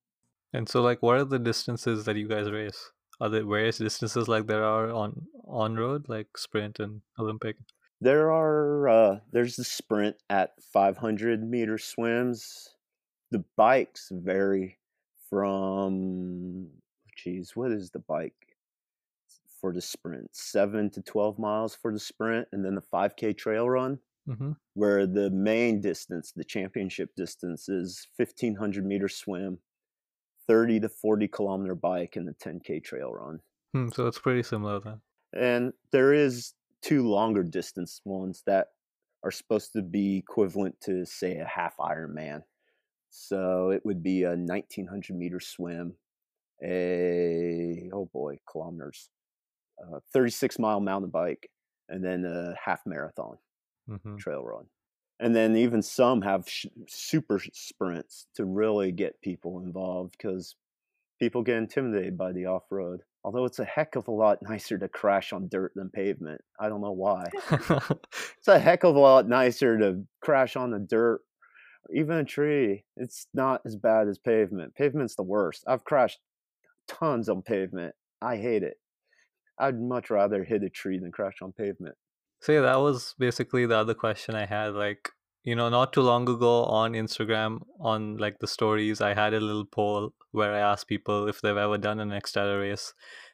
And 0.53 0.69
so, 0.69 0.83
like, 0.83 1.03
what 1.03 1.17
are 1.17 1.25
the 1.25 1.39
distances 1.39 2.05
that 2.05 2.17
you 2.17 2.29
guys 2.29 2.51
race? 2.51 2.93
Are 3.21 3.29
there 3.29 3.45
various 3.45 3.79
distances 3.79 4.29
like 4.29 4.47
there 4.47 4.65
are 4.65 4.91
on 4.91 5.27
on 5.47 5.77
road, 5.77 6.09
like 6.09 6.37
sprint 6.37 6.79
and 6.79 7.03
Olympic? 7.19 7.57
There 8.01 8.31
are. 8.31 8.89
Uh, 8.89 9.19
there's 9.33 9.57
the 9.57 9.65
sprint 9.65 10.17
at 10.31 10.53
500 10.73 11.43
meter 11.43 11.79
swims. 11.79 12.77
The 13.31 13.45
bikes 13.57 14.11
vary 14.13 14.79
from. 15.29 16.69
Geez, 17.17 17.53
what 17.55 17.73
is 17.73 17.91
the 17.91 18.01
bike? 18.01 18.44
For 19.65 19.73
the 19.73 19.81
sprint, 19.81 20.29
seven 20.33 20.91
to 20.91 21.01
12 21.01 21.39
miles 21.39 21.75
for 21.75 21.91
the 21.91 21.99
sprint, 21.99 22.47
and 22.53 22.63
then 22.63 22.75
the 22.75 22.83
5K 22.83 23.35
trail 23.35 23.67
run, 23.67 23.99
mm-hmm. 24.29 24.51
where 24.75 25.07
the 25.07 25.31
main 25.31 25.81
distance, 25.81 26.33
the 26.37 26.45
championship 26.45 27.09
distance, 27.17 27.71
is 27.71 28.07
1500 28.19 28.85
meter 28.85 29.09
swim, 29.09 29.57
30 30.47 30.81
to 30.81 30.91
40 30.91 31.29
kilometer 31.29 31.75
bike, 31.75 32.17
and 32.17 32.29
the 32.29 32.35
10K 32.35 32.85
trail 32.85 33.11
run. 33.11 33.41
Hmm, 33.73 33.89
so 33.89 34.07
it's 34.07 34.19
pretty 34.19 34.43
similar 34.43 34.81
then. 34.81 35.01
And 35.35 35.73
there 35.93 36.13
is 36.13 36.53
two 36.83 37.09
longer 37.09 37.43
distance 37.43 38.03
ones 38.05 38.43
that 38.47 38.67
are 39.23 39.31
supposed 39.31 39.73
to 39.73 39.81
be 39.81 40.19
equivalent 40.19 40.79
to, 40.83 41.07
say, 41.07 41.39
a 41.39 41.47
half 41.47 41.75
Ironman. 41.79 42.43
So 43.09 43.71
it 43.71 43.81
would 43.87 44.03
be 44.03 44.25
a 44.25 44.37
1900 44.37 45.17
meter 45.17 45.41
swim, 45.41 45.95
a 46.63 47.89
oh 47.95 48.11
boy, 48.13 48.41
kilometers, 48.47 49.09
36 50.13 50.59
mile 50.59 50.81
mountain 50.81 51.11
bike, 51.11 51.51
and 51.89 52.05
then 52.05 52.25
a 52.25 52.55
half 52.63 52.81
marathon 52.87 53.37
mm-hmm. 53.89 54.17
trail 54.17 54.43
run. 54.43 54.67
And 55.21 55.35
then 55.35 55.57
even 55.57 55.83
some 55.83 56.23
have 56.23 56.49
sh- 56.49 56.67
super 56.89 57.41
sprints 57.53 58.27
to 58.35 58.45
really 58.45 58.93
get 58.93 59.21
people 59.21 59.61
involved 59.61 60.13
because 60.13 60.57
people 61.21 61.43
get 61.43 61.57
intimidated 61.57 62.19
by 62.19 62.33
the 62.33 62.47
off 62.47 62.65
road. 62.71 63.01
Although 63.23 63.45
it's 63.45 63.59
a 63.59 63.65
heck 63.65 63.97
of 63.97 64.09
a 64.09 64.13
lot 64.13 64.43
nicer 64.43 64.77
to 64.77 64.89
crash 64.89 65.33
on 65.33 65.49
dirt 65.49 65.73
than 65.75 65.89
pavement. 65.89 66.43
I 66.61 66.69
don't 66.69 66.83
know 66.83 66.93
why. 66.93 67.25
it's 67.51 68.49
a 68.49 68.59
heck 68.59 68.85
of 68.85 68.97
a 68.97 69.01
lot 69.01 69.29
nicer 69.29 69.79
to 69.79 70.03
crash 70.21 70.57
on 70.57 70.73
the 70.73 70.79
dirt, 70.79 71.23
even 71.95 72.17
a 72.19 72.25
tree. 72.25 72.85
It's 72.97 73.27
not 73.33 73.63
as 73.65 73.77
bad 73.77 74.09
as 74.09 74.19
pavement. 74.19 74.75
Pavement's 74.75 75.15
the 75.15 75.23
worst. 75.23 75.65
I've 75.67 75.85
crashed 75.85 76.19
tons 76.87 77.29
on 77.29 77.41
pavement. 77.41 77.95
I 78.21 78.37
hate 78.37 78.63
it. 78.63 78.77
I'd 79.59 79.81
much 79.81 80.11
rather 80.11 80.45
hit 80.45 80.63
a 80.63 80.71
tree 80.71 80.99
than 80.99 81.13
crash 81.13 81.37
on 81.43 81.53
pavement. 81.53 81.97
So 82.41 82.53
yeah, 82.53 82.61
that 82.63 82.81
was 82.81 83.15
basically 83.19 83.67
the 83.67 83.77
other 83.77 83.95
question 83.95 84.35
I 84.35 84.47
had. 84.47 84.75
Like, 84.75 85.11
you 85.45 85.55
know, 85.55 85.69
not 85.69 85.93
too 85.93 86.03
long 86.03 86.29
ago 86.29 86.65
on 86.65 86.93
Instagram, 86.93 87.61
on 87.81 88.17
like 88.17 88.39
the 88.41 88.47
stories, 88.47 89.01
I 89.01 89.15
had 89.15 89.35
a 89.35 89.41
little 89.41 89.65
poll 89.65 90.13
where 90.33 90.53
I 90.53 90.59
asked 90.59 90.89
people 90.89 91.29
if 91.29 91.41
they've 91.41 91.57
ever 91.57 91.79
done 91.79 92.01
an 92.01 92.11
Xterra 92.11 92.61
race, 92.61 92.93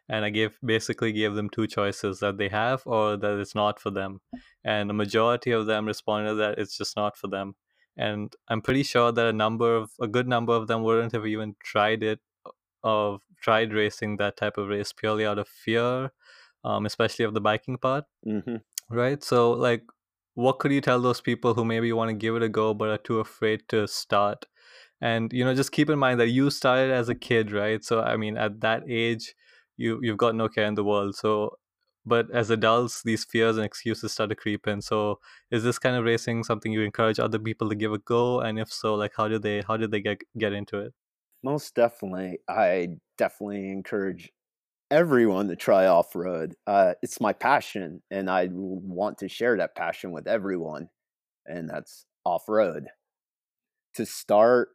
and 0.09 0.25
I 0.25 0.31
gave 0.31 0.59
basically 0.65 1.13
gave 1.13 1.35
them 1.35 1.49
two 1.49 1.67
choices 1.67 2.21
that 2.21 2.37
they 2.37 2.49
have 2.49 2.83
or 2.85 3.17
that 3.17 3.39
it's 3.39 3.55
not 3.55 3.81
for 3.81 3.91
them, 3.91 4.21
and 4.65 4.91
the 4.91 4.95
majority 4.95 5.53
of 5.53 5.67
them 5.67 5.87
responded 5.87 6.35
that 6.35 6.59
it's 6.59 6.77
just 6.77 6.97
not 6.97 7.17
for 7.17 7.29
them. 7.29 7.55
And 7.97 8.33
I'm 8.49 8.61
pretty 8.61 8.83
sure 8.83 9.13
that 9.13 9.27
a 9.27 9.33
number 9.33 9.77
of 9.77 9.91
a 10.01 10.07
good 10.07 10.29
number 10.29 10.53
of 10.53 10.67
them 10.67 10.83
wouldn't 10.83 11.13
have 11.13 11.27
even 11.27 11.57
tried 11.63 12.03
it 12.03 12.21
of 12.83 13.23
tried 13.41 13.73
racing 13.73 14.17
that 14.17 14.37
type 14.37 14.59
of 14.59 14.69
race 14.69 14.93
purely 14.93 15.27
out 15.27 15.39
of 15.39 15.49
fear, 15.49 16.13
um, 16.65 16.87
especially 16.87 17.25
of 17.25 17.35
the 17.35 17.41
biking 17.41 17.79
part. 17.79 18.05
Mm-hmm. 18.27 18.57
Right. 18.91 19.23
So, 19.23 19.53
like, 19.53 19.83
what 20.35 20.59
could 20.59 20.73
you 20.73 20.81
tell 20.81 21.01
those 21.01 21.21
people 21.21 21.55
who 21.55 21.65
maybe 21.65 21.93
want 21.93 22.09
to 22.11 22.15
give 22.15 22.37
it 22.37 22.43
a 22.43 22.49
go 22.49 22.75
but 22.75 22.89
are 22.89 22.99
too 22.99 23.21
afraid 23.21 23.63
to 23.69 23.87
start? 23.89 24.47
And 25.01 25.33
you 25.33 25.45
know, 25.45 25.55
just 25.55 25.73
keep 25.73 25.91
in 25.91 25.99
mind 25.99 26.21
that 26.21 26.29
you 26.29 26.51
started 26.51 26.91
as 26.93 27.09
a 27.09 27.15
kid, 27.15 27.53
right? 27.53 27.83
So, 27.85 28.03
I 28.03 28.17
mean, 28.17 28.37
at 28.37 28.61
that 28.61 28.83
age, 28.89 29.35
you 29.77 29.99
you've 30.03 30.19
got 30.19 30.35
no 30.35 30.49
care 30.49 30.67
in 30.67 30.75
the 30.75 30.85
world. 30.85 31.17
So, 31.17 31.59
but 32.05 32.31
as 32.33 32.51
adults, 32.51 33.03
these 33.03 33.25
fears 33.25 33.57
and 33.57 33.65
excuses 33.65 34.13
start 34.13 34.31
to 34.31 34.37
creep 34.37 34.67
in. 34.67 34.83
So, 34.83 35.21
is 35.51 35.65
this 35.65 35.79
kind 35.79 35.97
of 35.97 36.05
racing 36.05 36.45
something 36.45 36.73
you 36.73 36.83
encourage 36.83 37.19
other 37.19 37.39
people 37.39 37.69
to 37.71 37.75
give 37.75 37.93
a 37.93 37.99
go? 37.99 38.41
And 38.41 38.59
if 38.59 38.73
so, 38.73 38.95
like, 38.95 39.13
how 39.17 39.29
do 39.29 39.39
they 39.39 39.63
how 39.67 39.77
did 39.77 39.91
they 39.91 40.01
get 40.01 40.21
get 40.39 40.53
into 40.53 40.79
it? 40.81 40.95
Most 41.43 41.75
definitely. 41.75 42.39
I 42.49 42.97
definitely 43.17 43.71
encourage 43.71 44.33
everyone 44.91 45.49
to 45.49 45.57
try 45.57 45.87
off 45.87 46.17
road. 46.17 46.57
Uh, 46.67 46.95
it's 47.03 47.21
my 47.21 47.33
passion, 47.33 48.03
and 48.11 48.31
I 48.31 48.49
want 48.53 49.19
to 49.19 49.29
share 49.29 49.57
that 49.59 49.77
passion 49.77 50.13
with 50.13 50.29
everyone, 50.29 50.91
and 51.47 51.69
that's 51.71 52.07
off 52.25 52.49
road. 52.49 52.89
To 53.95 54.07
start 54.07 54.71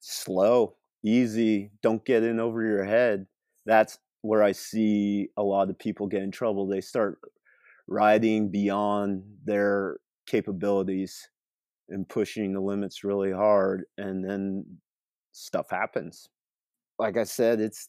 slow, 0.00 0.76
easy, 1.04 1.72
don't 1.82 2.04
get 2.04 2.22
in 2.24 2.40
over 2.40 2.62
your 2.62 2.84
head. 2.84 3.26
That's 3.66 3.98
where 4.22 4.42
I 4.42 4.52
see 4.52 5.30
a 5.36 5.44
lot 5.44 5.70
of 5.70 5.78
people 5.78 6.06
get 6.08 6.22
in 6.22 6.30
trouble. 6.30 6.66
They 6.66 6.80
start 6.82 7.20
riding 7.88 8.50
beyond 8.50 9.24
their 9.44 9.98
capabilities 10.26 11.28
and 11.88 12.08
pushing 12.08 12.52
the 12.54 12.60
limits 12.60 13.04
really 13.04 13.32
hard 13.32 13.84
and 13.98 14.24
then 14.24 14.66
stuff 15.34 15.70
happens. 15.70 16.28
Like 16.98 17.16
i 17.18 17.24
said 17.24 17.60
it's 17.60 17.88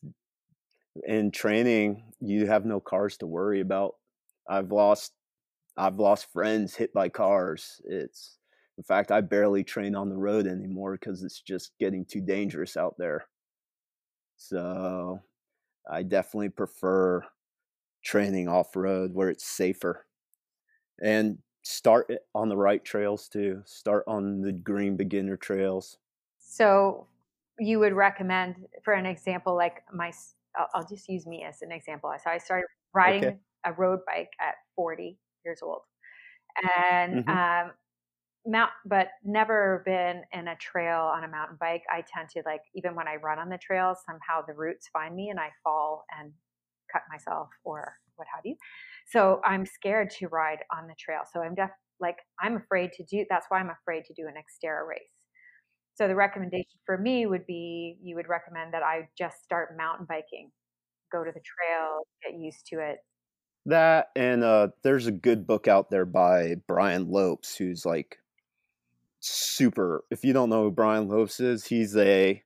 in 1.05 1.31
training 1.31 2.13
you 2.21 2.47
have 2.47 2.65
no 2.65 2.79
cars 2.79 3.17
to 3.17 3.27
worry 3.27 3.59
about. 3.59 3.95
I've 4.47 4.71
lost 4.71 5.13
i've 5.77 5.99
lost 5.99 6.31
friends 6.31 6.75
hit 6.75 6.93
by 6.93 7.09
cars. 7.09 7.81
It's 7.85 8.39
in 8.77 8.83
fact 8.83 9.11
i 9.11 9.21
barely 9.21 9.63
train 9.63 9.95
on 9.95 10.09
the 10.09 10.17
road 10.17 10.47
anymore 10.47 10.93
because 10.93 11.23
it's 11.23 11.41
just 11.41 11.77
getting 11.79 12.05
too 12.05 12.21
dangerous 12.21 12.77
out 12.77 12.97
there. 12.97 13.27
So 14.37 15.21
i 15.89 16.03
definitely 16.03 16.49
prefer 16.49 17.25
training 18.03 18.47
off 18.49 18.75
road 18.75 19.13
where 19.13 19.29
it's 19.29 19.45
safer. 19.45 20.07
And 21.01 21.39
start 21.63 22.07
eh, 22.11 22.17
on 22.35 22.49
the 22.49 22.57
right 22.57 22.83
trails 22.83 23.29
too. 23.29 23.63
Start 23.65 24.05
on 24.07 24.41
the 24.41 24.53
green 24.53 24.97
beginner 24.97 25.37
trails. 25.37 25.99
So 26.39 27.07
you 27.59 27.79
would 27.79 27.93
recommend, 27.93 28.55
for 28.83 28.93
an 28.93 29.05
example, 29.05 29.55
like 29.55 29.83
my, 29.93 30.11
I'll 30.73 30.85
just 30.85 31.07
use 31.07 31.25
me 31.25 31.43
as 31.43 31.61
an 31.61 31.71
example. 31.71 32.13
So 32.23 32.29
I 32.29 32.37
started 32.37 32.67
riding 32.93 33.25
okay. 33.25 33.37
a 33.65 33.73
road 33.73 33.99
bike 34.05 34.29
at 34.39 34.55
40 34.75 35.17
years 35.43 35.59
old, 35.61 35.81
and 36.77 37.25
mm-hmm. 37.25 37.29
um, 37.29 37.71
mount, 38.45 38.71
but 38.85 39.09
never 39.23 39.81
been 39.85 40.21
in 40.33 40.47
a 40.47 40.55
trail 40.57 40.99
on 40.99 41.23
a 41.23 41.27
mountain 41.27 41.57
bike. 41.59 41.83
I 41.91 42.03
tend 42.13 42.29
to 42.29 42.43
like 42.45 42.61
even 42.75 42.95
when 42.95 43.07
I 43.07 43.15
run 43.15 43.39
on 43.39 43.49
the 43.49 43.57
trails, 43.57 43.99
somehow 44.05 44.45
the 44.45 44.53
roots 44.53 44.87
find 44.93 45.15
me 45.15 45.29
and 45.29 45.39
I 45.39 45.49
fall 45.63 46.05
and 46.19 46.31
cut 46.91 47.01
myself 47.11 47.49
or 47.63 47.95
what 48.15 48.27
have 48.33 48.45
you. 48.45 48.55
So 49.07 49.41
I'm 49.43 49.65
scared 49.65 50.09
to 50.19 50.27
ride 50.27 50.59
on 50.75 50.87
the 50.87 50.95
trail. 50.99 51.21
So 51.31 51.41
I'm 51.41 51.55
def 51.55 51.71
like 51.99 52.17
I'm 52.39 52.57
afraid 52.57 52.91
to 52.93 53.03
do 53.03 53.25
that's 53.29 53.45
why 53.49 53.59
I'm 53.59 53.69
afraid 53.69 54.05
to 54.05 54.13
do 54.13 54.27
an 54.27 54.33
Xterra 54.35 54.87
race. 54.87 55.14
So 55.95 56.07
the 56.09 56.15
recommendation 56.15 56.79
for 56.85 56.97
me 56.97 57.25
would 57.25 57.45
be 57.45 57.97
you 58.03 58.15
would 58.15 58.27
recommend 58.27 58.73
that 58.73 58.83
I 58.83 59.07
just 59.17 59.43
start 59.43 59.77
mountain 59.77 60.05
biking, 60.07 60.51
go 61.11 61.23
to 61.23 61.31
the 61.31 61.39
trail, 61.39 62.01
get 62.23 62.37
used 62.37 62.67
to 62.67 62.79
it. 62.79 62.97
That 63.65 64.09
and 64.15 64.43
uh, 64.43 64.69
there's 64.83 65.07
a 65.07 65.11
good 65.11 65.47
book 65.47 65.67
out 65.67 65.89
there 65.89 66.05
by 66.05 66.55
Brian 66.67 67.09
Lopes, 67.09 67.55
who's 67.55 67.85
like 67.85 68.17
super. 69.21 70.03
If 70.11 70.23
you 70.23 70.33
don't 70.33 70.49
know 70.49 70.63
who 70.63 70.71
Brian 70.71 71.07
Lopes 71.07 71.39
is, 71.39 71.65
he's 71.65 71.95
a 71.95 72.43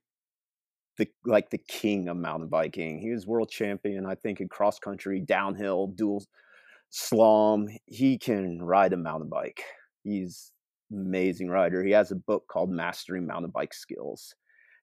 the 0.96 1.08
like 1.24 1.50
the 1.50 1.58
king 1.58 2.08
of 2.08 2.16
mountain 2.16 2.48
biking. 2.48 3.00
He 3.00 3.10
was 3.10 3.26
world 3.26 3.50
champion, 3.50 4.06
I 4.06 4.14
think, 4.14 4.40
in 4.40 4.48
cross 4.48 4.78
country, 4.78 5.18
downhill, 5.20 5.88
dual 5.88 6.24
slalom. 6.92 7.76
He 7.86 8.16
can 8.16 8.62
ride 8.62 8.92
a 8.92 8.96
mountain 8.96 9.28
bike. 9.28 9.64
He's 10.04 10.52
amazing 10.92 11.48
rider. 11.48 11.84
He 11.84 11.92
has 11.92 12.10
a 12.10 12.16
book 12.16 12.44
called 12.48 12.70
Mastering 12.70 13.26
Mountain 13.26 13.52
Bike 13.52 13.74
Skills. 13.74 14.34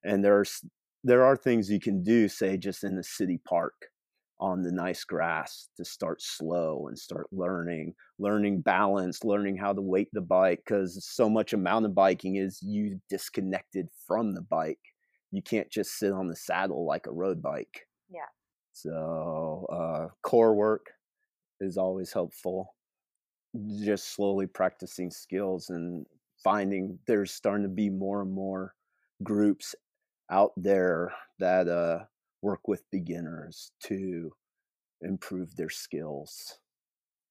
And 0.04 0.24
there's 0.24 0.64
there 1.04 1.24
are 1.24 1.36
things 1.36 1.70
you 1.70 1.80
can 1.80 2.02
do, 2.02 2.28
say 2.28 2.56
just 2.56 2.84
in 2.84 2.96
the 2.96 3.04
city 3.04 3.40
park 3.48 3.74
on 4.40 4.62
the 4.62 4.70
nice 4.70 5.04
grass 5.04 5.68
to 5.76 5.84
start 5.84 6.22
slow 6.22 6.86
and 6.86 6.96
start 6.98 7.26
learning, 7.32 7.94
learning 8.18 8.60
balance, 8.60 9.24
learning 9.24 9.56
how 9.56 9.72
to 9.72 9.80
weight 9.80 10.08
the 10.12 10.20
bike 10.20 10.60
because 10.64 11.04
so 11.04 11.28
much 11.28 11.52
of 11.52 11.60
mountain 11.60 11.92
biking 11.92 12.36
is 12.36 12.60
you 12.62 13.00
disconnected 13.08 13.88
from 14.06 14.34
the 14.34 14.42
bike. 14.42 14.78
You 15.32 15.42
can't 15.42 15.70
just 15.70 15.98
sit 15.98 16.12
on 16.12 16.28
the 16.28 16.36
saddle 16.36 16.86
like 16.86 17.06
a 17.06 17.12
road 17.12 17.42
bike. 17.42 17.86
Yeah. 18.08 18.20
So 18.72 19.66
uh, 19.72 20.08
core 20.22 20.54
work, 20.54 20.86
is 21.60 21.76
always 21.76 22.12
helpful. 22.12 22.74
Just 23.84 24.14
slowly 24.14 24.46
practicing 24.46 25.10
skills 25.10 25.70
and 25.70 26.06
finding 26.42 26.98
there's 27.06 27.32
starting 27.32 27.64
to 27.64 27.68
be 27.68 27.90
more 27.90 28.22
and 28.22 28.32
more 28.32 28.74
groups 29.22 29.74
out 30.30 30.52
there 30.56 31.12
that 31.38 31.68
uh, 31.68 32.04
work 32.42 32.68
with 32.68 32.88
beginners 32.90 33.72
to 33.84 34.32
improve 35.02 35.56
their 35.56 35.70
skills. 35.70 36.58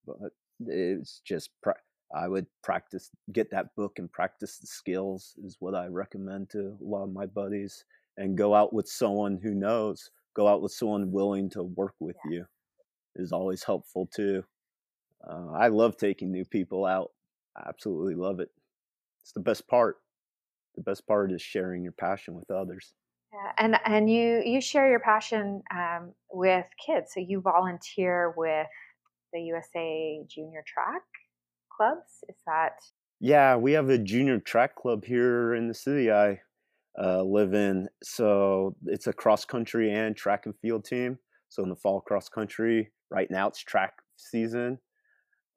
But 0.06 0.32
it's 0.66 1.22
just 1.26 1.52
I 2.16 2.28
would 2.28 2.48
practice, 2.64 3.10
get 3.34 3.52
that 3.52 3.76
book 3.76 4.00
and 4.00 4.12
practice 4.12 4.58
the 4.58 4.68
skills 4.68 5.36
is 5.44 5.58
what 5.60 5.76
I 5.76 5.88
recommend 5.88 6.50
to 6.52 6.78
a 6.82 6.84
lot 6.84 7.04
of 7.04 7.14
my 7.14 7.26
buddies, 7.26 7.84
and 8.18 8.38
go 8.38 8.56
out 8.56 8.74
with 8.74 8.88
someone 8.88 9.40
who 9.42 9.54
knows. 9.54 10.10
Go 10.34 10.48
out 10.48 10.62
with 10.62 10.72
someone 10.72 11.12
willing 11.12 11.50
to 11.52 11.64
work 11.64 11.96
with 12.00 12.16
yeah. 12.26 12.32
you 12.32 12.46
is 13.16 13.32
always 13.32 13.64
helpful 13.64 14.08
too. 14.14 14.44
Uh, 15.30 15.52
I 15.54 15.68
love 15.68 15.98
taking 15.98 16.32
new 16.32 16.46
people 16.46 16.86
out. 16.86 17.12
I 17.56 17.68
absolutely 17.68 18.16
love 18.16 18.40
it. 18.40 18.50
It's 19.22 19.34
the 19.34 19.40
best 19.40 19.68
part. 19.68 19.98
The 20.76 20.84
best 20.84 21.08
part 21.08 21.32
is 21.32 21.42
sharing 21.42 21.84
your 21.84 21.94
passion 21.94 22.36
with 22.36 22.50
others. 22.52 22.94
Yeah, 23.34 23.52
and 23.58 23.80
and 23.86 24.10
you 24.10 24.42
you 24.46 24.62
share 24.62 24.90
your 24.90 25.00
passion 25.00 25.62
um, 25.74 26.14
with 26.32 26.66
kids. 26.84 27.12
So 27.14 27.20
you 27.20 27.42
volunteer 27.42 28.34
with 28.38 28.68
the 29.34 29.42
USA 29.42 30.22
Junior 30.28 30.64
Track 30.66 31.02
clubs. 31.76 32.24
Is 32.30 32.38
that? 32.46 32.80
Yeah, 33.20 33.56
we 33.56 33.74
have 33.74 33.90
a 33.90 33.98
junior 33.98 34.40
track 34.40 34.76
club 34.76 35.04
here 35.04 35.56
in 35.56 35.68
the 35.68 35.74
city 35.74 36.12
I 36.12 36.40
uh, 37.02 37.24
live 37.24 37.54
in. 37.54 37.90
So 38.04 38.76
it's 38.86 39.08
a 39.08 39.14
cross 39.14 39.44
country 39.44 39.92
and 39.92 40.16
track 40.16 40.46
and 40.46 40.56
field 40.62 40.86
team. 40.86 41.18
So 41.50 41.64
in 41.64 41.70
the 41.70 41.76
fall 41.76 42.02
cross 42.02 42.30
country, 42.30 42.92
right 43.10 43.30
now 43.30 43.48
it's 43.48 43.60
track 43.60 43.94
season. 44.18 44.78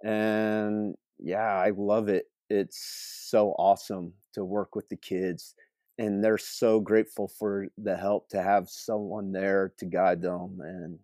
And 0.03 0.94
yeah, 1.18 1.55
I 1.55 1.72
love 1.76 2.09
it. 2.09 2.26
It's 2.48 3.26
so 3.28 3.51
awesome 3.59 4.14
to 4.34 4.44
work 4.44 4.74
with 4.74 4.88
the 4.88 4.96
kids. 4.96 5.55
And 5.98 6.24
they're 6.24 6.38
so 6.38 6.80
grateful 6.80 7.28
for 7.28 7.66
the 7.76 7.96
help 7.96 8.28
to 8.30 8.42
have 8.42 8.68
someone 8.68 9.32
there 9.32 9.72
to 9.78 9.84
guide 9.84 10.22
them 10.22 10.59
and 10.62 10.98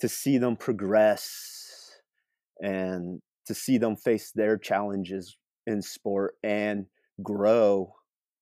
to 0.00 0.08
see 0.08 0.38
them 0.38 0.56
progress 0.56 2.00
and 2.60 3.20
to 3.46 3.54
see 3.54 3.78
them 3.78 3.96
face 3.96 4.32
their 4.32 4.56
challenges 4.56 5.36
in 5.66 5.82
sport 5.82 6.36
and 6.42 6.86
grow. 7.22 7.94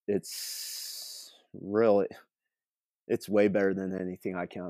It's 0.07 1.33
really, 1.53 2.07
it's 3.07 3.27
way 3.27 3.47
better 3.47 3.73
than 3.73 3.99
anything 3.99 4.35
I 4.35 4.45
can 4.45 4.69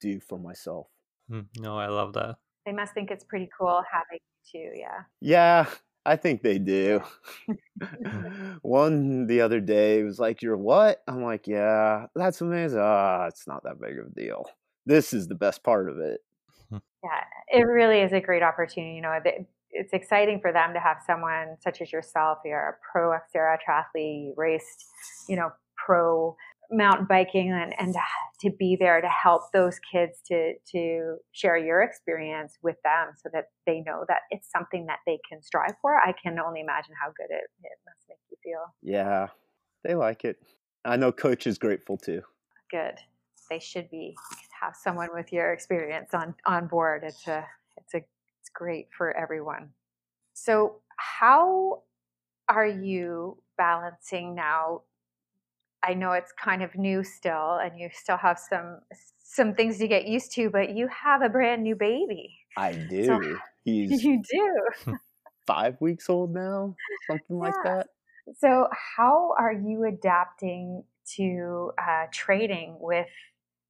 do 0.00 0.20
for 0.20 0.38
myself. 0.38 0.86
Mm, 1.30 1.46
no, 1.58 1.76
I 1.76 1.88
love 1.88 2.12
that. 2.12 2.36
They 2.66 2.72
must 2.72 2.94
think 2.94 3.10
it's 3.10 3.24
pretty 3.24 3.48
cool 3.58 3.82
having 3.90 4.20
you 4.20 4.50
too, 4.50 4.78
yeah. 4.78 5.02
Yeah, 5.20 5.66
I 6.04 6.16
think 6.16 6.42
they 6.42 6.58
do. 6.58 7.02
One 8.62 9.26
the 9.26 9.40
other 9.40 9.60
day 9.60 10.02
was 10.02 10.18
like, 10.18 10.42
You're 10.42 10.56
what? 10.56 11.02
I'm 11.08 11.22
like, 11.22 11.46
Yeah, 11.46 12.06
that's 12.14 12.40
amazing. 12.40 12.80
Ah, 12.80 13.22
oh, 13.22 13.26
it's 13.26 13.46
not 13.46 13.64
that 13.64 13.80
big 13.80 13.98
of 13.98 14.06
a 14.06 14.10
deal. 14.10 14.46
This 14.86 15.12
is 15.12 15.28
the 15.28 15.34
best 15.34 15.62
part 15.62 15.88
of 15.88 15.98
it. 15.98 16.20
Yeah, 17.04 17.24
it 17.48 17.62
really 17.62 18.00
is 18.00 18.12
a 18.12 18.20
great 18.20 18.42
opportunity. 18.42 18.94
You 18.94 19.02
know, 19.02 19.18
it's 19.70 19.92
exciting 19.92 20.40
for 20.40 20.52
them 20.52 20.72
to 20.74 20.80
have 20.80 20.98
someone 21.06 21.56
such 21.60 21.80
as 21.80 21.92
yourself. 21.92 22.38
You're 22.44 22.60
a 22.68 22.74
pro 22.92 23.10
Xterra 23.10 23.56
triathlete, 23.56 24.26
you 24.26 24.34
raced, 24.36 24.86
you 25.28 25.36
know, 25.36 25.50
pro 25.76 26.36
mountain 26.72 27.06
biking 27.06 27.52
and, 27.52 27.74
and 27.78 27.94
to 28.40 28.50
be 28.58 28.76
there 28.80 29.00
to 29.00 29.08
help 29.08 29.52
those 29.52 29.78
kids 29.92 30.20
to 30.26 30.54
to 30.72 31.16
share 31.32 31.56
your 31.56 31.82
experience 31.82 32.58
with 32.62 32.76
them 32.82 33.08
so 33.22 33.28
that 33.32 33.46
they 33.66 33.82
know 33.86 34.04
that 34.08 34.20
it's 34.30 34.50
something 34.50 34.86
that 34.86 35.00
they 35.06 35.18
can 35.28 35.42
strive 35.42 35.74
for. 35.82 35.96
I 35.96 36.12
can 36.12 36.38
only 36.38 36.60
imagine 36.60 36.94
how 37.00 37.08
good 37.16 37.30
it, 37.30 37.44
it 37.62 37.78
must 37.86 38.08
make 38.08 38.18
you 38.30 38.36
feel. 38.42 38.74
Yeah 38.82 39.28
they 39.84 39.94
like 39.94 40.24
it. 40.24 40.36
I 40.84 40.96
know 40.96 41.12
coach 41.12 41.46
is 41.46 41.58
grateful 41.58 41.96
too. 41.96 42.22
Good. 42.70 42.94
They 43.50 43.58
should 43.58 43.90
be. 43.90 44.16
Have 44.60 44.74
someone 44.76 45.08
with 45.12 45.32
your 45.32 45.52
experience 45.52 46.14
on 46.14 46.34
on 46.46 46.68
board. 46.68 47.02
It's 47.04 47.26
a 47.26 47.44
it's 47.76 47.94
a 47.94 47.98
it's 47.98 48.50
great 48.54 48.88
for 48.96 49.16
everyone. 49.16 49.70
So 50.34 50.80
how 50.96 51.82
are 52.48 52.66
you 52.66 53.38
balancing 53.58 54.34
now 54.34 54.82
I 55.84 55.94
know 55.94 56.12
it's 56.12 56.32
kind 56.32 56.62
of 56.62 56.74
new 56.76 57.02
still, 57.02 57.58
and 57.62 57.78
you 57.78 57.88
still 57.92 58.16
have 58.16 58.38
some 58.38 58.80
some 59.24 59.54
things 59.54 59.78
to 59.78 59.88
get 59.88 60.06
used 60.06 60.32
to, 60.32 60.50
but 60.50 60.76
you 60.76 60.88
have 60.88 61.22
a 61.22 61.28
brand 61.28 61.62
new 61.62 61.74
baby. 61.74 62.38
I 62.56 62.72
do. 62.72 63.04
So, 63.06 63.20
He's 63.64 64.02
you 64.02 64.22
do 64.28 64.96
five 65.46 65.80
weeks 65.80 66.10
old 66.10 66.34
now, 66.34 66.74
something 67.08 67.36
yeah. 67.36 67.42
like 67.42 67.54
that. 67.64 67.86
So, 68.38 68.68
how 68.96 69.34
are 69.38 69.52
you 69.52 69.84
adapting 69.84 70.84
to 71.16 71.72
uh, 71.78 72.06
trading 72.12 72.76
with 72.80 73.08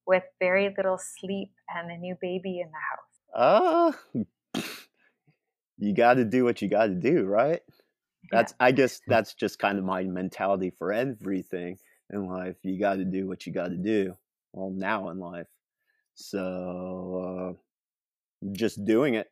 with 0.05 0.23
very 0.39 0.73
little 0.75 0.97
sleep 0.97 1.51
and 1.73 1.89
a 1.91 1.97
new 1.97 2.15
baby 2.19 2.59
in 2.59 2.69
the 2.71 3.43
house? 3.43 3.95
Uh, 4.55 4.61
you 5.77 5.93
got 5.93 6.15
to 6.15 6.25
do 6.25 6.43
what 6.43 6.61
you 6.61 6.67
got 6.67 6.87
to 6.87 6.95
do, 6.95 7.25
right? 7.25 7.61
That's 8.31 8.53
yeah. 8.59 8.65
I 8.67 8.71
guess 8.71 9.01
that's 9.07 9.33
just 9.33 9.59
kind 9.59 9.77
of 9.77 9.85
my 9.85 10.03
mentality 10.03 10.71
for 10.77 10.91
everything 10.91 11.77
in 12.13 12.27
life. 12.27 12.55
You 12.63 12.79
got 12.79 12.95
to 12.95 13.05
do 13.05 13.27
what 13.27 13.45
you 13.45 13.51
got 13.53 13.69
to 13.69 13.77
do. 13.77 14.15
Well, 14.53 14.69
now 14.69 15.09
in 15.09 15.19
life, 15.19 15.47
so 16.15 17.57
uh, 18.43 18.49
just 18.53 18.85
doing 18.85 19.15
it. 19.15 19.29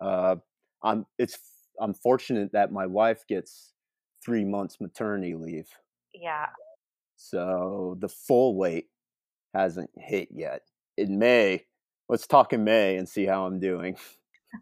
Uh, 0.00 0.36
I'm 0.82 1.06
it's 1.18 1.38
I'm 1.80 1.94
fortunate 1.94 2.52
that 2.52 2.72
my 2.72 2.86
wife 2.86 3.24
gets 3.26 3.72
three 4.24 4.44
months 4.44 4.80
maternity 4.80 5.34
leave. 5.34 5.68
Yeah. 6.12 6.48
So 7.16 7.96
the 8.00 8.08
full 8.08 8.56
weight 8.56 8.88
hasn't 9.54 9.90
hit 9.96 10.28
yet. 10.32 10.62
In 10.96 11.18
May, 11.18 11.64
let's 12.08 12.26
talk 12.26 12.52
in 12.52 12.64
May 12.64 12.96
and 12.96 13.08
see 13.08 13.26
how 13.26 13.46
I'm 13.46 13.60
doing. 13.60 13.96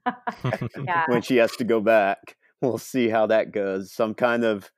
Yeah. 0.85 1.05
when 1.07 1.21
she 1.21 1.37
has 1.37 1.53
to 1.57 1.65
go 1.65 1.81
back, 1.81 2.37
we'll 2.63 2.79
see 2.79 3.09
how 3.09 3.27
that 3.27 3.53
goes. 3.53 3.93
Some 3.93 4.15
kind 4.15 4.45
of, 4.45 4.71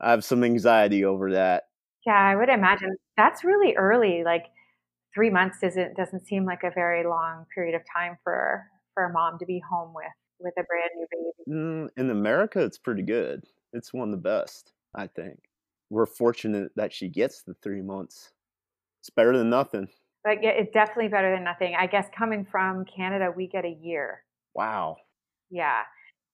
I 0.00 0.10
have 0.10 0.24
some 0.24 0.42
anxiety 0.42 1.04
over 1.04 1.32
that. 1.32 1.64
Yeah, 2.08 2.18
I 2.18 2.36
would 2.36 2.48
imagine 2.48 2.96
that's 3.18 3.44
really 3.44 3.74
early. 3.76 4.24
Like 4.24 4.46
three 5.14 5.30
months 5.30 5.58
doesn't 5.60 5.94
doesn't 5.96 6.26
seem 6.26 6.44
like 6.46 6.62
a 6.64 6.70
very 6.74 7.04
long 7.04 7.44
period 7.54 7.74
of 7.74 7.82
time 7.94 8.16
for 8.24 8.66
for 8.94 9.04
a 9.04 9.12
mom 9.12 9.38
to 9.38 9.46
be 9.46 9.62
home 9.70 9.92
with 9.94 10.06
with 10.40 10.54
a 10.58 10.62
brand 10.64 10.90
new 10.96 11.06
baby. 11.10 11.50
Mm, 11.50 11.88
In 11.98 12.10
America, 12.10 12.60
it's 12.64 12.78
pretty 12.78 13.02
good. 13.02 13.44
It's 13.74 13.92
one 13.92 14.08
of 14.08 14.12
the 14.12 14.22
best, 14.22 14.72
I 14.94 15.06
think. 15.06 15.38
We're 15.90 16.06
fortunate 16.06 16.72
that 16.76 16.92
she 16.92 17.08
gets 17.08 17.42
the 17.42 17.54
three 17.62 17.82
months. 17.82 18.32
It's 19.00 19.10
better 19.10 19.36
than 19.36 19.50
nothing. 19.50 19.88
But 20.24 20.42
yeah, 20.42 20.50
it's 20.50 20.72
definitely 20.72 21.08
better 21.08 21.34
than 21.34 21.44
nothing. 21.44 21.74
I 21.78 21.86
guess 21.86 22.06
coming 22.16 22.44
from 22.50 22.84
Canada, 22.84 23.32
we 23.34 23.46
get 23.46 23.64
a 23.64 23.76
year. 23.82 24.24
Wow, 24.54 24.96
Yeah, 25.50 25.82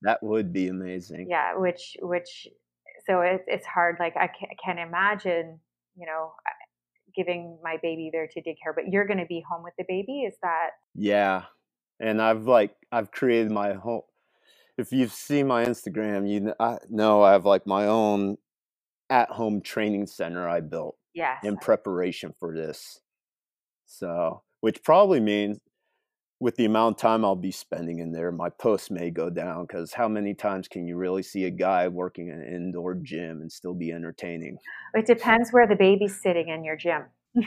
that 0.02 0.22
would 0.22 0.52
be 0.52 0.68
amazing. 0.68 1.26
yeah. 1.28 1.56
Which 1.56 1.96
which 2.00 2.48
so 3.06 3.20
it, 3.20 3.44
it's 3.46 3.66
hard. 3.66 3.96
Like 4.00 4.16
I 4.16 4.26
can't, 4.28 4.50
I 4.52 4.56
can't 4.64 4.78
imagine, 4.78 5.60
you 5.96 6.06
know, 6.06 6.32
uh, 6.46 6.50
giving 7.14 7.58
my 7.62 7.78
baby 7.82 8.10
there 8.12 8.26
to 8.26 8.40
daycare. 8.40 8.74
But 8.74 8.88
you're 8.88 9.06
going 9.06 9.18
to 9.18 9.26
be 9.26 9.42
home 9.48 9.62
with 9.62 9.74
the 9.78 9.84
baby. 9.88 10.22
Is 10.22 10.34
that 10.42 10.70
Yeah. 10.94 11.44
And 12.00 12.20
I've 12.20 12.46
like 12.46 12.74
I've 12.90 13.10
created 13.10 13.50
my 13.50 13.74
whole 13.74 14.06
if 14.76 14.92
you've 14.92 15.12
seen 15.12 15.46
my 15.46 15.64
Instagram, 15.64 16.28
you 16.28 16.52
know 16.90 17.22
I 17.22 17.32
have 17.32 17.44
like 17.44 17.66
my 17.66 17.86
own 17.86 18.36
at-home 19.10 19.60
training 19.60 20.06
center 20.06 20.48
I 20.48 20.60
built 20.60 20.96
yes? 21.14 21.38
in 21.44 21.56
preparation 21.56 22.34
for 22.38 22.54
this. 22.54 23.00
So, 23.86 24.42
which 24.60 24.82
probably 24.82 25.20
means 25.20 25.58
with 26.40 26.56
the 26.56 26.64
amount 26.64 26.96
of 26.96 27.00
time 27.00 27.24
I'll 27.24 27.36
be 27.36 27.52
spending 27.52 28.00
in 28.00 28.12
there, 28.12 28.30
my 28.32 28.50
posts 28.50 28.90
may 28.90 29.10
go 29.10 29.30
down 29.30 29.66
because 29.66 29.92
how 29.92 30.08
many 30.08 30.34
times 30.34 30.68
can 30.68 30.86
you 30.86 30.96
really 30.96 31.22
see 31.22 31.44
a 31.44 31.50
guy 31.50 31.88
working 31.88 32.28
in 32.28 32.40
an 32.40 32.54
indoor 32.54 32.94
gym 32.94 33.40
and 33.40 33.50
still 33.50 33.74
be 33.74 33.92
entertaining? 33.92 34.58
It 34.94 35.06
depends 35.06 35.50
where 35.50 35.66
the 35.66 35.76
baby's 35.76 36.20
sitting 36.20 36.48
in 36.48 36.64
your 36.64 36.76
gym. 36.76 37.04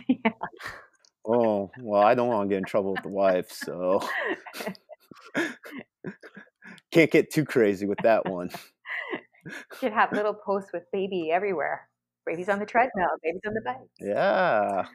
Oh, 1.29 1.71
well, 1.81 2.01
I 2.01 2.15
don't 2.15 2.29
want 2.29 2.49
to 2.49 2.53
get 2.53 2.59
in 2.59 2.63
trouble 2.63 2.93
with 2.93 3.03
the 3.03 3.09
wife, 3.09 3.51
so 3.51 4.01
can't 6.91 7.11
get 7.11 7.33
too 7.33 7.43
crazy 7.43 7.85
with 7.85 7.99
that 8.03 8.27
one. 8.27 8.49
You 9.45 9.53
could 9.79 9.93
have 9.93 10.11
little 10.11 10.33
posts 10.33 10.71
with 10.73 10.83
baby 10.91 11.31
everywhere. 11.31 11.87
Baby's 12.25 12.49
on 12.49 12.59
the 12.59 12.65
treadmill, 12.65 13.07
baby's 13.23 13.39
on 13.47 13.53
the 13.53 13.61
bike. 13.61 13.77
Yeah. 13.97 14.85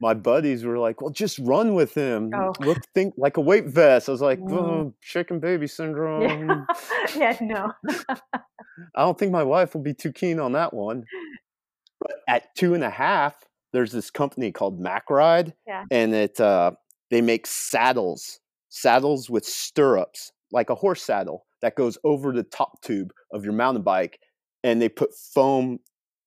My 0.00 0.14
buddies 0.14 0.64
were 0.64 0.78
like, 0.78 1.00
"Well, 1.00 1.10
just 1.10 1.38
run 1.40 1.74
with 1.74 1.94
him. 1.94 2.30
Oh. 2.34 2.52
Look, 2.60 2.78
think 2.94 3.14
like 3.18 3.36
a 3.36 3.40
weight 3.40 3.66
vest." 3.66 4.08
I 4.08 4.12
was 4.12 4.22
like, 4.22 4.40
Mm. 4.40 4.52
"Oh, 4.52 4.94
chicken 5.02 5.40
baby 5.40 5.66
syndrome." 5.66 6.22
Yeah, 6.22 6.64
yeah 7.16 7.36
no. 7.40 7.72
I 8.08 9.02
don't 9.02 9.18
think 9.18 9.30
my 9.32 9.42
wife 9.42 9.74
will 9.74 9.82
be 9.82 9.94
too 9.94 10.12
keen 10.12 10.40
on 10.40 10.52
that 10.52 10.72
one. 10.72 11.04
But 12.00 12.12
at 12.28 12.54
two 12.56 12.72
and 12.74 12.82
a 12.82 12.88
half, 12.90 13.34
there's 13.72 13.92
this 13.92 14.10
company 14.10 14.52
called 14.52 14.80
Macride, 14.80 15.52
Yeah. 15.66 15.84
and 15.90 16.14
it 16.14 16.40
uh, 16.40 16.72
they 17.10 17.20
make 17.20 17.46
saddles, 17.46 18.40
saddles 18.70 19.28
with 19.28 19.44
stirrups, 19.44 20.32
like 20.50 20.70
a 20.70 20.74
horse 20.74 21.02
saddle 21.02 21.44
that 21.60 21.76
goes 21.76 21.98
over 22.04 22.32
the 22.32 22.42
top 22.42 22.80
tube 22.80 23.12
of 23.34 23.44
your 23.44 23.52
mountain 23.52 23.82
bike, 23.82 24.18
and 24.64 24.80
they 24.80 24.88
put 24.88 25.10
foam 25.14 25.78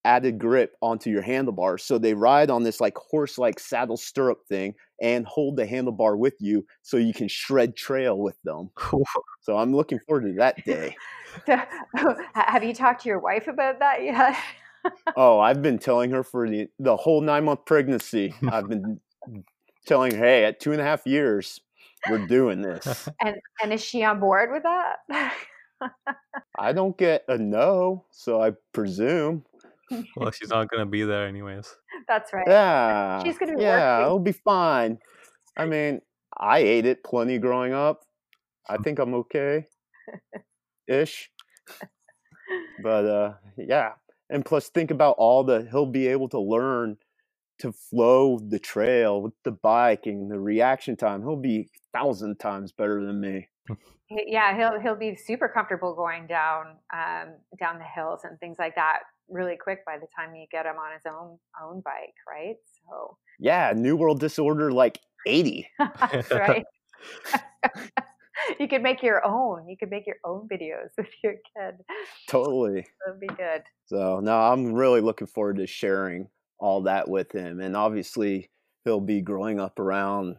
added 0.04 0.38
grip 0.38 0.76
onto 0.80 1.10
your 1.10 1.22
handlebar, 1.22 1.80
so 1.80 1.98
they 1.98 2.14
ride 2.14 2.50
on 2.50 2.62
this 2.62 2.80
like 2.80 2.96
horse-like 2.96 3.58
saddle 3.58 3.96
stirrup 3.96 4.46
thing 4.48 4.74
and 5.00 5.26
hold 5.26 5.56
the 5.56 5.66
handlebar 5.66 6.16
with 6.16 6.34
you, 6.40 6.64
so 6.82 6.96
you 6.96 7.12
can 7.12 7.28
shred 7.28 7.76
trail 7.76 8.18
with 8.18 8.40
them. 8.44 8.70
So 9.40 9.56
I'm 9.56 9.74
looking 9.74 9.98
forward 10.00 10.26
to 10.26 10.32
that 10.34 10.64
day. 10.64 10.96
So, 11.46 12.14
have 12.34 12.62
you 12.62 12.72
talked 12.72 13.02
to 13.02 13.08
your 13.08 13.18
wife 13.18 13.48
about 13.48 13.80
that 13.80 14.04
yet? 14.04 14.36
Oh, 15.16 15.40
I've 15.40 15.62
been 15.62 15.78
telling 15.78 16.10
her 16.10 16.22
for 16.22 16.48
the, 16.48 16.68
the 16.78 16.94
whole 16.94 17.22
nine 17.22 17.44
month 17.44 17.64
pregnancy. 17.64 18.34
I've 18.48 18.68
been 18.68 19.00
telling 19.86 20.14
her, 20.14 20.24
hey, 20.24 20.44
at 20.44 20.60
two 20.60 20.72
and 20.72 20.80
a 20.80 20.84
half 20.84 21.06
years, 21.06 21.60
we're 22.10 22.26
doing 22.26 22.60
this. 22.60 23.08
And 23.20 23.36
and 23.62 23.72
is 23.72 23.82
she 23.82 24.04
on 24.04 24.20
board 24.20 24.50
with 24.52 24.62
that? 24.62 25.32
I 26.58 26.72
don't 26.72 26.96
get 26.96 27.24
a 27.28 27.38
no, 27.38 28.04
so 28.10 28.42
I 28.42 28.52
presume. 28.72 29.44
Well, 30.16 30.30
she's 30.30 30.48
not 30.50 30.70
gonna 30.70 30.86
be 30.86 31.02
there 31.02 31.26
anyways. 31.26 31.72
That's 32.08 32.32
right. 32.32 32.46
Yeah. 32.46 33.22
She's 33.22 33.38
gonna 33.38 33.56
be 33.56 33.62
Yeah, 33.62 33.98
working. 33.98 34.06
it'll 34.06 34.18
be 34.20 34.32
fine. 34.32 34.98
I 35.56 35.66
mean, 35.66 36.00
I 36.36 36.58
ate 36.58 36.86
it 36.86 37.04
plenty 37.04 37.38
growing 37.38 37.72
up. 37.72 38.02
I 38.68 38.76
think 38.78 38.98
I'm 38.98 39.14
okay 39.14 39.66
ish. 40.88 41.30
But 42.82 43.04
uh 43.06 43.32
yeah. 43.56 43.92
And 44.30 44.44
plus 44.44 44.68
think 44.68 44.90
about 44.90 45.16
all 45.18 45.44
the 45.44 45.66
he'll 45.70 45.86
be 45.86 46.08
able 46.08 46.28
to 46.30 46.40
learn 46.40 46.96
to 47.60 47.72
flow 47.72 48.38
the 48.38 48.58
trail 48.58 49.22
with 49.22 49.34
the 49.44 49.52
bike 49.52 50.06
and 50.06 50.30
the 50.30 50.40
reaction 50.40 50.96
time. 50.96 51.22
He'll 51.22 51.36
be 51.36 51.70
thousand 51.92 52.38
times 52.40 52.72
better 52.72 53.04
than 53.04 53.20
me. 53.20 53.48
Yeah, 54.10 54.54
he'll 54.54 54.78
he'll 54.80 54.96
be 54.98 55.16
super 55.16 55.48
comfortable 55.48 55.94
going 55.94 56.26
down 56.26 56.76
um, 56.92 57.36
down 57.58 57.78
the 57.78 57.86
hills 57.86 58.20
and 58.24 58.38
things 58.38 58.58
like 58.58 58.74
that 58.74 58.98
really 59.28 59.56
quick 59.56 59.84
by 59.84 59.98
the 59.98 60.06
time 60.16 60.34
you 60.34 60.46
get 60.50 60.66
him 60.66 60.76
on 60.76 60.92
his 60.92 61.02
own 61.06 61.38
own 61.62 61.80
bike, 61.84 62.14
right? 62.28 62.56
So 62.86 63.16
Yeah, 63.38 63.72
New 63.74 63.96
World 63.96 64.20
Disorder 64.20 64.72
like 64.72 65.00
80. 65.26 65.68
that's 65.78 66.30
right. 66.30 66.64
you 68.60 68.68
could 68.68 68.82
make 68.82 69.02
your 69.02 69.24
own. 69.26 69.68
You 69.68 69.76
could 69.76 69.90
make 69.90 70.06
your 70.06 70.16
own 70.24 70.48
videos 70.48 70.90
with 70.96 71.08
your 71.22 71.34
kid. 71.56 71.76
Totally. 72.28 72.86
That'd 73.06 73.20
be 73.20 73.26
good. 73.28 73.62
So 73.86 74.20
no, 74.20 74.38
I'm 74.38 74.72
really 74.72 75.00
looking 75.00 75.26
forward 75.26 75.56
to 75.58 75.66
sharing 75.66 76.28
all 76.58 76.82
that 76.82 77.08
with 77.08 77.32
him. 77.32 77.60
And 77.60 77.76
obviously 77.76 78.50
he'll 78.84 79.00
be 79.00 79.20
growing 79.20 79.60
up 79.60 79.78
around 79.78 80.36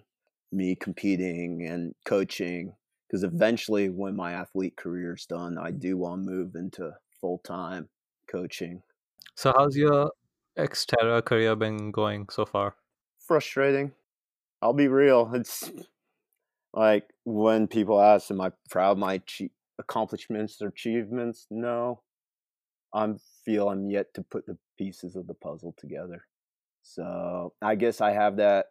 me 0.52 0.76
competing 0.76 1.66
and 1.68 1.94
coaching. 2.06 2.74
Because 3.08 3.24
eventually 3.24 3.90
when 3.90 4.16
my 4.16 4.34
athlete 4.34 4.76
career 4.78 5.14
is 5.14 5.26
done, 5.26 5.58
I 5.58 5.72
do 5.72 5.98
want 5.98 6.24
to 6.24 6.32
move 6.32 6.56
into 6.56 6.92
full 7.22 7.40
time 7.40 7.88
coaching. 8.36 8.82
So, 9.36 9.54
how's 9.56 9.76
your 9.76 10.12
Xterra 10.58 11.24
career 11.24 11.56
been 11.56 11.92
going 11.92 12.28
so 12.30 12.46
far? 12.46 12.76
Frustrating. 13.20 13.92
I'll 14.62 14.74
be 14.74 14.88
real. 14.88 15.32
It's 15.34 15.72
like 16.74 17.06
when 17.24 17.68
people 17.68 18.02
ask, 18.02 18.32
Am 18.32 18.42
I 18.42 18.52
proud 18.70 18.94
of 18.94 18.98
my 18.98 19.22
accomplishments 19.80 20.62
or 20.62 20.68
achievements? 20.68 21.48
No. 21.50 22.02
I 22.94 23.14
feel 23.44 23.70
I'm 23.70 23.90
yet 23.90 24.14
to 24.14 24.22
put 24.22 24.46
the 24.46 24.58
pieces 24.78 25.16
of 25.16 25.28
the 25.28 25.34
puzzle 25.34 25.76
together. 25.78 26.26
So 26.82 27.54
I 27.62 27.76
guess 27.76 28.00
I 28.00 28.12
have 28.12 28.38
that. 28.38 28.68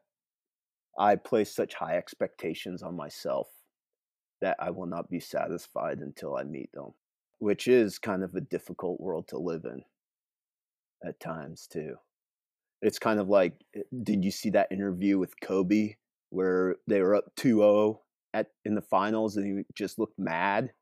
I 0.98 1.16
place 1.16 1.54
such 1.54 1.74
high 1.74 1.96
expectations 1.96 2.82
on 2.82 2.96
myself 2.96 3.48
that 4.40 4.56
I 4.60 4.70
will 4.70 4.86
not 4.86 5.10
be 5.10 5.20
satisfied 5.20 5.98
until 5.98 6.36
I 6.36 6.44
meet 6.44 6.70
them, 6.72 6.94
which 7.44 7.68
is 7.68 7.98
kind 7.98 8.24
of 8.24 8.34
a 8.34 8.40
difficult 8.40 8.98
world 8.98 9.28
to 9.28 9.36
live 9.36 9.66
in 9.66 9.84
at 11.06 11.20
times, 11.20 11.66
too. 11.66 11.96
It's 12.80 12.98
kind 12.98 13.20
of 13.20 13.28
like, 13.28 13.52
eh, 13.76 13.82
did 14.02 14.24
you 14.24 14.30
see 14.30 14.48
that 14.50 14.72
interview 14.72 15.18
with 15.18 15.38
Kobe 15.42 15.96
where 16.30 16.76
they 16.86 17.02
were 17.02 17.14
up 17.14 17.36
2-0 17.36 17.98
at 18.32 18.46
in 18.64 18.74
the 18.74 18.80
finals 18.80 19.36
and 19.36 19.58
he 19.58 19.64
just 19.74 19.98
looked 19.98 20.18
mad? 20.18 20.72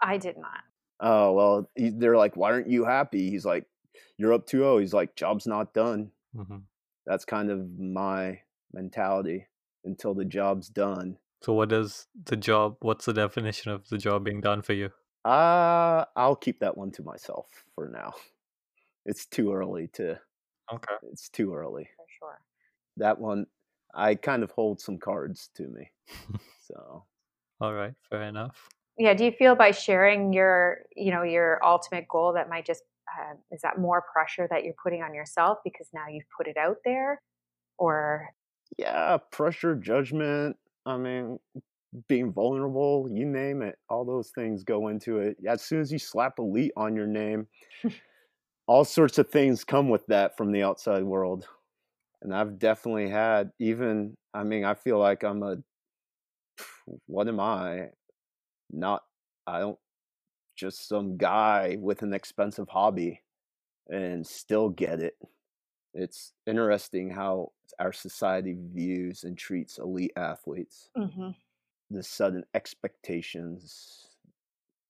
I 0.00 0.16
did 0.16 0.36
not. 0.38 0.60
Oh 1.00 1.32
well, 1.32 1.70
he, 1.74 1.90
they're 1.90 2.16
like, 2.16 2.36
"Why 2.36 2.52
aren't 2.52 2.70
you 2.70 2.84
happy?" 2.84 3.28
He's 3.28 3.44
like, 3.44 3.66
"You're 4.16 4.32
up 4.32 4.46
2-0. 4.46 4.80
He's 4.80 4.94
like, 4.94 5.16
"Job's 5.16 5.46
not 5.46 5.74
done." 5.74 6.12
hmm 6.34 6.58
That's 7.04 7.24
kind 7.24 7.50
of 7.50 7.78
my 7.80 8.40
mentality 8.72 9.48
until 9.84 10.14
the 10.14 10.24
job's 10.24 10.68
done. 10.68 11.18
So, 11.42 11.52
what 11.52 11.68
does 11.68 12.06
the 12.24 12.36
job? 12.36 12.76
What's 12.80 13.06
the 13.06 13.12
definition 13.12 13.72
of 13.72 13.88
the 13.88 13.98
job 13.98 14.24
being 14.24 14.40
done 14.40 14.62
for 14.62 14.72
you? 14.72 14.92
Uh, 15.26 16.04
I'll 16.14 16.36
keep 16.36 16.60
that 16.60 16.76
one 16.76 16.92
to 16.92 17.02
myself 17.02 17.46
for 17.74 17.88
now. 17.88 18.12
It's 19.04 19.26
too 19.26 19.52
early 19.52 19.88
to. 19.94 20.20
Okay. 20.72 20.94
It's 21.10 21.28
too 21.28 21.54
early. 21.54 21.88
For 21.96 22.06
sure. 22.18 22.40
That 22.96 23.18
one, 23.18 23.46
I 23.94 24.14
kind 24.14 24.42
of 24.42 24.50
hold 24.52 24.80
some 24.80 24.98
cards 24.98 25.50
to 25.56 25.64
me. 25.64 25.90
So 26.66 27.04
All 27.60 27.72
right. 27.72 27.94
Fair 28.10 28.22
enough. 28.22 28.68
Yeah. 28.98 29.14
Do 29.14 29.24
you 29.24 29.30
feel 29.30 29.54
by 29.54 29.70
sharing 29.70 30.32
your, 30.32 30.78
you 30.96 31.12
know, 31.12 31.22
your 31.22 31.64
ultimate 31.64 32.08
goal 32.08 32.32
that 32.32 32.48
might 32.48 32.66
just 32.66 32.82
uh, 33.16 33.34
is 33.52 33.60
that 33.62 33.78
more 33.78 34.02
pressure 34.12 34.48
that 34.50 34.64
you're 34.64 34.74
putting 34.82 35.02
on 35.02 35.14
yourself 35.14 35.58
because 35.64 35.88
now 35.94 36.06
you've 36.10 36.26
put 36.36 36.48
it 36.48 36.56
out 36.56 36.78
there, 36.84 37.22
or 37.78 38.28
yeah, 38.78 39.18
pressure, 39.30 39.76
judgment. 39.76 40.56
I 40.84 40.96
mean, 40.96 41.38
being 42.08 42.32
vulnerable, 42.32 43.08
you 43.10 43.24
name 43.26 43.62
it, 43.62 43.78
all 43.88 44.04
those 44.04 44.30
things 44.30 44.64
go 44.64 44.88
into 44.88 45.18
it. 45.18 45.38
As 45.46 45.62
soon 45.62 45.80
as 45.80 45.92
you 45.92 45.98
slap 45.98 46.38
elite 46.38 46.72
on 46.76 46.96
your 46.96 47.06
name, 47.06 47.48
all 48.66 48.84
sorts 48.84 49.18
of 49.18 49.30
things 49.30 49.64
come 49.64 49.88
with 49.88 50.06
that 50.06 50.36
from 50.36 50.52
the 50.52 50.62
outside 50.62 51.04
world. 51.04 51.48
And 52.22 52.34
I've 52.34 52.58
definitely 52.58 53.10
had 53.10 53.52
even 53.60 54.16
I 54.34 54.44
mean, 54.44 54.64
I 54.64 54.74
feel 54.74 54.98
like 54.98 55.24
I'm 55.24 55.42
a 55.42 55.58
what 57.06 57.28
am 57.28 57.40
I? 57.40 57.90
Not 58.70 59.04
I 59.46 59.60
don't 59.60 59.78
just 60.56 60.88
some 60.88 61.16
guy 61.18 61.76
with 61.80 62.02
an 62.02 62.14
expensive 62.14 62.68
hobby 62.68 63.22
and 63.88 64.26
still 64.26 64.70
get 64.70 65.00
it. 65.00 65.16
It's 65.94 66.34
interesting 66.46 67.10
how 67.10 67.52
our 67.80 67.92
society 67.92 68.56
views 68.58 69.24
and 69.24 69.38
treats 69.38 69.78
elite 69.78 70.12
athletes. 70.16 70.90
hmm 70.94 71.30
The 71.90 72.02
sudden 72.02 72.44
expectations 72.54 74.08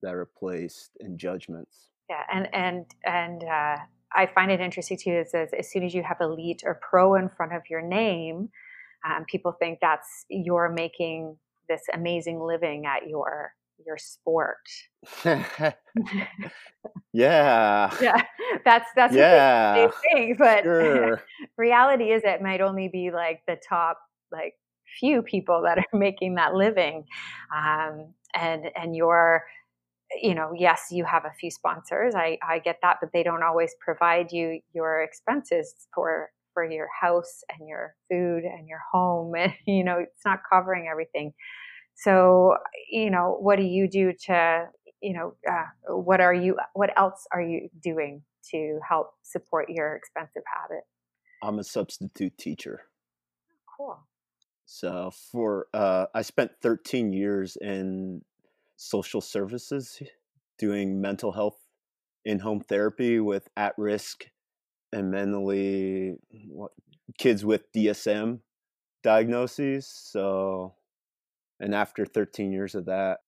that 0.02 0.14
are 0.14 0.28
placed 0.38 0.92
and 1.00 1.18
judgments. 1.18 1.88
Yeah, 2.08 2.22
and 2.32 2.48
and 2.54 2.86
and 3.04 3.42
uh, 3.44 3.76
I 4.14 4.26
find 4.34 4.50
it 4.50 4.60
interesting 4.60 4.98
too. 4.98 5.12
Is 5.12 5.34
as, 5.34 5.50
as 5.58 5.70
soon 5.70 5.82
as 5.84 5.94
you 5.94 6.02
have 6.02 6.18
elite 6.20 6.62
or 6.64 6.80
pro 6.88 7.14
in 7.16 7.28
front 7.28 7.52
of 7.52 7.62
your 7.68 7.82
name, 7.82 8.48
um, 9.04 9.24
people 9.26 9.52
think 9.52 9.78
that's 9.82 10.24
you're 10.28 10.68
making 10.70 11.36
this 11.68 11.82
amazing 11.92 12.40
living 12.40 12.86
at 12.86 13.08
your 13.08 13.52
your 13.84 13.98
sport. 13.98 14.56
yeah. 17.12 17.90
yeah, 18.00 18.22
that's 18.64 18.88
that's 18.94 19.12
what 19.12 19.12
they, 19.12 19.18
Yeah. 19.20 19.74
they 19.74 19.88
think, 20.14 20.38
but 20.38 20.62
Sure. 20.62 21.22
reality 21.58 22.12
is 22.12 22.22
it 22.24 22.42
might 22.42 22.60
only 22.60 22.88
be 22.88 23.10
like 23.10 23.42
the 23.46 23.56
top 23.68 23.98
like 24.32 24.54
few 24.98 25.22
people 25.22 25.62
that 25.62 25.78
are 25.78 25.84
making 25.98 26.34
that 26.36 26.54
living, 26.54 27.04
um, 27.54 28.12
and 28.34 28.66
and 28.76 28.96
you're 28.96 29.44
you 30.22 30.34
know 30.34 30.52
yes 30.56 30.86
you 30.92 31.04
have 31.04 31.24
a 31.24 31.32
few 31.40 31.50
sponsors 31.50 32.14
i 32.14 32.38
i 32.48 32.60
get 32.60 32.78
that 32.80 32.96
but 33.00 33.10
they 33.12 33.24
don't 33.24 33.42
always 33.42 33.74
provide 33.80 34.30
you 34.30 34.60
your 34.72 35.02
expenses 35.02 35.74
for 35.92 36.30
for 36.56 36.64
your 36.64 36.88
house 36.98 37.44
and 37.50 37.68
your 37.68 37.94
food 38.10 38.44
and 38.44 38.66
your 38.66 38.80
home 38.90 39.34
and 39.38 39.52
you 39.66 39.84
know 39.84 39.98
it's 39.98 40.24
not 40.24 40.40
covering 40.50 40.88
everything. 40.90 41.32
So 41.94 42.56
you 42.90 43.10
know 43.10 43.36
what 43.38 43.56
do 43.56 43.62
you 43.62 43.88
do 43.88 44.12
to 44.26 44.66
you 45.02 45.12
know 45.12 45.34
uh, 45.48 45.94
what 45.94 46.20
are 46.20 46.34
you 46.34 46.56
what 46.72 46.90
else 46.98 47.26
are 47.32 47.42
you 47.42 47.68
doing 47.82 48.22
to 48.50 48.80
help 48.88 49.10
support 49.22 49.68
your 49.68 49.94
expensive 49.94 50.42
habit? 50.46 50.84
I'm 51.42 51.58
a 51.58 51.64
substitute 51.64 52.36
teacher. 52.38 52.80
cool 53.76 53.98
So 54.66 55.12
for 55.12 55.68
uh, 55.72 56.06
I 56.12 56.22
spent 56.22 56.50
13 56.60 57.12
years 57.12 57.56
in 57.56 58.22
social 58.76 59.20
services, 59.20 60.02
doing 60.58 61.00
mental 61.00 61.32
health 61.32 61.58
in-home 62.24 62.60
therapy 62.60 63.20
with 63.20 63.48
at-risk 63.56 64.26
and 64.92 65.10
mentally 65.12 66.16
what, 66.48 66.72
kids 67.16 67.44
with 67.44 67.70
DSM 67.72 68.40
diagnoses. 69.04 69.86
So, 69.86 70.74
and 71.60 71.74
after 71.74 72.04
13 72.04 72.52
years 72.52 72.74
of 72.74 72.86
that, 72.86 73.20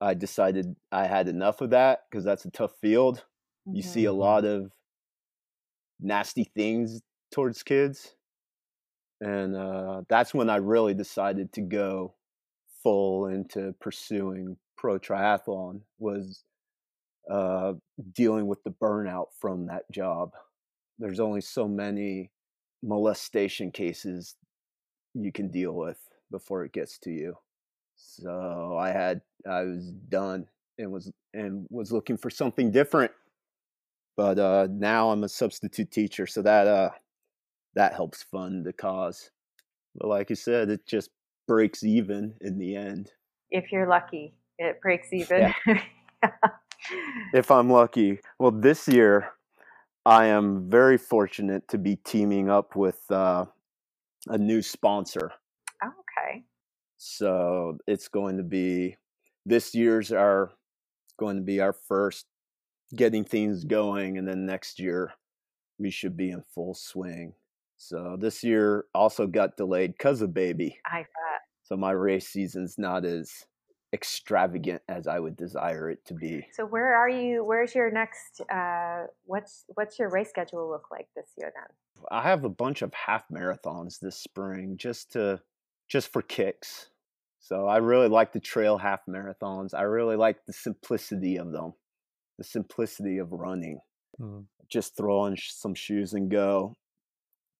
I 0.00 0.14
decided 0.14 0.76
I 0.90 1.06
had 1.06 1.28
enough 1.28 1.60
of 1.60 1.70
that 1.70 2.04
because 2.10 2.24
that's 2.24 2.46
a 2.46 2.50
tough 2.50 2.72
field. 2.80 3.26
You 3.70 3.82
see 3.82 4.06
a 4.06 4.12
Mhm. 4.12 4.18
lot 4.18 4.44
of 4.46 4.72
nasty 6.00 6.44
things 6.44 7.02
towards 7.30 7.62
kids 7.62 8.14
and 9.20 9.56
uh, 9.56 10.02
that's 10.08 10.32
when 10.32 10.50
I 10.50 10.56
really 10.56 10.94
decided 10.94 11.52
to 11.54 11.60
go 11.60 12.14
full 12.82 13.26
into 13.26 13.74
pursuing 13.80 14.56
pro 14.76 14.98
triathlon 14.98 15.80
was 15.98 16.44
uh, 17.30 17.74
dealing 18.12 18.46
with 18.46 18.62
the 18.64 18.70
burnout 18.70 19.26
from 19.38 19.66
that 19.66 19.90
job. 19.90 20.32
There's 20.98 21.20
only 21.20 21.40
so 21.40 21.68
many 21.68 22.30
molestation 22.82 23.70
cases 23.70 24.36
you 25.14 25.32
can 25.32 25.48
deal 25.48 25.72
with 25.72 25.98
before 26.30 26.64
it 26.64 26.72
gets 26.72 26.98
to 26.98 27.10
you. 27.10 27.36
So 27.96 28.76
I 28.78 28.90
had 28.90 29.22
I 29.48 29.62
was 29.62 29.90
done 30.08 30.46
and 30.78 30.92
was 30.92 31.10
and 31.34 31.66
was 31.70 31.90
looking 31.92 32.16
for 32.16 32.30
something 32.30 32.70
different. 32.70 33.12
But 34.16 34.38
uh, 34.38 34.68
now 34.70 35.10
I'm 35.10 35.24
a 35.24 35.28
substitute 35.28 35.90
teacher, 35.90 36.26
so 36.26 36.42
that 36.42 36.66
uh, 36.66 36.90
that 37.78 37.94
helps 37.94 38.24
fund 38.24 38.66
the 38.66 38.72
cause. 38.72 39.30
But 39.94 40.08
like 40.08 40.30
you 40.30 40.36
said, 40.36 40.68
it 40.68 40.84
just 40.84 41.10
breaks 41.46 41.84
even 41.84 42.34
in 42.40 42.58
the 42.58 42.74
end. 42.74 43.12
if 43.50 43.70
you're 43.72 43.88
lucky 43.88 44.34
it 44.58 44.80
breaks 44.82 45.12
even 45.12 45.54
If 47.32 47.50
I'm 47.50 47.70
lucky. 47.70 48.18
Well, 48.38 48.50
this 48.50 48.88
year, 48.88 49.32
I 50.06 50.26
am 50.26 50.68
very 50.68 50.96
fortunate 50.96 51.68
to 51.68 51.78
be 51.78 51.96
teaming 51.96 52.48
up 52.50 52.74
with 52.74 52.98
uh, 53.10 53.44
a 54.26 54.38
new 54.38 54.62
sponsor. 54.62 55.32
okay 55.84 56.44
So 56.96 57.78
it's 57.86 58.08
going 58.08 58.38
to 58.38 58.42
be 58.42 58.96
this 59.44 59.74
year's 59.74 60.10
our 60.12 60.50
going 61.18 61.36
to 61.36 61.42
be 61.42 61.60
our 61.60 61.72
first 61.72 62.26
getting 62.96 63.24
things 63.24 63.64
going, 63.64 64.18
and 64.18 64.26
then 64.26 64.46
next 64.46 64.80
year 64.80 65.12
we 65.78 65.90
should 65.90 66.16
be 66.16 66.30
in 66.30 66.42
full 66.54 66.74
swing. 66.74 67.34
So 67.78 68.16
this 68.20 68.42
year 68.44 68.84
also 68.94 69.26
got 69.26 69.56
delayed 69.56 69.92
because 69.92 70.20
of 70.20 70.34
baby. 70.34 70.78
i 70.84 70.98
bet 70.98 71.40
So 71.62 71.76
my 71.76 71.92
race 71.92 72.28
season's 72.28 72.76
not 72.76 73.04
as 73.04 73.46
extravagant 73.92 74.82
as 74.88 75.06
I 75.06 75.18
would 75.18 75.36
desire 75.36 75.88
it 75.90 76.04
to 76.06 76.14
be. 76.14 76.46
So 76.52 76.66
where 76.66 76.94
are 76.94 77.08
you? 77.08 77.44
Where's 77.44 77.74
your 77.74 77.90
next? 77.90 78.42
Uh, 78.52 79.06
what's 79.24 79.64
what's 79.74 79.98
your 79.98 80.10
race 80.10 80.28
schedule 80.28 80.68
look 80.68 80.88
like 80.90 81.08
this 81.16 81.30
year 81.38 81.52
then? 81.54 82.04
I 82.10 82.22
have 82.22 82.44
a 82.44 82.50
bunch 82.50 82.82
of 82.82 82.92
half 82.92 83.24
marathons 83.32 83.98
this 83.98 84.16
spring 84.16 84.76
just 84.76 85.12
to 85.12 85.40
just 85.88 86.12
for 86.12 86.22
kicks. 86.22 86.90
So 87.40 87.66
I 87.66 87.78
really 87.78 88.08
like 88.08 88.32
the 88.32 88.40
trail 88.40 88.76
half 88.76 89.00
marathons. 89.08 89.72
I 89.72 89.82
really 89.82 90.16
like 90.16 90.44
the 90.46 90.52
simplicity 90.52 91.38
of 91.38 91.52
them. 91.52 91.72
The 92.36 92.44
simplicity 92.44 93.18
of 93.18 93.32
running. 93.32 93.80
Mm. 94.20 94.44
Just 94.68 94.96
throw 94.96 95.20
on 95.20 95.36
sh- 95.36 95.52
some 95.52 95.74
shoes 95.74 96.12
and 96.12 96.30
go. 96.30 96.74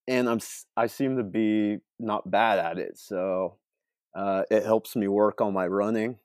And 0.08 0.28
I'm 0.28 0.40
I 0.76 0.88
seem 0.88 1.18
to 1.18 1.22
be 1.22 1.78
not 2.00 2.30
bad 2.30 2.58
at 2.58 2.78
it. 2.78 2.98
So 2.98 3.58
uh, 4.16 4.44
it 4.50 4.64
helps 4.64 4.96
me 4.96 5.08
work 5.08 5.40
on 5.40 5.52
my 5.54 5.66
running. 5.66 6.16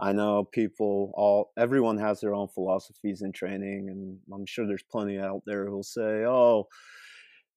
I 0.00 0.12
know 0.12 0.44
people 0.44 1.12
all 1.16 1.52
everyone 1.56 1.98
has 1.98 2.20
their 2.20 2.34
own 2.34 2.48
philosophies 2.48 3.22
in 3.22 3.32
training 3.32 3.88
and 3.90 4.18
I'm 4.32 4.46
sure 4.46 4.66
there's 4.66 4.84
plenty 4.90 5.18
out 5.18 5.42
there 5.46 5.66
who'll 5.66 5.82
say, 5.84 6.24
"Oh, 6.26 6.68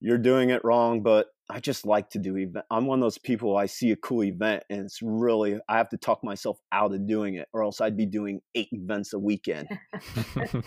you're 0.02 0.18
doing 0.18 0.50
it 0.50 0.66
wrong, 0.66 1.04
but 1.04 1.28
I 1.50 1.60
just 1.60 1.86
like 1.86 2.10
to 2.12 2.20
do 2.20 2.38
event. 2.38 2.66
I'm 2.72 2.86
one 2.86 3.00
of 3.00 3.04
those 3.04 3.18
people 3.18 3.56
I 3.56 3.68
see 3.68 3.92
a 3.92 3.96
cool 3.96 4.24
event 4.24 4.64
and 4.70 4.86
it's 4.86 5.02
really 5.02 5.60
I 5.70 5.78
have 5.78 5.90
to 5.90 5.98
talk 5.98 6.24
myself 6.24 6.58
out 6.72 6.94
of 6.94 7.06
doing 7.06 7.36
it 7.36 7.48
or 7.54 7.64
else 7.64 7.82
I'd 7.82 7.98
be 7.98 8.06
doing 8.06 8.42
8 8.56 8.70
events 8.72 9.14
a 9.14 9.20
weekend. 9.20 9.68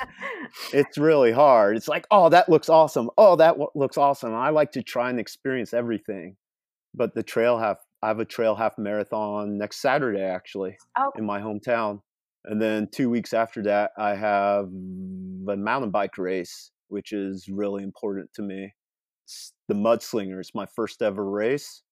it's 0.72 0.98
really 0.98 1.32
hard. 1.32 1.76
It's 1.76 1.88
like, 1.88 2.06
"Oh, 2.10 2.28
that 2.28 2.48
looks 2.48 2.68
awesome. 2.68 3.10
Oh, 3.16 3.36
that 3.36 3.52
w- 3.52 3.70
looks 3.74 3.96
awesome." 3.96 4.34
I 4.34 4.50
like 4.50 4.72
to 4.72 4.82
try 4.82 5.10
and 5.10 5.18
experience 5.18 5.74
everything. 5.74 6.36
But 6.94 7.14
the 7.14 7.22
trail 7.22 7.58
half 7.58 7.78
I 8.02 8.08
have 8.08 8.20
a 8.20 8.24
trail 8.24 8.54
half 8.54 8.78
marathon 8.78 9.58
next 9.58 9.80
Saturday 9.80 10.22
actually 10.22 10.76
oh, 10.98 11.10
in 11.16 11.24
my 11.24 11.40
hometown. 11.40 12.00
And 12.44 12.60
then 12.60 12.88
2 12.92 13.08
weeks 13.08 13.32
after 13.32 13.62
that 13.62 13.92
I 13.98 14.14
have 14.14 14.66
a 14.66 15.56
mountain 15.56 15.90
bike 15.90 16.18
race 16.18 16.70
which 16.88 17.12
is 17.12 17.48
really 17.48 17.82
important 17.82 18.32
to 18.34 18.42
me 18.42 18.74
the 19.68 19.74
Mudslingers, 19.74 20.54
my 20.54 20.66
first 20.66 21.02
ever 21.02 21.28
race 21.28 21.82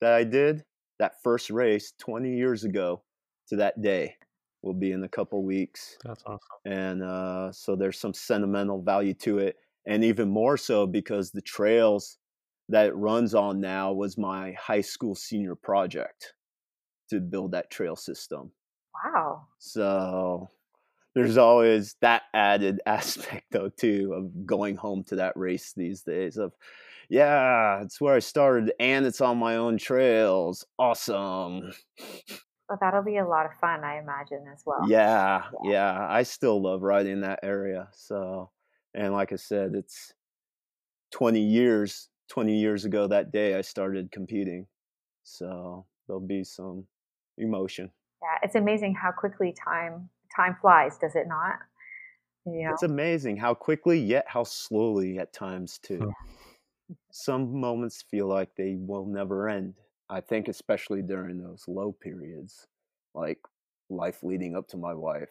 that 0.00 0.12
I 0.12 0.24
did. 0.24 0.64
That 0.98 1.14
first 1.22 1.50
race 1.50 1.92
20 1.98 2.36
years 2.36 2.64
ago 2.64 3.02
to 3.48 3.56
that 3.56 3.82
day 3.82 4.16
will 4.62 4.74
be 4.74 4.92
in 4.92 5.02
a 5.04 5.08
couple 5.08 5.42
weeks. 5.44 5.96
That's 6.04 6.22
awesome. 6.24 6.38
And 6.64 7.02
uh, 7.02 7.50
so 7.52 7.74
there's 7.74 7.98
some 7.98 8.14
sentimental 8.14 8.82
value 8.82 9.14
to 9.14 9.38
it. 9.38 9.56
And 9.86 10.04
even 10.04 10.28
more 10.28 10.56
so 10.56 10.86
because 10.86 11.30
the 11.30 11.42
trails 11.42 12.18
that 12.68 12.86
it 12.86 12.94
runs 12.94 13.34
on 13.34 13.60
now 13.60 13.92
was 13.92 14.16
my 14.16 14.52
high 14.52 14.80
school 14.80 15.14
senior 15.14 15.56
project 15.56 16.34
to 17.10 17.20
build 17.20 17.52
that 17.52 17.70
trail 17.70 17.96
system. 17.96 18.52
wow. 19.04 19.42
So 19.58 20.48
there's 21.14 21.36
always 21.36 21.96
that 22.00 22.22
added 22.34 22.80
aspect 22.86 23.44
though 23.50 23.68
too 23.68 24.12
of 24.16 24.46
going 24.46 24.76
home 24.76 25.04
to 25.04 25.16
that 25.16 25.36
race 25.36 25.72
these 25.76 26.02
days 26.02 26.36
of 26.36 26.52
yeah 27.08 27.82
it's 27.82 28.00
where 28.00 28.14
i 28.14 28.18
started 28.18 28.72
and 28.80 29.04
it's 29.06 29.20
on 29.20 29.36
my 29.38 29.56
own 29.56 29.76
trails 29.78 30.64
awesome 30.78 31.72
Well, 32.68 32.78
that'll 32.80 33.02
be 33.04 33.18
a 33.18 33.26
lot 33.26 33.44
of 33.44 33.52
fun, 33.60 33.84
I 33.84 33.98
imagine, 33.98 34.44
as 34.52 34.62
well. 34.64 34.88
yeah 34.88 35.42
yeah 35.64 36.06
i 36.08 36.22
still 36.22 36.62
love 36.62 36.82
riding 36.82 37.20
that 37.20 37.40
area 37.42 37.88
so 37.92 38.50
and 38.94 39.12
like 39.12 39.32
i 39.32 39.36
said 39.36 39.72
it's 39.74 40.12
20 41.12 41.40
years 41.40 42.08
20 42.30 42.58
years 42.58 42.84
ago 42.86 43.06
that 43.08 43.30
day 43.32 43.54
i 43.56 43.60
started 43.60 44.10
competing 44.10 44.66
so 45.24 45.84
there'll 46.06 46.20
be 46.26 46.42
some 46.44 46.86
emotion. 47.38 47.90
Yeah, 48.22 48.38
it's 48.42 48.54
amazing 48.54 48.94
how 48.94 49.10
quickly 49.12 49.52
time 49.52 50.08
time 50.34 50.56
flies, 50.60 50.98
does 50.98 51.14
it 51.14 51.28
not? 51.28 51.58
You 52.44 52.64
know? 52.66 52.70
It's 52.72 52.82
amazing 52.82 53.36
how 53.36 53.54
quickly, 53.54 53.98
yet 53.98 54.24
how 54.28 54.44
slowly 54.44 55.18
at 55.18 55.32
times 55.32 55.78
too. 55.78 56.12
Some 57.10 57.58
moments 57.60 58.02
feel 58.02 58.26
like 58.26 58.54
they 58.56 58.76
will 58.78 59.06
never 59.06 59.48
end. 59.48 59.74
I 60.10 60.20
think 60.20 60.48
especially 60.48 61.02
during 61.02 61.38
those 61.38 61.64
low 61.68 61.92
periods, 61.92 62.66
like 63.14 63.38
life 63.88 64.22
leading 64.22 64.56
up 64.56 64.68
to 64.68 64.76
my 64.76 64.92
wife, 64.92 65.30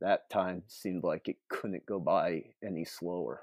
that 0.00 0.28
time 0.30 0.62
seemed 0.66 1.04
like 1.04 1.28
it 1.28 1.36
couldn't 1.48 1.86
go 1.86 1.98
by 1.98 2.44
any 2.64 2.84
slower. 2.84 3.42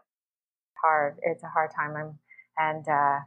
Hard. 0.83 1.17
It's 1.23 1.43
a 1.43 1.47
hard 1.47 1.71
time, 1.75 1.95
I'm, 1.95 2.19
and 2.57 2.87
uh, 2.87 3.19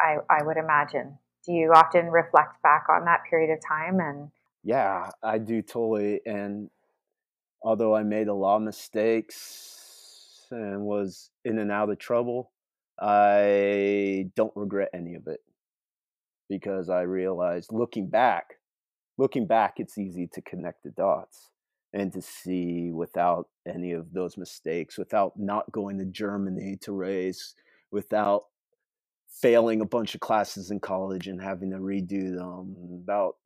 I 0.00 0.16
I 0.28 0.42
would 0.42 0.56
imagine. 0.56 1.18
Do 1.46 1.52
you 1.52 1.72
often 1.72 2.06
reflect 2.06 2.62
back 2.62 2.86
on 2.90 3.04
that 3.04 3.24
period 3.30 3.52
of 3.52 3.60
time 3.66 4.00
and? 4.00 4.30
Yeah, 4.68 5.08
I 5.22 5.38
do 5.38 5.62
totally. 5.62 6.20
And 6.26 6.68
although 7.62 7.96
I 7.96 8.02
made 8.02 8.28
a 8.28 8.34
lot 8.34 8.56
of 8.56 8.62
mistakes 8.64 10.46
and 10.50 10.82
was 10.82 11.30
in 11.42 11.58
and 11.58 11.72
out 11.72 11.88
of 11.88 11.98
trouble, 11.98 12.50
I 13.00 14.28
don't 14.36 14.52
regret 14.54 14.90
any 14.92 15.14
of 15.14 15.26
it 15.26 15.40
because 16.50 16.90
I 16.90 17.00
realized 17.00 17.72
looking 17.72 18.10
back, 18.10 18.56
looking 19.16 19.46
back, 19.46 19.80
it's 19.80 19.96
easy 19.96 20.26
to 20.34 20.42
connect 20.42 20.82
the 20.82 20.90
dots 20.90 21.48
and 21.94 22.12
to 22.12 22.20
see 22.20 22.90
without 22.92 23.48
any 23.66 23.92
of 23.92 24.12
those 24.12 24.36
mistakes, 24.36 24.98
without 24.98 25.32
not 25.38 25.72
going 25.72 25.96
to 25.96 26.04
Germany 26.04 26.76
to 26.82 26.92
race, 26.92 27.54
without 27.90 28.44
failing 29.30 29.80
a 29.80 29.86
bunch 29.86 30.14
of 30.14 30.20
classes 30.20 30.70
in 30.70 30.78
college 30.78 31.26
and 31.26 31.40
having 31.40 31.70
to 31.70 31.78
redo 31.78 32.36
them, 32.36 33.00
about 33.02 33.36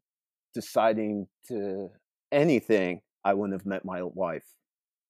deciding 0.53 1.26
to 1.48 1.90
anything, 2.30 3.00
I 3.24 3.34
wouldn't 3.34 3.59
have 3.59 3.66
met 3.66 3.84
my 3.84 4.03
wife. 4.03 4.44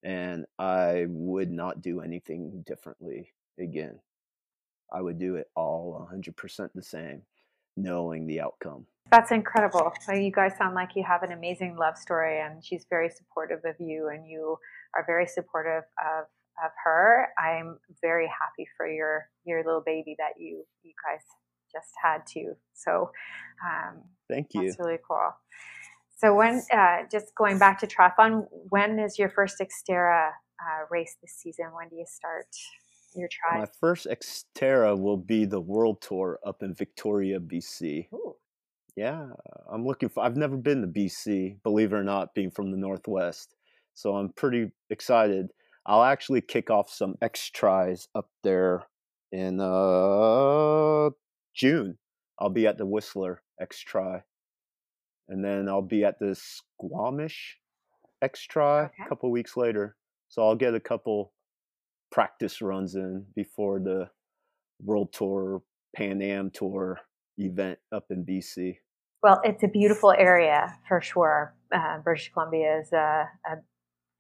And 0.05 0.47
I 0.59 1.07
would 1.09 1.51
not 1.51 1.81
do 1.81 2.01
anything 2.01 2.65
differently 2.67 3.33
again. 3.61 4.01
I 4.93 5.01
would 5.01 5.19
do 5.19 5.37
it 5.37 5.49
all 5.55 6.09
100% 6.13 6.71
the 6.75 6.83
same, 6.83 7.23
knowing 7.77 8.27
the 8.27 8.41
outcome. 8.41 8.87
That's 9.11 9.31
incredible. 9.31 9.93
You 10.13 10.33
guys 10.33 10.57
sound 10.59 10.75
like 10.75 10.91
you 10.97 11.05
have 11.05 11.23
an 11.23 11.33
amazing 11.33 11.77
love 11.77 11.97
story, 11.97 12.41
and 12.41 12.65
she's 12.65 12.87
very 12.89 13.11
supportive 13.11 13.61
of 13.65 13.75
you, 13.79 14.09
and 14.09 14.27
you 14.27 14.57
are 14.97 15.05
very 15.07 15.27
supportive 15.27 15.85
of 16.01 16.27
of 16.65 16.71
her. 16.85 17.29
I'm 17.39 17.79
very 18.01 18.27
happy 18.27 18.69
for 18.77 18.87
your 18.87 19.29
your 19.45 19.65
little 19.65 19.83
baby 19.85 20.15
that 20.19 20.33
you 20.39 20.65
you 20.83 20.93
guys 21.05 21.23
just 21.73 21.93
had 22.03 22.27
to. 22.35 22.55
So, 22.75 23.11
um, 23.65 24.03
thank 24.29 24.49
you. 24.55 24.67
That's 24.67 24.79
really 24.79 24.99
cool. 25.07 25.31
So 26.17 26.35
when 26.35 26.63
uh, 26.73 26.99
just 27.11 27.35
going 27.35 27.59
back 27.59 27.81
to 27.81 27.87
triathlon, 27.87 28.47
when 28.69 28.99
is 29.01 29.19
your 29.19 29.29
first 29.29 29.61
Xterra 29.61 30.29
uh, 30.61 30.85
race 30.89 31.17
this 31.21 31.33
season? 31.33 31.67
When 31.75 31.89
do 31.89 31.97
you 31.97 32.07
start 32.07 32.47
your 33.17 33.29
try? 33.29 33.59
My 33.59 33.67
first 33.81 34.07
Xterra 34.07 34.97
will 34.97 35.17
be 35.17 35.45
the 35.45 35.61
World 35.61 36.01
Tour 36.01 36.39
up 36.47 36.63
in 36.63 36.75
Victoria, 36.75 37.41
BC. 37.41 38.07
Ooh. 38.13 38.37
Yeah, 38.95 39.27
I'm 39.71 39.87
looking 39.87 40.11
for. 40.11 40.23
I've 40.23 40.37
never 40.37 40.57
been 40.57 40.83
to 40.83 40.87
BC, 40.87 41.63
believe 41.63 41.93
it 41.93 41.97
or 41.97 42.05
not, 42.05 42.35
being 42.35 42.51
from 42.51 42.71
the 42.71 42.77
Northwest. 42.77 43.57
So 43.95 44.15
I'm 44.15 44.29
pretty 44.31 44.71
excited. 44.91 45.51
I'll 45.87 46.05
actually 46.05 46.43
kick 46.43 46.71
off 46.71 46.91
some 46.91 47.17
X 47.21 47.51
tries 47.51 48.07
up 48.15 48.29
there 48.45 48.85
in 49.33 49.61
uh, 49.61 51.11
June. 51.55 51.99
I'll 52.39 52.51
be 52.51 52.67
at 52.67 52.79
the 52.79 52.87
Whistler 52.87 53.43
X 53.61 53.81
try, 53.81 54.23
and 55.29 55.45
then 55.45 55.69
I'll 55.69 55.83
be 55.83 56.05
at 56.05 56.19
the 56.19 56.35
Squamish 56.35 57.59
X 58.21 58.47
try 58.47 58.85
okay. 58.85 58.95
a 59.05 59.09
couple 59.09 59.31
weeks 59.31 59.57
later. 59.57 59.97
So 60.29 60.43
I'll 60.43 60.57
get 60.57 60.75
a 60.75 60.81
couple 60.81 61.33
practice 62.11 62.63
runs 62.63 62.95
in 62.95 63.27
before 63.35 63.81
the 63.81 64.09
World 64.83 65.13
Tour 65.13 65.63
Pan 65.95 66.23
Am 66.23 66.51
Tour 66.51 66.99
event 67.39 67.79
up 67.93 68.07
in 68.11 68.25
BC. 68.25 68.77
Well, 69.23 69.41
it's 69.45 69.63
a 69.63 69.69
beautiful 69.69 70.13
area 70.13 70.77
for 70.89 71.01
sure. 71.01 71.55
Uh, 71.73 71.99
British 71.99 72.33
Columbia 72.33 72.81
is 72.81 72.93
uh, 72.93 73.25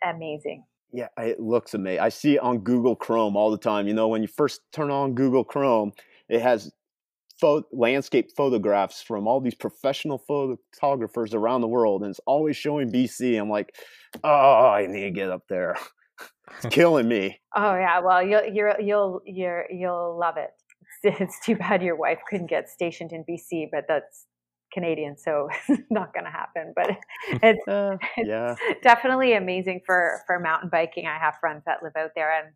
amazing. 0.04 0.64
Yeah, 0.92 1.08
it 1.18 1.40
looks 1.40 1.74
amazing. 1.74 2.00
I 2.00 2.10
see 2.10 2.34
it 2.34 2.40
on 2.40 2.58
Google 2.58 2.94
Chrome 2.94 3.36
all 3.36 3.50
the 3.50 3.58
time. 3.58 3.88
You 3.88 3.94
know, 3.94 4.08
when 4.08 4.22
you 4.22 4.28
first 4.28 4.60
turn 4.72 4.90
on 4.90 5.14
Google 5.14 5.44
Chrome, 5.44 5.92
it 6.28 6.42
has 6.42 6.70
pho- 7.42 7.66
landscape 7.72 8.30
photographs 8.34 9.02
from 9.02 9.26
all 9.26 9.40
these 9.40 9.54
professional 9.54 10.18
photographers 10.18 11.34
around 11.34 11.60
the 11.60 11.68
world, 11.68 12.02
and 12.02 12.10
it's 12.10 12.20
always 12.26 12.56
showing 12.56 12.90
BC. 12.90 13.38
I'm 13.38 13.50
like, 13.50 13.74
oh, 14.22 14.70
I 14.70 14.86
need 14.86 15.02
to 15.02 15.10
get 15.10 15.30
up 15.30 15.42
there. 15.48 15.76
it's 16.62 16.74
killing 16.74 17.08
me. 17.08 17.40
Oh 17.54 17.74
yeah, 17.74 18.00
well 18.00 18.22
you'll 18.22 18.46
you'll 18.46 18.74
you'll 18.80 19.20
you'll 19.26 19.62
you'll 19.70 20.18
love 20.18 20.36
it. 20.38 20.50
It's 21.20 21.40
too 21.44 21.56
bad 21.56 21.82
your 21.82 21.96
wife 21.96 22.20
couldn't 22.30 22.48
get 22.48 22.68
stationed 22.68 23.10
in 23.10 23.24
BC, 23.28 23.66
but 23.72 23.86
that's 23.88 24.26
Canadian, 24.72 25.16
so 25.18 25.48
it's 25.68 25.82
not 25.90 26.14
going 26.14 26.24
to 26.24 26.30
happen. 26.30 26.72
But 26.76 26.90
it's, 27.42 27.66
uh, 27.66 27.96
yeah. 28.16 28.54
definitely 28.84 29.34
amazing 29.34 29.80
for 29.84 30.20
for 30.28 30.38
mountain 30.38 30.70
biking. 30.70 31.06
I 31.06 31.18
have 31.18 31.34
friends 31.40 31.64
that 31.66 31.82
live 31.82 31.94
out 31.98 32.10
there, 32.14 32.30
and 32.30 32.54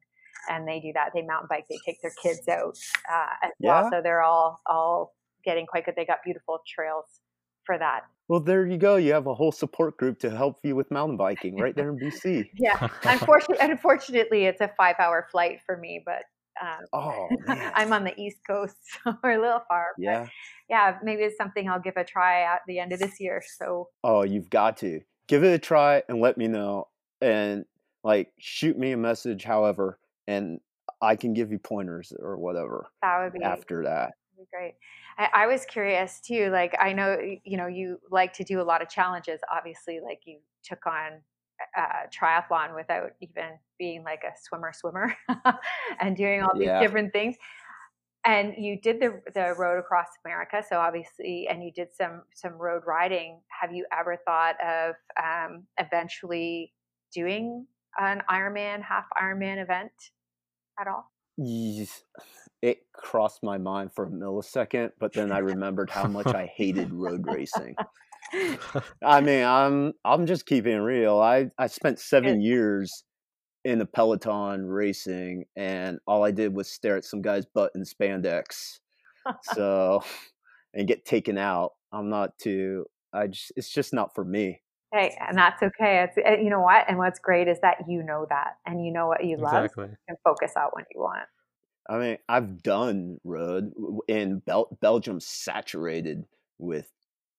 and 0.49 0.67
they 0.67 0.81
do 0.81 0.93
that. 0.95 1.11
They 1.15 1.23
mountain 1.23 1.49
bike. 1.49 1.67
They 1.69 1.79
take 1.85 2.01
their 2.03 2.13
kids 2.23 2.47
out 2.49 2.77
uh, 3.11 3.47
as 3.47 3.53
yeah. 3.59 3.81
well. 3.81 3.91
So 3.93 4.01
they're 4.03 4.23
all 4.23 4.61
all 4.67 5.15
getting 5.45 5.67
quite 5.67 5.85
good. 5.85 5.95
They 5.97 6.05
got 6.05 6.19
beautiful 6.25 6.61
trails 6.67 7.21
for 7.65 7.79
that. 7.79 8.03
Well, 8.29 8.41
there 8.41 8.67
you 8.67 8.77
go. 8.77 8.97
You 8.97 9.13
have 9.13 9.27
a 9.27 9.35
whole 9.35 9.53
support 9.53 9.97
group 9.97 10.19
to 10.21 10.31
help 10.31 10.59
you 10.65 10.75
with 10.75 10.91
mountain 10.91 11.17
biking 11.17 11.57
right 11.57 11.77
there 11.77 11.91
in 11.91 11.99
BC. 11.99 12.51
yeah. 12.59 12.89
Unfortunately, 13.05 13.59
unfortunately, 13.61 14.45
it's 14.47 14.61
a 14.61 14.71
five 14.77 14.97
hour 14.99 15.29
flight 15.31 15.61
for 15.65 15.77
me, 15.77 16.03
but 16.05 16.23
um, 16.61 16.87
oh, 16.93 17.29
I'm 17.49 17.93
on 17.93 18.05
the 18.05 18.19
East 18.21 18.39
Coast, 18.47 18.77
so 19.05 19.15
we're 19.23 19.39
a 19.39 19.41
little 19.41 19.63
far. 19.69 19.89
Yeah. 19.99 20.27
yeah, 20.69 20.99
maybe 21.03 21.23
it's 21.23 21.37
something 21.37 21.69
I'll 21.69 21.81
give 21.81 21.97
a 21.97 22.05
try 22.05 22.43
at 22.43 22.61
the 22.67 22.79
end 22.79 22.93
of 22.93 22.99
this 22.99 23.21
year. 23.21 23.43
So. 23.59 23.91
Oh, 24.03 24.23
you've 24.23 24.51
got 24.51 24.79
to 24.79 25.01
give 25.29 25.45
it 25.45 25.53
a 25.53 25.59
try 25.59 26.03
and 26.09 26.21
let 26.21 26.37
me 26.37 26.49
know, 26.49 26.89
and 27.21 27.65
like 28.03 28.33
shoot 28.39 28.79
me 28.79 28.93
a 28.93 28.97
message, 28.97 29.45
however, 29.45 29.99
and 30.27 30.61
I 31.01 31.16
can 31.16 31.35
give 31.35 31.51
you 31.51 31.59
pointers 31.59 32.12
or 32.18 32.37
whatever. 32.37 32.89
That 33.03 33.22
would 33.22 33.33
be 33.33 33.43
after 33.43 33.85
that. 33.85 34.12
Be 34.37 34.45
great. 34.53 34.74
I, 35.18 35.29
I 35.33 35.47
was 35.47 35.64
curious 35.66 36.20
too. 36.20 36.51
Like 36.51 36.74
I 36.79 36.93
know 36.93 37.18
you 37.45 37.57
know 37.57 37.66
you 37.66 37.99
like 38.11 38.33
to 38.35 38.45
do 38.45 38.61
a 38.61 38.64
lot 38.64 38.83
of 38.83 38.89
challenges. 38.89 39.41
Obviously, 39.51 40.01
like 40.01 40.20
you 40.24 40.39
took 40.62 40.87
on 40.87 41.20
uh, 41.77 42.07
triathlon 42.14 42.74
without 42.74 43.12
even 43.20 43.59
being 43.79 44.03
like 44.05 44.22
a 44.24 44.33
swimmer 44.43 44.72
swimmer 44.74 45.14
and 46.01 46.16
doing 46.16 46.43
all 46.43 46.57
these 46.57 46.66
yeah. 46.66 46.81
different 46.81 47.12
things 47.12 47.37
and 48.24 48.55
you 48.59 48.79
did 48.81 49.01
the 49.01 49.20
the 49.35 49.55
road 49.57 49.79
across 49.79 50.09
america 50.24 50.62
so 50.68 50.79
obviously 50.79 51.47
and 51.49 51.62
you 51.62 51.72
did 51.72 51.89
some 51.95 52.22
some 52.35 52.53
road 52.55 52.83
riding 52.87 53.41
have 53.49 53.72
you 53.72 53.87
ever 53.99 54.18
thought 54.24 54.57
of 54.62 54.95
um, 55.22 55.64
eventually 55.79 56.72
doing 57.12 57.66
an 57.99 58.20
ironman 58.31 58.83
half 58.83 59.05
ironman 59.20 59.62
event 59.62 59.93
at 60.81 60.89
all 60.89 61.11
yes. 61.37 62.03
it 62.62 62.79
crossed 62.93 63.43
my 63.43 63.59
mind 63.59 63.91
for 63.95 64.07
a 64.07 64.11
millisecond 64.11 64.91
but 64.99 65.12
then 65.12 65.33
i 65.33 65.39
remembered 65.39 65.91
how 65.91 66.07
much 66.07 66.27
i 66.27 66.47
hated 66.57 66.93
road 66.93 67.24
racing 67.27 67.74
I 69.05 69.20
mean, 69.20 69.45
I'm 69.45 69.93
I'm 70.05 70.27
just 70.27 70.47
keeping 70.47 70.79
real. 70.79 71.18
I 71.20 71.51
I 71.59 71.66
spent 71.66 71.99
seven 71.99 72.41
years 72.41 73.05
in 73.64 73.79
the 73.79 73.87
Peloton 73.87 74.66
racing, 74.66 75.45
and 75.57 75.99
all 76.07 76.24
I 76.24 76.31
did 76.31 76.55
was 76.55 76.68
stare 76.68 76.97
at 76.97 77.05
some 77.05 77.22
guy's 77.22 77.47
butt 77.47 77.72
in 77.74 77.83
spandex. 77.83 78.79
so, 79.55 80.03
and 80.74 80.89
get 80.89 81.05
taken 81.05 81.39
out. 81.39 81.72
I'm 81.93 82.09
not 82.09 82.39
too. 82.39 82.87
I 83.12 83.29
just 83.29 83.53
it's 83.57 83.70
just 83.70 83.93
not 83.93 84.14
for 84.14 84.24
me. 84.24 84.61
Hey, 84.93 85.16
and 85.20 85.37
that's 85.37 85.62
okay. 85.62 86.05
It's 86.05 86.16
eh, 86.16 86.43
you 86.43 86.51
know 86.51 86.61
what, 86.61 86.84
and 86.89 86.99
what's 86.99 87.18
great 87.18 87.49
is 87.49 87.59
that 87.61 87.78
you 87.89 88.03
know 88.03 88.26
that, 88.28 88.59
and 88.66 88.84
you 88.84 88.93
know 88.93 89.09
what 89.09 89.24
you 89.24 89.37
love, 89.37 89.64
exactly. 89.64 89.89
and 90.09 90.16
focus 90.24 90.53
out 90.57 90.74
when 90.74 90.84
you 90.95 91.01
want. 91.01 91.26
I 91.89 91.99
mean, 91.99 92.18
I've 92.28 92.62
done 92.62 93.18
road 93.24 93.72
in 94.09 94.41
Bel- 94.41 94.76
Belgium, 94.80 95.20
saturated 95.20 96.24
with 96.59 96.91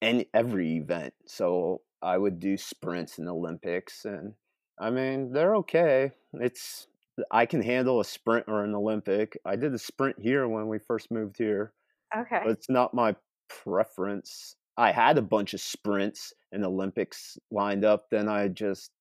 any 0.02 0.28
every 0.34 0.78
event. 0.78 1.14
So 1.26 1.82
I 2.02 2.18
would 2.18 2.40
do 2.40 2.58
sprints 2.58 3.18
in 3.18 3.26
the 3.26 3.34
Olympics, 3.34 4.06
and 4.06 4.34
I 4.80 4.90
mean 4.90 5.32
they're 5.32 5.56
okay. 5.58 6.12
It's 6.34 6.88
I 7.32 7.46
can 7.46 7.62
handle 7.64 8.00
a 8.00 8.06
sprint 8.06 8.46
or 8.48 8.64
an 8.64 8.76
Olympic. 8.76 9.38
I 9.46 9.56
did 9.56 9.74
a 9.74 9.80
sprint 9.80 10.18
here 10.20 10.48
when 10.48 10.68
we 10.68 10.80
first 10.80 11.12
moved 11.12 11.38
here. 11.38 11.74
Okay, 12.16 12.42
but 12.44 12.52
it's 12.52 12.70
not 12.70 12.94
my 12.94 13.16
preference. 13.64 14.56
I 14.78 14.92
had 14.92 15.18
a 15.18 15.22
bunch 15.24 15.54
of 15.54 15.62
sprints 15.62 16.34
and 16.52 16.64
Olympics 16.64 17.38
lined 17.52 17.84
up. 17.84 18.06
Then 18.12 18.30
I 18.30 18.48
just 18.48 18.92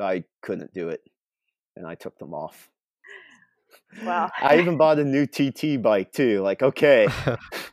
I 0.00 0.24
couldn't 0.42 0.72
do 0.72 0.88
it, 0.88 1.02
and 1.76 1.86
I 1.86 1.94
took 1.94 2.18
them 2.18 2.34
off. 2.34 2.68
Well, 4.04 4.30
I 4.40 4.58
even 4.58 4.76
bought 4.76 4.98
a 4.98 5.04
new 5.04 5.26
TT 5.26 5.80
bike 5.80 6.12
too. 6.12 6.40
Like, 6.40 6.62
okay, 6.62 7.06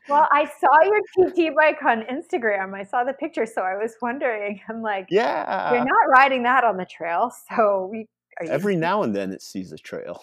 well, 0.10 0.28
I 0.32 0.50
saw 0.60 0.84
your 0.84 1.30
TT 1.30 1.56
bike 1.56 1.84
on 1.86 2.04
Instagram. 2.04 2.74
I 2.74 2.84
saw 2.84 3.04
the 3.04 3.14
picture, 3.14 3.46
so 3.46 3.62
I 3.62 3.76
was 3.76 3.96
wondering. 4.02 4.62
I'm 4.70 4.82
like, 4.82 5.08
yeah, 5.10 5.74
you're 5.74 5.84
not 5.84 6.10
riding 6.10 6.44
that 6.44 6.64
on 6.64 6.78
the 6.78 6.86
trail, 6.86 7.32
so 7.50 7.90
we 7.92 8.06
are 8.40 8.46
you? 8.46 8.52
Every 8.52 8.76
now 8.76 9.04
and 9.04 9.16
then 9.16 9.32
it 9.32 9.42
sees 9.42 9.72
a 9.72 9.78
trail, 9.78 10.22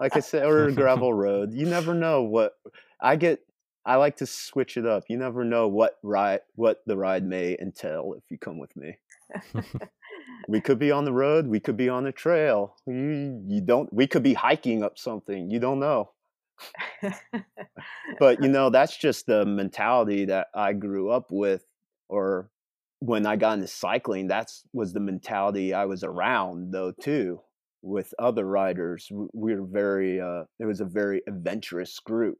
like 0.00 0.16
I 0.16 0.20
said, 0.20 0.44
or 0.44 0.68
a 0.68 0.72
gravel 0.72 1.12
road. 1.12 1.52
You 1.52 1.66
never 1.66 1.94
know 1.94 2.22
what 2.22 2.54
I 3.00 3.16
get. 3.16 3.40
I 3.84 3.96
like 3.96 4.16
to 4.18 4.26
switch 4.26 4.76
it 4.76 4.86
up. 4.86 5.04
You 5.08 5.16
never 5.16 5.44
know 5.44 5.68
what 5.68 5.98
ride, 6.02 6.40
what 6.54 6.82
the 6.86 6.96
ride 6.96 7.24
may 7.24 7.56
entail 7.60 8.14
if 8.16 8.24
you 8.30 8.38
come 8.38 8.58
with 8.58 8.76
me. 8.76 8.98
we 10.48 10.60
could 10.60 10.78
be 10.78 10.90
on 10.90 11.04
the 11.04 11.12
road 11.12 11.46
we 11.46 11.60
could 11.60 11.76
be 11.76 11.88
on 11.88 12.04
the 12.04 12.12
trail 12.12 12.76
you, 12.86 13.42
you 13.46 13.60
don't 13.60 13.92
we 13.92 14.06
could 14.06 14.22
be 14.22 14.34
hiking 14.34 14.82
up 14.82 14.98
something 14.98 15.50
you 15.50 15.58
don't 15.58 15.80
know 15.80 16.10
but 18.18 18.42
you 18.42 18.48
know 18.48 18.70
that's 18.70 18.96
just 18.96 19.26
the 19.26 19.44
mentality 19.44 20.24
that 20.24 20.48
i 20.54 20.72
grew 20.72 21.10
up 21.10 21.30
with 21.30 21.64
or 22.08 22.50
when 23.00 23.26
i 23.26 23.36
got 23.36 23.54
into 23.54 23.66
cycling 23.66 24.28
that's 24.28 24.62
was 24.72 24.92
the 24.92 25.00
mentality 25.00 25.74
i 25.74 25.84
was 25.84 26.04
around 26.04 26.72
though 26.72 26.92
too 26.92 27.40
with 27.82 28.14
other 28.18 28.44
riders 28.44 29.08
we 29.32 29.54
were 29.54 29.66
very 29.66 30.20
uh 30.20 30.44
it 30.60 30.66
was 30.66 30.80
a 30.80 30.84
very 30.84 31.20
adventurous 31.26 31.98
group 31.98 32.38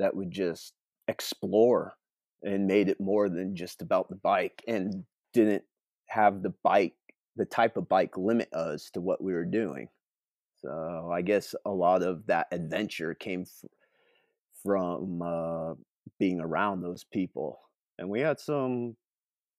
that 0.00 0.16
would 0.16 0.30
just 0.30 0.74
explore 1.08 1.94
and 2.42 2.66
made 2.66 2.88
it 2.88 3.00
more 3.00 3.28
than 3.28 3.54
just 3.54 3.82
about 3.82 4.08
the 4.08 4.16
bike 4.16 4.62
and 4.66 5.04
didn't 5.32 5.62
have 6.06 6.42
the 6.42 6.52
bike 6.62 6.94
the 7.36 7.44
type 7.44 7.76
of 7.76 7.88
bike 7.88 8.16
limit 8.16 8.52
us 8.52 8.90
to 8.90 9.00
what 9.00 9.22
we 9.22 9.32
were 9.32 9.44
doing 9.44 9.88
so 10.56 11.10
i 11.12 11.22
guess 11.22 11.54
a 11.64 11.70
lot 11.70 12.02
of 12.02 12.26
that 12.26 12.46
adventure 12.50 13.14
came 13.14 13.42
f- 13.42 13.70
from 14.62 15.22
uh, 15.22 15.74
being 16.18 16.40
around 16.40 16.80
those 16.80 17.04
people 17.04 17.60
and 17.98 18.08
we 18.08 18.20
had 18.20 18.40
some 18.40 18.96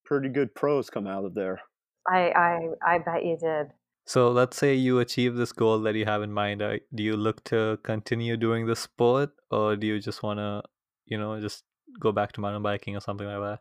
pretty 0.04 0.30
good 0.30 0.54
pros 0.54 0.90
come 0.90 1.08
out 1.08 1.24
of 1.26 1.34
there 1.34 1.62
I, 2.08 2.32
I 2.32 2.96
I 2.96 2.98
bet 2.98 3.24
you 3.24 3.38
did. 3.38 3.68
So 4.06 4.32
let's 4.32 4.58
say 4.58 4.74
you 4.74 5.00
achieve 5.00 5.36
this 5.36 5.52
goal 5.52 5.80
that 5.82 5.96
you 5.96 6.06
have 6.06 6.22
in 6.24 6.34
mind. 6.34 6.62
Uh, 6.62 6.78
do 6.94 7.04
you 7.04 7.16
look 7.16 7.44
to 7.46 7.80
continue 7.84 8.36
doing 8.36 8.66
the 8.66 8.76
sport, 8.76 9.32
or 9.52 9.76
do 9.76 9.88
you 9.88 10.00
just 10.00 10.24
want 10.24 10.40
to, 10.40 10.64
you 11.06 11.18
know, 11.18 11.40
just 11.40 11.64
go 12.00 12.12
back 12.12 12.32
to 12.34 12.42
mountain 12.42 12.64
biking 12.64 12.96
or 12.96 13.02
something 13.02 13.28
like 13.28 13.40
that? 13.40 13.60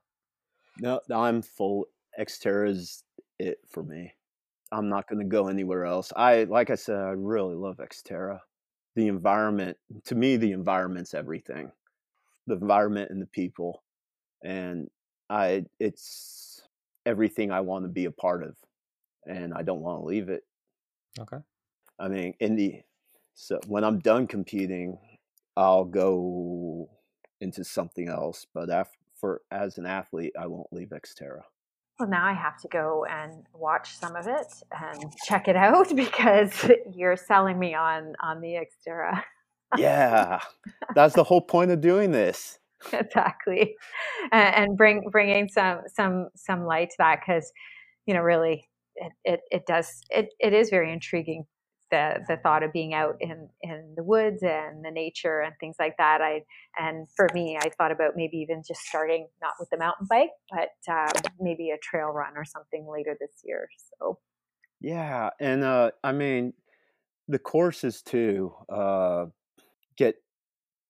no 0.80 1.00
i'm 1.12 1.42
full 1.42 1.86
xterra 2.18 2.68
is 2.68 3.04
it 3.38 3.58
for 3.68 3.82
me. 3.82 4.12
I'm 4.70 4.88
not 4.88 5.08
going 5.08 5.18
to 5.18 5.24
go 5.24 5.48
anywhere 5.48 5.84
else. 5.84 6.12
I 6.14 6.44
like 6.44 6.70
i 6.70 6.74
said 6.74 6.96
i 6.96 7.12
really 7.16 7.54
love 7.54 7.78
xterra. 7.78 8.40
The 8.96 9.08
environment 9.08 9.76
to 10.04 10.14
me 10.14 10.36
the 10.36 10.52
environment's 10.52 11.14
everything. 11.14 11.72
The 12.46 12.54
environment 12.54 13.10
and 13.10 13.20
the 13.20 13.26
people. 13.26 13.82
And 14.44 14.88
i 15.28 15.64
it's 15.78 16.62
everything 17.06 17.50
i 17.50 17.60
want 17.60 17.84
to 17.84 17.88
be 17.88 18.04
a 18.04 18.10
part 18.10 18.42
of 18.42 18.54
and 19.26 19.52
i 19.54 19.62
don't 19.62 19.80
want 19.80 20.00
to 20.00 20.04
leave 20.06 20.28
it 20.28 20.44
Okay. 21.18 21.38
i 21.98 22.08
mean 22.08 22.34
in 22.40 22.56
the 22.56 22.80
so 23.34 23.58
when 23.66 23.84
i'm 23.84 23.98
done 23.98 24.26
competing 24.26 24.98
i'll 25.56 25.84
go 25.84 26.88
into 27.40 27.64
something 27.64 28.08
else 28.08 28.46
but 28.54 28.70
after 28.70 28.96
for 29.16 29.42
as 29.50 29.76
an 29.78 29.86
athlete 29.86 30.32
i 30.38 30.46
won't 30.46 30.72
leave 30.72 30.88
xterra 30.90 31.42
Well, 31.98 32.08
now 32.08 32.24
I 32.24 32.32
have 32.32 32.56
to 32.62 32.68
go 32.68 33.04
and 33.04 33.44
watch 33.52 33.94
some 33.98 34.16
of 34.16 34.26
it 34.26 34.46
and 34.72 35.12
check 35.26 35.46
it 35.48 35.56
out 35.66 35.94
because 35.94 36.70
you're 36.94 37.16
selling 37.16 37.58
me 37.58 37.74
on 37.74 38.14
on 38.22 38.40
the 38.40 38.56
Xterra. 38.64 39.22
yeah 39.76 40.40
that's 40.94 41.14
the 41.14 41.24
whole 41.24 41.42
point 41.42 41.70
of 41.70 41.80
doing 41.82 42.12
this 42.12 42.58
exactly, 42.94 43.76
and, 44.32 44.54
and 44.54 44.76
bring 44.78 45.02
bringing 45.12 45.48
some 45.48 45.80
some 45.94 46.28
some 46.34 46.64
light 46.64 46.88
to 46.88 46.96
that 46.98 47.20
because 47.20 47.52
you 48.06 48.14
know 48.14 48.22
really 48.22 48.69
it, 49.00 49.12
it, 49.24 49.40
it 49.50 49.66
does 49.66 50.02
it, 50.10 50.34
it 50.38 50.52
is 50.52 50.70
very 50.70 50.92
intriguing 50.92 51.46
the 51.90 52.24
the 52.28 52.36
thought 52.36 52.62
of 52.62 52.72
being 52.72 52.94
out 52.94 53.16
in 53.20 53.48
in 53.62 53.94
the 53.96 54.04
woods 54.04 54.42
and 54.42 54.84
the 54.84 54.90
nature 54.90 55.40
and 55.40 55.54
things 55.58 55.76
like 55.78 55.96
that. 55.98 56.20
I 56.22 56.44
and 56.78 57.08
for 57.16 57.28
me, 57.34 57.58
I 57.60 57.70
thought 57.70 57.92
about 57.92 58.14
maybe 58.16 58.36
even 58.38 58.62
just 58.66 58.82
starting 58.82 59.28
not 59.42 59.54
with 59.58 59.70
the 59.70 59.78
mountain 59.78 60.06
bike, 60.08 60.30
but 60.50 60.70
um, 60.88 61.32
maybe 61.40 61.70
a 61.70 61.78
trail 61.78 62.08
run 62.08 62.36
or 62.36 62.44
something 62.44 62.86
later 62.86 63.16
this 63.20 63.42
year. 63.44 63.68
So 63.98 64.20
Yeah, 64.80 65.30
and 65.40 65.62
uh, 65.64 65.92
I 66.02 66.12
mean, 66.12 66.54
the 67.28 67.38
courses 67.38 68.02
too 68.02 68.54
uh, 68.68 69.26
get 69.96 70.16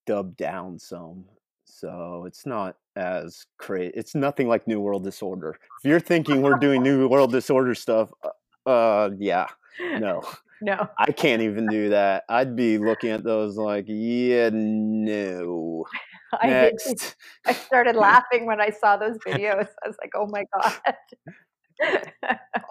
dubbed 0.07 0.37
down 0.37 0.79
some, 0.79 1.27
so 1.65 2.25
it's 2.27 2.45
not 2.47 2.77
as 2.95 3.45
crazy. 3.57 3.91
It's 3.95 4.15
nothing 4.15 4.47
like 4.47 4.67
New 4.67 4.79
World 4.79 5.03
Disorder. 5.03 5.57
If 5.83 5.89
you're 5.89 5.99
thinking 5.99 6.41
we're 6.41 6.55
doing 6.55 6.83
New 6.83 7.07
World 7.07 7.31
Disorder 7.31 7.75
stuff, 7.75 8.11
uh, 8.23 8.69
uh, 8.69 9.09
yeah, 9.17 9.47
no, 9.79 10.21
no, 10.61 10.87
I 10.97 11.11
can't 11.11 11.41
even 11.41 11.67
do 11.67 11.89
that. 11.89 12.23
I'd 12.29 12.55
be 12.55 12.77
looking 12.77 13.11
at 13.11 13.23
those 13.23 13.57
like, 13.57 13.85
yeah, 13.87 14.49
no. 14.53 15.85
I. 16.33 16.47
Next, 16.47 17.15
I 17.45 17.53
started 17.53 17.95
laughing 17.97 18.45
when 18.45 18.61
I 18.61 18.69
saw 18.69 18.97
those 18.97 19.17
videos. 19.19 19.67
I 19.83 19.87
was 19.87 19.97
like, 20.01 20.11
oh 20.15 20.27
my 20.27 20.45
god. 20.53 20.73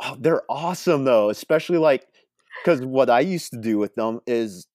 oh, 0.03 0.17
they're 0.19 0.43
awesome 0.49 1.05
though, 1.05 1.31
especially 1.31 1.79
like 1.79 2.07
because 2.63 2.81
what 2.81 3.11
I 3.11 3.21
used 3.21 3.53
to 3.53 3.59
do 3.59 3.79
with 3.79 3.95
them 3.95 4.21
is 4.27 4.67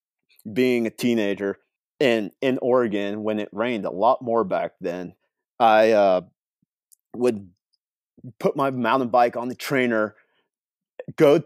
being 0.52 0.86
a 0.86 0.92
teenager 0.92 1.58
in 2.00 2.32
in 2.42 2.60
Oregon 2.62 3.24
when 3.24 3.40
it 3.40 3.50
rained 3.52 3.86
a 3.86 3.92
lot 3.92 4.22
more 4.22 4.44
back 4.44 4.74
then. 4.82 5.14
I 5.60 5.92
uh, 5.92 6.22
would 7.16 7.50
put 8.40 8.56
my 8.56 8.72
mountain 8.72 9.10
bike 9.10 9.38
on 9.38 9.48
the 9.48 9.56
trainer, 9.56 10.16
go 11.16 11.44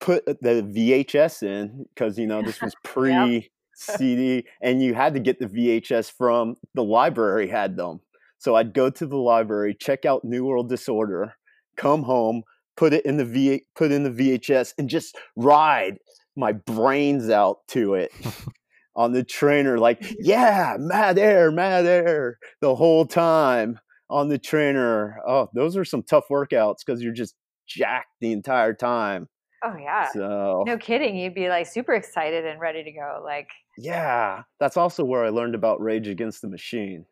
put 0.00 0.26
the 0.26 0.34
VHS 0.62 1.42
in 1.42 1.86
because 1.94 2.18
you 2.18 2.26
know 2.26 2.42
this 2.42 2.60
was 2.60 2.74
pre 2.84 3.50
CD, 3.74 4.46
and 4.60 4.82
you 4.82 4.94
had 4.94 5.14
to 5.14 5.20
get 5.20 5.38
the 5.38 5.46
VHS 5.46 6.12
from 6.12 6.56
the 6.74 6.84
library 6.84 7.48
had 7.48 7.76
them. 7.76 8.00
So 8.38 8.54
I'd 8.54 8.74
go 8.74 8.90
to 8.90 9.06
the 9.06 9.16
library, 9.16 9.74
check 9.78 10.04
out 10.04 10.24
New 10.24 10.44
World 10.44 10.68
Disorder, 10.68 11.34
come 11.76 12.02
home, 12.02 12.42
put 12.76 12.92
it 12.92 13.06
in 13.06 13.16
the 13.16 13.24
V 13.24 13.64
put 13.74 13.90
in 13.90 14.04
the 14.04 14.10
VHS, 14.10 14.74
and 14.78 14.88
just 14.88 15.16
ride 15.36 15.98
my 16.36 16.52
brains 16.52 17.30
out 17.30 17.66
to 17.68 17.94
it 17.94 18.12
on 18.96 19.12
the 19.12 19.24
trainer. 19.24 19.78
Like, 19.78 20.14
yeah, 20.18 20.76
mad 20.78 21.18
air, 21.18 21.50
mad 21.50 21.86
air 21.86 22.38
the 22.60 22.74
whole 22.74 23.06
time 23.06 23.78
on 24.10 24.28
the 24.28 24.38
trainer. 24.38 25.18
Oh, 25.26 25.48
those 25.54 25.76
are 25.76 25.84
some 25.84 26.02
tough 26.02 26.24
workouts 26.30 26.76
because 26.84 27.02
you're 27.02 27.12
just 27.12 27.34
jacked 27.66 28.10
the 28.20 28.32
entire 28.32 28.74
time. 28.74 29.28
oh 29.64 29.76
yeah. 29.76 30.08
So 30.12 30.64
No 30.66 30.76
kidding. 30.78 31.16
You'd 31.16 31.34
be 31.34 31.48
like 31.48 31.66
super 31.66 31.94
excited 31.94 32.44
and 32.46 32.60
ready 32.60 32.84
to 32.84 32.92
go. 32.92 33.22
Like, 33.24 33.48
yeah, 33.78 34.42
that's 34.60 34.76
also 34.76 35.04
where 35.04 35.24
I 35.24 35.30
learned 35.30 35.54
about 35.54 35.80
Rage 35.80 36.06
Against 36.08 36.42
the 36.42 36.48
Machine 36.48 37.06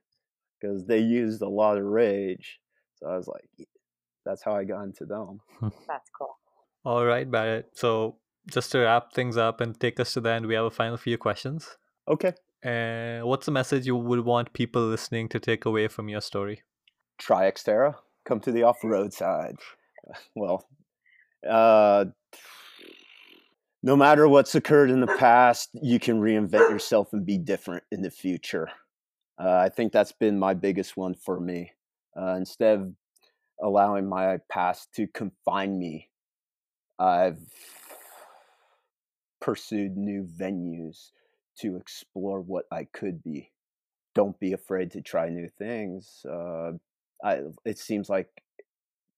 because 0.60 0.86
they 0.86 0.98
used 0.98 1.42
a 1.42 1.48
lot 1.48 1.78
of 1.78 1.84
rage. 1.84 2.60
So 2.96 3.08
I 3.08 3.16
was 3.16 3.26
like, 3.26 3.66
that's 4.24 4.44
how 4.44 4.54
I 4.54 4.62
got 4.64 4.84
into 4.84 5.04
them. 5.06 5.40
that's 5.88 6.08
cool. 6.16 6.36
All 6.84 7.04
right, 7.04 7.28
Barrett. 7.28 7.70
So 7.74 8.16
just 8.50 8.72
to 8.72 8.80
wrap 8.80 9.12
things 9.12 9.36
up 9.36 9.60
and 9.60 9.78
take 9.78 10.00
us 10.00 10.12
to 10.14 10.20
the 10.20 10.30
end, 10.30 10.46
we 10.46 10.54
have 10.54 10.64
a 10.64 10.70
final 10.70 10.96
few 10.96 11.18
questions. 11.18 11.76
Okay, 12.08 12.32
Uh, 12.64 13.26
what's 13.26 13.46
the 13.46 13.52
message 13.52 13.86
you 13.86 13.96
would 13.96 14.24
want 14.24 14.52
people 14.52 14.82
listening 14.82 15.28
to 15.28 15.40
take 15.40 15.64
away 15.64 15.88
from 15.88 16.08
your 16.08 16.20
story? 16.20 16.62
try 17.18 17.48
Xterra. 17.50 17.94
Come 18.24 18.40
to 18.40 18.50
the 18.52 18.62
off-road 18.64 19.12
side. 19.12 19.56
Well, 20.34 20.66
uh, 21.48 22.06
no 23.84 23.96
matter 23.96 24.28
what's 24.28 24.54
occurred 24.56 24.90
in 24.90 25.00
the 25.00 25.16
past, 25.18 25.70
you 25.80 25.98
can 26.00 26.20
reinvent 26.20 26.70
yourself 26.70 27.12
and 27.12 27.24
be 27.24 27.38
different 27.38 27.84
in 27.92 28.02
the 28.02 28.10
future. 28.10 28.68
Uh, 29.38 29.56
I 29.56 29.68
think 29.68 29.92
that's 29.92 30.12
been 30.12 30.38
my 30.38 30.54
biggest 30.54 30.96
one 30.96 31.14
for 31.14 31.38
me. 31.40 31.72
Uh, 32.20 32.34
instead 32.36 32.80
of 32.80 32.92
allowing 33.62 34.08
my 34.08 34.38
past 34.50 34.92
to 34.94 35.06
confine 35.06 35.78
me, 35.78 36.08
I've 36.98 37.38
pursued 39.42 39.96
new 39.96 40.22
venues 40.22 41.10
to 41.58 41.76
explore 41.76 42.40
what 42.40 42.64
I 42.70 42.84
could 42.84 43.22
be. 43.22 43.50
Don't 44.14 44.38
be 44.38 44.52
afraid 44.52 44.92
to 44.92 45.02
try 45.02 45.28
new 45.28 45.48
things. 45.48 46.24
Uh, 46.24 46.72
I, 47.22 47.40
it 47.64 47.78
seems 47.78 48.08
like 48.08 48.28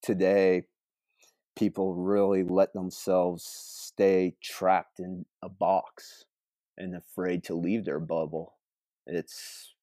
today 0.01 0.63
people 1.55 1.93
really 1.93 2.43
let 2.43 2.73
themselves 2.73 3.43
stay 3.45 4.35
trapped 4.41 4.99
in 4.99 5.25
a 5.41 5.47
box 5.47 6.25
and 6.77 6.95
afraid 6.95 7.43
to 7.45 7.55
leave 7.55 7.85
their 7.85 7.99
bubble. 7.99 8.55
It's, 9.05 9.73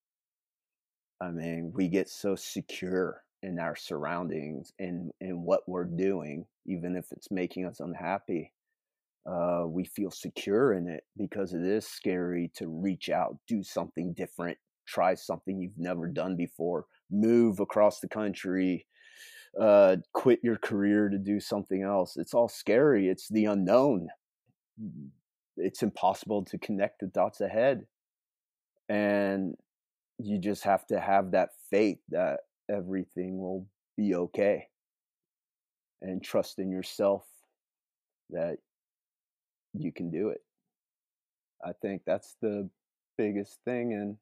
I 1.21 1.31
mean, 1.31 1.73
we 1.75 1.89
get 1.89 2.09
so 2.09 2.35
secure 2.35 3.23
in 3.43 3.59
our 3.59 3.77
surroundings 3.77 4.73
and 4.79 5.13
in 5.21 5.43
what 5.43 5.69
we're 5.69 5.85
doing, 5.85 6.47
even 6.67 6.97
if 6.97 7.13
it's 7.13 7.31
making 7.31 7.65
us 7.65 7.81
unhappy. 7.81 8.53
Uh, 9.27 9.65
we 9.67 9.85
feel 9.85 10.11
secure 10.11 10.73
in 10.73 10.89
it 10.89 11.05
because 11.17 11.53
it 11.53 11.63
is 11.63 11.87
scary 11.87 12.51
to 12.57 12.69
reach 12.69 13.09
out, 13.09 13.37
do 13.47 13.63
something 13.63 14.13
different, 14.15 14.59
try 14.87 15.15
something 15.15 15.61
you've 15.61 15.79
never 15.79 16.09
done 16.09 16.37
before, 16.37 16.87
move 17.11 17.61
across 17.61 18.01
the 18.01 18.09
country, 18.09 18.87
uh, 19.61 19.97
quit 20.13 20.41
your 20.43 20.57
career 20.57 21.09
to 21.09 21.19
do 21.19 21.39
something 21.39 21.83
else. 21.83 22.17
It's 22.17 22.35
all 22.35 22.49
scary. 22.49 23.09
It's 23.09 23.29
the 23.29 23.45
unknown. 23.45 24.09
It's 25.57 25.83
impossible 25.83 26.45
to 26.47 26.59
connect 26.59 27.01
the 27.01 27.07
dots 27.07 27.41
ahead. 27.41 27.87
And 28.89 29.55
you 30.19 30.39
just 30.39 30.65
have 30.65 30.87
to 30.87 30.99
have 30.99 31.31
that 31.33 31.51
faith 31.71 31.99
that 32.09 32.41
everything 32.71 33.39
will 33.39 33.67
be 33.97 34.15
okay 34.15 34.67
and 36.01 36.23
trust 36.23 36.59
in 36.59 36.71
yourself 36.71 37.25
that 38.31 38.57
you 39.75 39.93
can 39.93 40.11
do 40.11 40.29
it. 40.29 40.43
I 41.65 41.73
think 41.73 42.03
that's 42.05 42.37
the 42.41 42.69
biggest 43.17 43.59
thing 43.65 43.93
in 43.93 44.19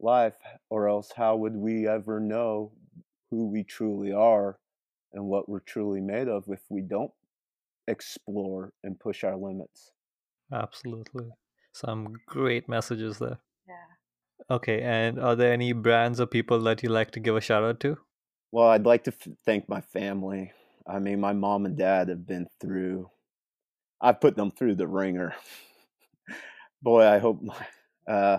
life, 0.00 0.36
or 0.70 0.88
else 0.88 1.12
how 1.12 1.36
would 1.36 1.56
we 1.56 1.86
ever 1.88 2.20
know 2.20 2.72
who 3.30 3.46
we 3.46 3.62
truly 3.64 4.12
are 4.12 4.58
and 5.12 5.24
what 5.24 5.48
we're 5.48 5.60
truly 5.60 6.00
made 6.00 6.28
of 6.28 6.44
if 6.48 6.60
we 6.68 6.80
don't 6.82 7.12
explore 7.86 8.72
and 8.84 8.98
push 9.00 9.24
our 9.24 9.36
limits? 9.36 9.92
Absolutely. 10.52 11.30
Some 11.72 12.14
great 12.26 12.68
messages 12.68 13.18
there. 13.18 13.38
Yeah. 13.66 13.74
Okay, 14.50 14.82
and 14.82 15.18
are 15.18 15.36
there 15.36 15.52
any 15.52 15.72
brands 15.72 16.20
or 16.20 16.26
people 16.26 16.60
that 16.62 16.82
you 16.82 16.88
like 16.88 17.10
to 17.12 17.20
give 17.20 17.36
a 17.36 17.40
shout 17.40 17.64
out 17.64 17.80
to? 17.80 17.98
Well, 18.52 18.68
I'd 18.68 18.86
like 18.86 19.04
to 19.04 19.12
f- 19.12 19.32
thank 19.44 19.68
my 19.68 19.80
family. 19.80 20.52
I 20.86 20.98
mean, 20.98 21.20
my 21.20 21.32
mom 21.32 21.66
and 21.66 21.76
dad 21.76 22.08
have 22.08 22.26
been 22.26 22.46
through, 22.60 23.10
I've 24.00 24.20
put 24.20 24.36
them 24.36 24.50
through 24.50 24.76
the 24.76 24.86
wringer. 24.86 25.34
Boy, 26.82 27.04
I 27.06 27.18
hope 27.18 27.42
my, 27.42 27.66
uh, 28.12 28.38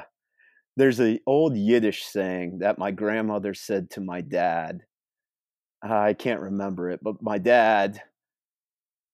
there's 0.78 1.02
a 1.02 1.20
old 1.26 1.58
Yiddish 1.58 2.06
saying 2.06 2.60
that 2.60 2.78
my 2.78 2.92
grandmother 2.92 3.54
said 3.54 3.90
to 3.92 4.02
my 4.02 4.22
dad. 4.22 4.84
I 5.82 6.14
can't 6.14 6.42
remember 6.42 6.90
it, 6.90 7.02
but 7.02 7.22
my 7.22 7.38
dad, 7.38 8.02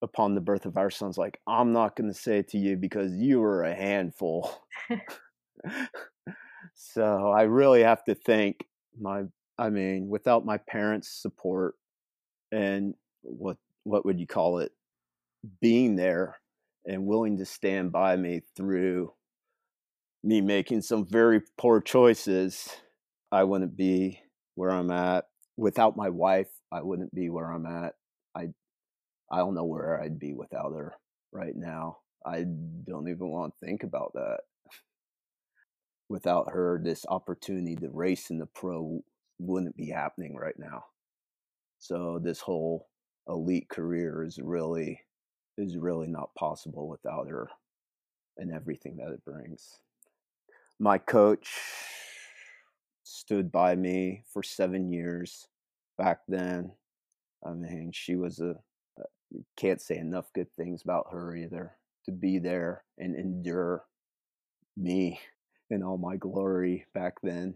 upon 0.01 0.35
the 0.35 0.41
birth 0.41 0.65
of 0.65 0.77
our 0.77 0.89
sons, 0.89 1.17
like, 1.17 1.39
I'm 1.47 1.73
not 1.73 1.95
going 1.95 2.09
to 2.11 2.19
say 2.19 2.39
it 2.39 2.49
to 2.49 2.57
you 2.57 2.77
because 2.77 3.13
you 3.13 3.39
were 3.39 3.63
a 3.63 3.75
handful. 3.75 4.63
so 6.75 7.31
I 7.31 7.43
really 7.43 7.81
have 7.81 8.03
to 8.05 8.15
thank 8.15 8.65
my, 8.99 9.23
I 9.57 9.69
mean, 9.69 10.07
without 10.07 10.45
my 10.45 10.57
parents' 10.57 11.09
support 11.21 11.75
and 12.51 12.93
what 13.21 13.57
what 13.83 14.05
would 14.05 14.19
you 14.19 14.27
call 14.27 14.59
it, 14.59 14.71
being 15.61 15.95
there 15.95 16.37
and 16.85 17.05
willing 17.05 17.37
to 17.37 17.45
stand 17.45 17.91
by 17.91 18.15
me 18.15 18.41
through 18.55 19.13
me 20.23 20.41
making 20.41 20.81
some 20.81 21.05
very 21.05 21.41
poor 21.57 21.79
choices, 21.79 22.69
I 23.31 23.43
wouldn't 23.43 23.77
be 23.77 24.19
where 24.55 24.71
I'm 24.71 24.91
at. 24.91 25.25
Without 25.57 25.95
my 25.95 26.09
wife, 26.09 26.49
I 26.71 26.81
wouldn't 26.81 27.13
be 27.13 27.29
where 27.29 27.51
I'm 27.51 27.65
at. 27.65 27.93
I 28.35 28.47
I 29.31 29.37
don't 29.37 29.55
know 29.55 29.65
where 29.65 30.01
I'd 30.01 30.19
be 30.19 30.33
without 30.33 30.73
her 30.73 30.93
right 31.31 31.55
now. 31.55 31.97
I 32.25 32.43
don't 32.87 33.07
even 33.07 33.29
want 33.29 33.53
to 33.53 33.65
think 33.65 33.83
about 33.83 34.13
that. 34.13 34.39
Without 36.09 36.51
her, 36.51 36.79
this 36.83 37.05
opportunity 37.07 37.75
to 37.75 37.89
race 37.91 38.29
in 38.29 38.39
the 38.39 38.45
pro 38.47 39.01
wouldn't 39.39 39.75
be 39.75 39.89
happening 39.89 40.35
right 40.35 40.57
now. 40.57 40.85
So 41.79 42.19
this 42.23 42.39
whole 42.39 42.87
elite 43.27 43.69
career 43.69 44.23
is 44.23 44.39
really 44.41 44.99
is 45.57 45.77
really 45.77 46.07
not 46.07 46.33
possible 46.35 46.87
without 46.87 47.27
her 47.27 47.49
and 48.37 48.51
everything 48.51 48.97
that 48.97 49.11
it 49.11 49.23
brings 49.25 49.79
my 50.79 50.97
coach 50.97 51.53
stood 53.03 53.51
by 53.51 53.75
me 53.75 54.23
for 54.31 54.43
seven 54.43 54.91
years 54.91 55.47
back 55.97 56.19
then. 56.27 56.71
I 57.45 57.51
mean, 57.51 57.91
she 57.93 58.15
was 58.15 58.39
a, 58.39 58.55
uh, 58.99 59.03
can't 59.55 59.81
say 59.81 59.97
enough 59.97 60.33
good 60.33 60.51
things 60.57 60.81
about 60.83 61.07
her 61.11 61.35
either. 61.35 61.77
To 62.05 62.11
be 62.11 62.37
there 62.39 62.83
and 62.99 63.15
endure 63.15 63.85
me 64.77 65.19
in 65.71 65.81
all 65.81 65.97
my 65.97 66.17
glory 66.17 66.85
back 66.93 67.13
then. 67.23 67.55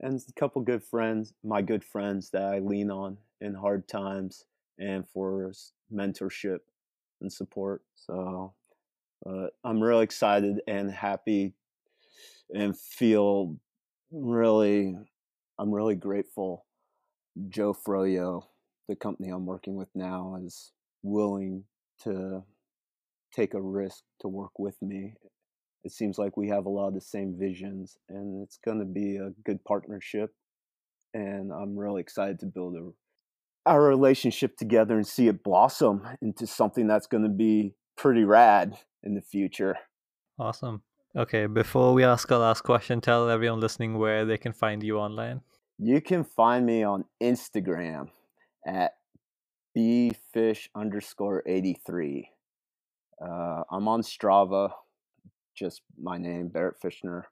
and 0.00 0.20
a 0.28 0.32
couple 0.38 0.60
good 0.62 0.82
friends, 0.82 1.32
my 1.42 1.62
good 1.62 1.84
friends 1.84 2.30
that 2.30 2.42
I 2.42 2.58
lean 2.58 2.90
on 2.90 3.16
in 3.40 3.54
hard 3.54 3.88
times 3.88 4.44
and 4.78 5.08
for 5.08 5.52
mentorship 5.92 6.58
and 7.20 7.32
support. 7.32 7.82
So 7.94 8.54
uh, 9.24 9.46
I'm 9.64 9.82
really 9.82 10.04
excited 10.04 10.60
and 10.66 10.90
happy 10.90 11.54
and 12.54 12.78
feel 12.78 13.56
really 14.10 14.94
I'm 15.58 15.72
really 15.72 15.94
grateful 15.94 16.66
Joe 17.48 17.74
Froyo, 17.74 18.44
the 18.88 18.96
company 18.96 19.28
I'm 19.30 19.46
working 19.46 19.74
with 19.74 19.88
now, 19.94 20.38
is 20.42 20.72
willing 21.02 21.64
to 22.02 22.42
take 23.34 23.54
a 23.54 23.60
risk 23.60 24.02
to 24.20 24.28
work 24.28 24.58
with 24.58 24.80
me. 24.80 25.14
It 25.84 25.92
seems 25.92 26.18
like 26.18 26.36
we 26.36 26.48
have 26.48 26.66
a 26.66 26.70
lot 26.70 26.88
of 26.88 26.94
the 26.94 27.00
same 27.00 27.36
visions 27.38 27.96
and 28.08 28.42
it's 28.42 28.58
going 28.64 28.78
to 28.78 28.84
be 28.84 29.16
a 29.16 29.30
good 29.44 29.62
partnership 29.64 30.34
and 31.14 31.52
I'm 31.52 31.78
really 31.78 32.00
excited 32.00 32.38
to 32.40 32.46
build 32.46 32.76
a 32.76 32.90
our 33.66 33.82
relationship 33.82 34.56
together 34.56 34.96
and 34.96 35.06
see 35.06 35.28
it 35.28 35.42
blossom 35.42 36.06
into 36.22 36.46
something 36.46 36.86
that's 36.86 37.06
going 37.06 37.24
to 37.24 37.28
be 37.28 37.74
pretty 37.96 38.24
rad 38.24 38.78
in 39.02 39.14
the 39.14 39.20
future. 39.20 39.76
Awesome. 40.38 40.82
Okay, 41.16 41.46
before 41.46 41.94
we 41.94 42.04
ask 42.04 42.30
our 42.30 42.38
last 42.38 42.60
question, 42.62 43.00
tell 43.00 43.28
everyone 43.28 43.58
listening 43.58 43.98
where 43.98 44.24
they 44.24 44.36
can 44.36 44.52
find 44.52 44.82
you 44.82 44.98
online. 44.98 45.40
You 45.78 46.00
can 46.00 46.24
find 46.24 46.64
me 46.64 46.82
on 46.82 47.04
Instagram 47.22 48.08
at 48.66 48.92
bfish 49.76 50.68
underscore 50.74 51.42
83. 51.46 52.30
Uh, 53.20 53.62
I'm 53.70 53.88
on 53.88 54.02
Strava, 54.02 54.70
just 55.54 55.82
my 56.00 56.18
name, 56.18 56.48
Barrett 56.48 56.80
Fishner. 56.82 57.22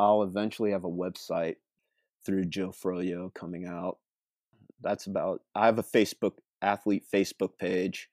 I'll 0.00 0.22
eventually 0.22 0.72
have 0.72 0.84
a 0.84 0.90
website 0.90 1.56
through 2.26 2.46
Joe 2.46 2.70
Froyo 2.70 3.32
coming 3.34 3.66
out. 3.66 3.98
That's 4.82 5.06
about, 5.06 5.42
I 5.54 5.66
have 5.66 5.78
a 5.78 5.82
Facebook, 5.82 6.32
athlete 6.60 7.04
Facebook 7.12 7.58
page 7.58 8.08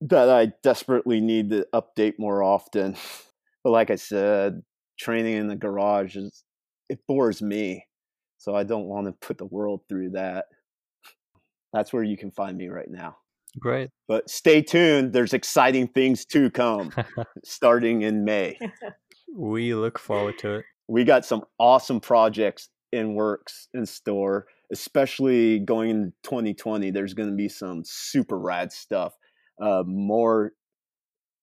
that 0.00 0.28
I 0.28 0.52
desperately 0.62 1.20
need 1.20 1.50
to 1.50 1.66
update 1.74 2.14
more 2.18 2.42
often. 2.42 2.96
But 3.62 3.70
like 3.70 3.90
I 3.90 3.94
said, 3.94 4.62
training 4.98 5.38
in 5.38 5.48
the 5.48 5.56
garage 5.56 6.16
is 6.16 6.44
it 6.90 7.00
bores 7.08 7.40
me. 7.40 7.86
So 8.36 8.54
I 8.54 8.62
don't 8.62 8.84
want 8.84 9.06
to 9.06 9.26
put 9.26 9.38
the 9.38 9.46
world 9.46 9.80
through 9.88 10.10
that. 10.10 10.44
That's 11.72 11.90
where 11.90 12.02
you 12.02 12.18
can 12.18 12.30
find 12.30 12.58
me 12.58 12.68
right 12.68 12.90
now. 12.90 13.16
Great. 13.58 13.90
But 14.08 14.28
stay 14.28 14.60
tuned. 14.62 15.12
There's 15.12 15.32
exciting 15.32 15.88
things 15.88 16.24
to 16.26 16.50
come 16.50 16.92
starting 17.44 18.02
in 18.02 18.24
May. 18.24 18.58
we 19.34 19.74
look 19.74 19.98
forward 19.98 20.38
to 20.40 20.56
it. 20.56 20.64
We 20.88 21.04
got 21.04 21.24
some 21.24 21.44
awesome 21.58 22.00
projects 22.00 22.68
in 22.92 23.14
works 23.14 23.68
in 23.72 23.86
store, 23.86 24.46
especially 24.72 25.60
going 25.60 25.90
into 25.90 26.12
2020. 26.24 26.90
There's 26.90 27.14
going 27.14 27.30
to 27.30 27.36
be 27.36 27.48
some 27.48 27.82
super 27.84 28.38
rad 28.38 28.72
stuff. 28.72 29.14
Uh, 29.60 29.84
more 29.86 30.52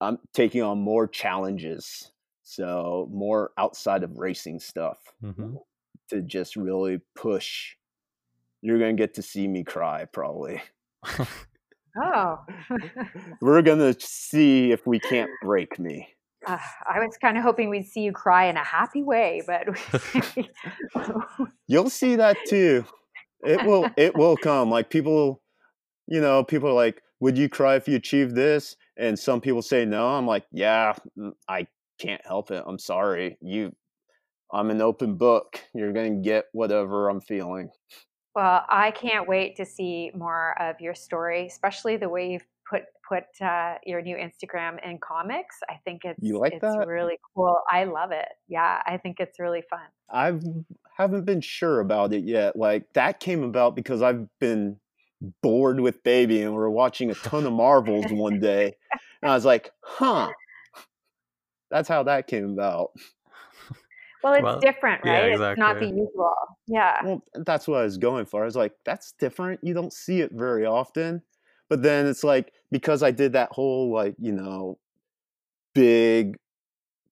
I'm 0.01 0.17
taking 0.33 0.63
on 0.63 0.79
more 0.79 1.07
challenges. 1.07 2.11
So 2.41 3.07
more 3.13 3.51
outside 3.57 4.03
of 4.03 4.17
racing 4.17 4.59
stuff 4.59 4.97
mm-hmm. 5.23 5.55
to 6.09 6.21
just 6.21 6.55
really 6.55 6.99
push. 7.15 7.75
You're 8.61 8.79
gonna 8.79 8.93
get 8.93 9.13
to 9.13 9.21
see 9.21 9.47
me 9.47 9.63
cry 9.63 10.05
probably. 10.05 10.61
oh. 12.03 12.39
We're 13.41 13.61
gonna 13.61 13.95
see 13.99 14.71
if 14.71 14.85
we 14.85 14.99
can't 14.99 15.29
break 15.43 15.79
me. 15.79 16.09
Uh, 16.45 16.57
I 16.91 16.99
was 16.99 17.15
kind 17.21 17.37
of 17.37 17.43
hoping 17.43 17.69
we'd 17.69 17.87
see 17.87 18.01
you 18.01 18.11
cry 18.11 18.45
in 18.47 18.57
a 18.57 18.63
happy 18.63 19.03
way, 19.03 19.43
but 19.45 19.67
you'll 21.67 21.91
see 21.91 22.15
that 22.15 22.35
too. 22.47 22.83
It 23.43 23.65
will. 23.65 23.89
It 23.97 24.15
will 24.15 24.37
come. 24.37 24.69
Like 24.69 24.89
people, 24.89 25.41
you 26.07 26.21
know, 26.21 26.43
people 26.43 26.69
are 26.69 26.73
like, 26.73 27.01
"Would 27.19 27.37
you 27.37 27.49
cry 27.49 27.75
if 27.75 27.87
you 27.87 27.95
achieved 27.95 28.35
this?" 28.35 28.75
and 29.01 29.17
some 29.17 29.41
people 29.41 29.61
say 29.61 29.83
no 29.83 30.07
i'm 30.07 30.25
like 30.25 30.45
yeah 30.51 30.93
mm, 31.17 31.31
i 31.49 31.67
can't 31.99 32.21
help 32.25 32.51
it 32.51 32.63
i'm 32.65 32.79
sorry 32.79 33.37
you 33.41 33.71
i'm 34.53 34.69
an 34.69 34.81
open 34.81 35.15
book 35.15 35.59
you're 35.73 35.91
going 35.91 36.21
to 36.21 36.29
get 36.29 36.45
whatever 36.53 37.09
i'm 37.09 37.21
feeling 37.21 37.69
well 38.35 38.63
i 38.69 38.91
can't 38.91 39.27
wait 39.27 39.55
to 39.55 39.65
see 39.65 40.11
more 40.15 40.59
of 40.61 40.79
your 40.79 40.95
story 40.95 41.47
especially 41.47 41.97
the 41.97 42.09
way 42.09 42.31
you've 42.31 42.45
put 42.69 42.83
put 43.07 43.23
uh, 43.45 43.75
your 43.85 44.01
new 44.01 44.15
instagram 44.15 44.77
in 44.85 44.97
comics 44.99 45.57
i 45.69 45.75
think 45.83 46.01
it's 46.05 46.19
you 46.21 46.39
like 46.39 46.53
it's 46.53 46.61
that? 46.61 46.87
really 46.87 47.17
cool 47.35 47.57
i 47.69 47.83
love 47.83 48.11
it 48.11 48.29
yeah 48.47 48.81
i 48.85 48.97
think 48.97 49.19
it's 49.19 49.39
really 49.39 49.63
fun 49.69 49.79
i 50.09 50.31
haven't 50.97 51.25
been 51.25 51.41
sure 51.41 51.79
about 51.79 52.13
it 52.13 52.23
yet 52.23 52.55
like 52.55 52.91
that 52.93 53.19
came 53.19 53.43
about 53.43 53.75
because 53.75 54.01
i've 54.01 54.27
been 54.39 54.77
bored 55.41 55.79
with 55.79 56.03
baby 56.03 56.41
and 56.41 56.51
we 56.51 56.57
are 56.57 56.69
watching 56.69 57.11
a 57.11 57.15
ton 57.15 57.45
of 57.45 57.53
Marvels 57.53 58.11
one 58.11 58.39
day. 58.39 58.75
And 59.21 59.31
I 59.31 59.35
was 59.35 59.45
like, 59.45 59.71
huh. 59.81 60.31
That's 61.69 61.87
how 61.87 62.03
that 62.03 62.27
came 62.27 62.49
about. 62.49 62.91
Well, 64.23 64.33
it's 64.33 64.43
well, 64.43 64.59
different, 64.59 65.03
right? 65.05 65.29
Yeah, 65.29 65.33
exactly. 65.33 65.51
It's 65.51 65.59
not 65.59 65.79
the 65.79 65.85
usual. 65.87 66.33
Yeah. 66.67 66.97
Well, 67.03 67.23
that's 67.45 67.67
what 67.67 67.79
I 67.79 67.83
was 67.83 67.97
going 67.97 68.25
for. 68.25 68.41
I 68.41 68.45
was 68.45 68.55
like, 68.55 68.73
that's 68.85 69.13
different. 69.13 69.61
You 69.63 69.73
don't 69.73 69.93
see 69.93 70.21
it 70.21 70.31
very 70.33 70.65
often. 70.65 71.21
But 71.69 71.81
then 71.81 72.05
it's 72.07 72.23
like, 72.23 72.51
because 72.71 73.01
I 73.01 73.11
did 73.11 73.33
that 73.33 73.51
whole, 73.51 73.93
like, 73.93 74.15
you 74.19 74.33
know, 74.33 74.77
big 75.73 76.37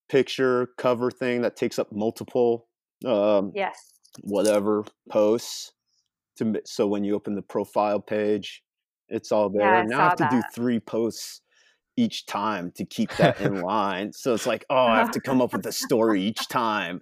picture 0.10 0.70
cover 0.78 1.10
thing 1.10 1.42
that 1.44 1.56
takes 1.56 1.80
up 1.80 1.92
multiple 1.92 2.68
um 3.06 3.52
yes. 3.56 3.94
whatever 4.22 4.84
posts 5.10 5.72
to 6.38 6.62
so 6.66 6.88
when 6.88 7.04
you 7.04 7.16
open 7.16 7.36
the 7.36 7.42
profile 7.42 8.00
page 8.00 8.64
it's 9.10 9.32
all 9.32 9.50
there. 9.50 9.74
Yeah, 9.74 9.80
I 9.80 9.84
now 9.86 10.00
i 10.00 10.04
have 10.04 10.16
to 10.18 10.24
that. 10.24 10.32
do 10.32 10.42
three 10.54 10.80
posts 10.80 11.42
each 11.98 12.26
time 12.26 12.72
to 12.76 12.86
keep 12.86 13.12
that 13.18 13.42
in 13.42 13.62
line. 13.62 14.14
So 14.14 14.34
it's 14.34 14.46
like 14.46 14.66
oh 14.70 14.86
i 14.86 14.98
have 14.98 15.12
to 15.12 15.22
come 15.22 15.42
up 15.42 15.54
with 15.54 15.66
a 15.66 15.72
story 15.88 16.22
each 16.22 16.48
time. 16.48 17.02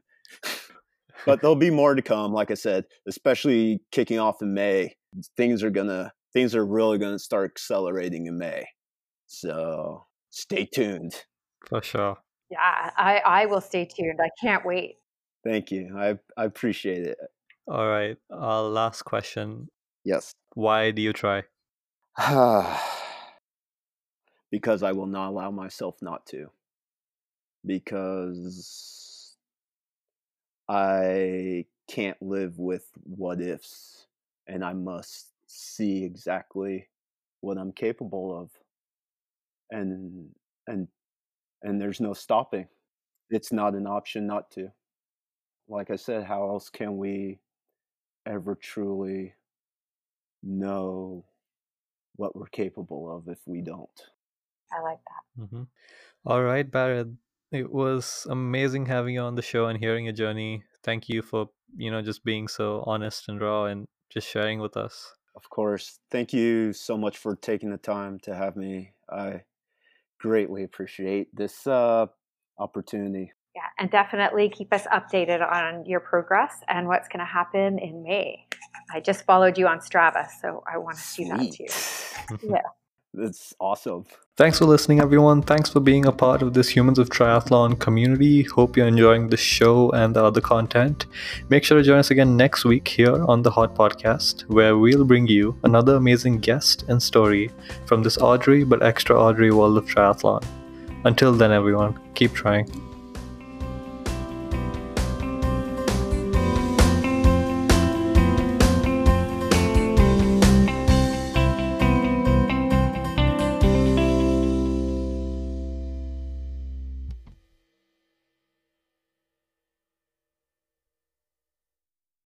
But 1.26 1.42
there'll 1.42 1.56
be 1.56 1.72
more 1.72 1.96
to 1.96 2.02
come 2.02 2.34
like 2.34 2.52
i 2.52 2.56
said 2.56 2.86
especially 3.08 3.82
kicking 3.92 4.20
off 4.20 4.42
in 4.42 4.54
may. 4.54 4.96
Things 5.36 5.64
are 5.64 5.70
gonna 5.70 6.12
things 6.34 6.56
are 6.56 6.66
really 6.66 6.98
gonna 6.98 7.20
start 7.20 7.52
accelerating 7.52 8.28
in 8.28 8.38
may. 8.38 8.66
So 9.28 10.06
stay 10.30 10.66
tuned. 10.66 11.14
For 11.68 11.82
sure. 11.82 12.18
Yeah, 12.50 12.92
I, 12.96 13.22
I 13.26 13.46
will 13.48 13.60
stay 13.60 13.84
tuned. 13.84 14.20
I 14.22 14.30
can't 14.42 14.66
wait. 14.66 14.96
Thank 15.48 15.72
you. 15.72 15.98
I 15.98 16.20
I 16.36 16.44
appreciate 16.44 17.04
it. 17.04 17.18
All 17.70 17.88
right. 17.88 18.18
Uh, 18.30 18.64
last 18.64 19.04
question. 19.04 19.70
Yes. 20.04 20.34
Why 20.56 20.92
do 20.92 21.02
you 21.02 21.14
try? 21.14 21.44
because 24.52 24.84
I 24.84 24.92
will 24.92 25.06
not 25.06 25.30
allow 25.30 25.50
myself 25.52 26.02
not 26.02 26.26
to. 26.28 26.50
Because 27.66 29.38
I 30.68 31.66
can't 31.90 32.22
live 32.22 32.60
with 32.60 32.90
what 33.04 33.40
ifs 33.40 34.08
and 34.48 34.66
I 34.66 34.74
must 34.74 35.28
see 35.46 36.04
exactly 36.04 36.90
what 37.40 37.58
I'm 37.58 37.72
capable 37.72 38.38
of. 38.38 38.50
And 39.72 40.30
and 40.68 40.90
and 41.64 41.80
there's 41.80 42.02
no 42.02 42.12
stopping. 42.14 42.68
It's 43.30 43.54
not 43.54 43.76
an 43.76 43.88
option 43.88 44.28
not 44.28 44.52
to. 44.52 44.74
Like 45.68 45.90
I 45.92 45.96
said, 45.96 46.24
how 46.24 46.50
else 46.50 46.70
can 46.70 46.98
we 46.98 47.40
ever 48.26 48.56
truly 48.56 49.34
know 50.44 51.26
what 52.16 52.36
we're 52.36 52.48
capable 52.48 53.16
of 53.16 53.28
if 53.28 53.40
we 53.46 53.62
don't? 53.62 54.02
I 54.72 54.82
like 54.82 55.00
that. 55.00 55.44
Mm-hmm. 55.44 55.64
All 56.26 56.44
right, 56.44 56.70
Barrett. 56.70 57.08
It 57.52 57.72
was 57.72 58.28
amazing 58.30 58.88
having 58.88 59.16
you 59.16 59.22
on 59.22 59.36
the 59.36 59.42
show 59.42 59.68
and 59.68 59.80
hearing 59.80 60.06
your 60.06 60.14
journey. 60.14 60.64
Thank 60.84 61.08
you 61.08 61.22
for 61.22 61.50
you 61.76 61.92
know 61.92 62.02
just 62.02 62.24
being 62.24 62.48
so 62.48 62.84
honest 62.86 63.30
and 63.30 63.40
raw 63.40 63.66
and 63.66 63.88
just 64.10 64.28
sharing 64.28 64.60
with 64.60 64.76
us. 64.76 65.14
Of 65.36 65.50
course. 65.50 66.00
Thank 66.12 66.34
you 66.34 66.74
so 66.74 66.98
much 66.98 67.18
for 67.18 67.36
taking 67.36 67.70
the 67.70 67.78
time 67.78 68.20
to 68.24 68.36
have 68.36 68.56
me. 68.56 68.94
I 69.10 69.44
greatly 70.20 70.64
appreciate 70.64 71.34
this 71.34 71.68
uh, 71.68 72.08
opportunity. 72.58 73.34
Yeah, 73.58 73.64
and 73.80 73.90
definitely 73.90 74.50
keep 74.50 74.72
us 74.72 74.86
updated 74.94 75.42
on 75.42 75.84
your 75.88 76.00
progress 76.00 76.54
and 76.68 76.88
what's 76.88 77.08
going 77.08 77.22
to 77.22 77.26
happen 77.26 77.80
in 77.80 78.04
May. 78.04 78.46
I 78.94 79.00
just 79.00 79.26
followed 79.26 79.58
you 79.58 79.68
on 79.68 79.80
Strava, 79.80 80.28
so 80.40 80.64
I 80.72 80.78
want 80.78 80.98
to 80.98 81.02
see 81.02 81.24
that 81.28 81.52
too. 81.52 82.48
yeah. 82.48 82.62
That's 83.16 83.56
awesome. 83.60 84.06
Thanks 84.36 84.60
for 84.60 84.66
listening, 84.66 85.00
everyone. 85.00 85.42
Thanks 85.42 85.72
for 85.72 85.80
being 85.80 86.06
a 86.06 86.12
part 86.12 86.44
of 86.44 86.54
this 86.54 86.70
Humans 86.70 87.00
of 87.00 87.10
Triathlon 87.10 87.80
community. 87.80 88.44
Hope 88.44 88.78
you're 88.78 88.86
enjoying 88.86 89.30
the 89.30 89.38
show 89.38 89.90
and 89.90 90.16
the 90.16 90.24
other 90.24 90.40
content. 90.40 91.08
Make 91.50 91.64
sure 91.64 91.80
to 91.80 91.84
join 91.84 91.98
us 91.98 92.12
again 92.12 92.38
next 92.38 92.64
week 92.64 92.88
here 92.88 93.26
on 93.26 93.42
the 93.42 93.50
Hot 93.50 93.74
Podcast, 93.74 94.42
where 94.50 94.78
we'll 94.78 95.04
bring 95.04 95.26
you 95.26 95.60
another 95.64 95.96
amazing 95.96 96.42
guest 96.42 96.86
and 96.90 97.02
story 97.02 97.50
from 97.88 98.04
this 98.04 98.20
Audrey 98.20 98.64
but 98.64 98.84
extraordinary 98.84 99.50
world 99.50 99.80
of 99.80 99.86
triathlon. 99.88 100.46
Until 101.06 101.34
then, 101.34 101.52
everyone, 101.52 102.00
keep 102.14 102.34
trying. 102.34 102.87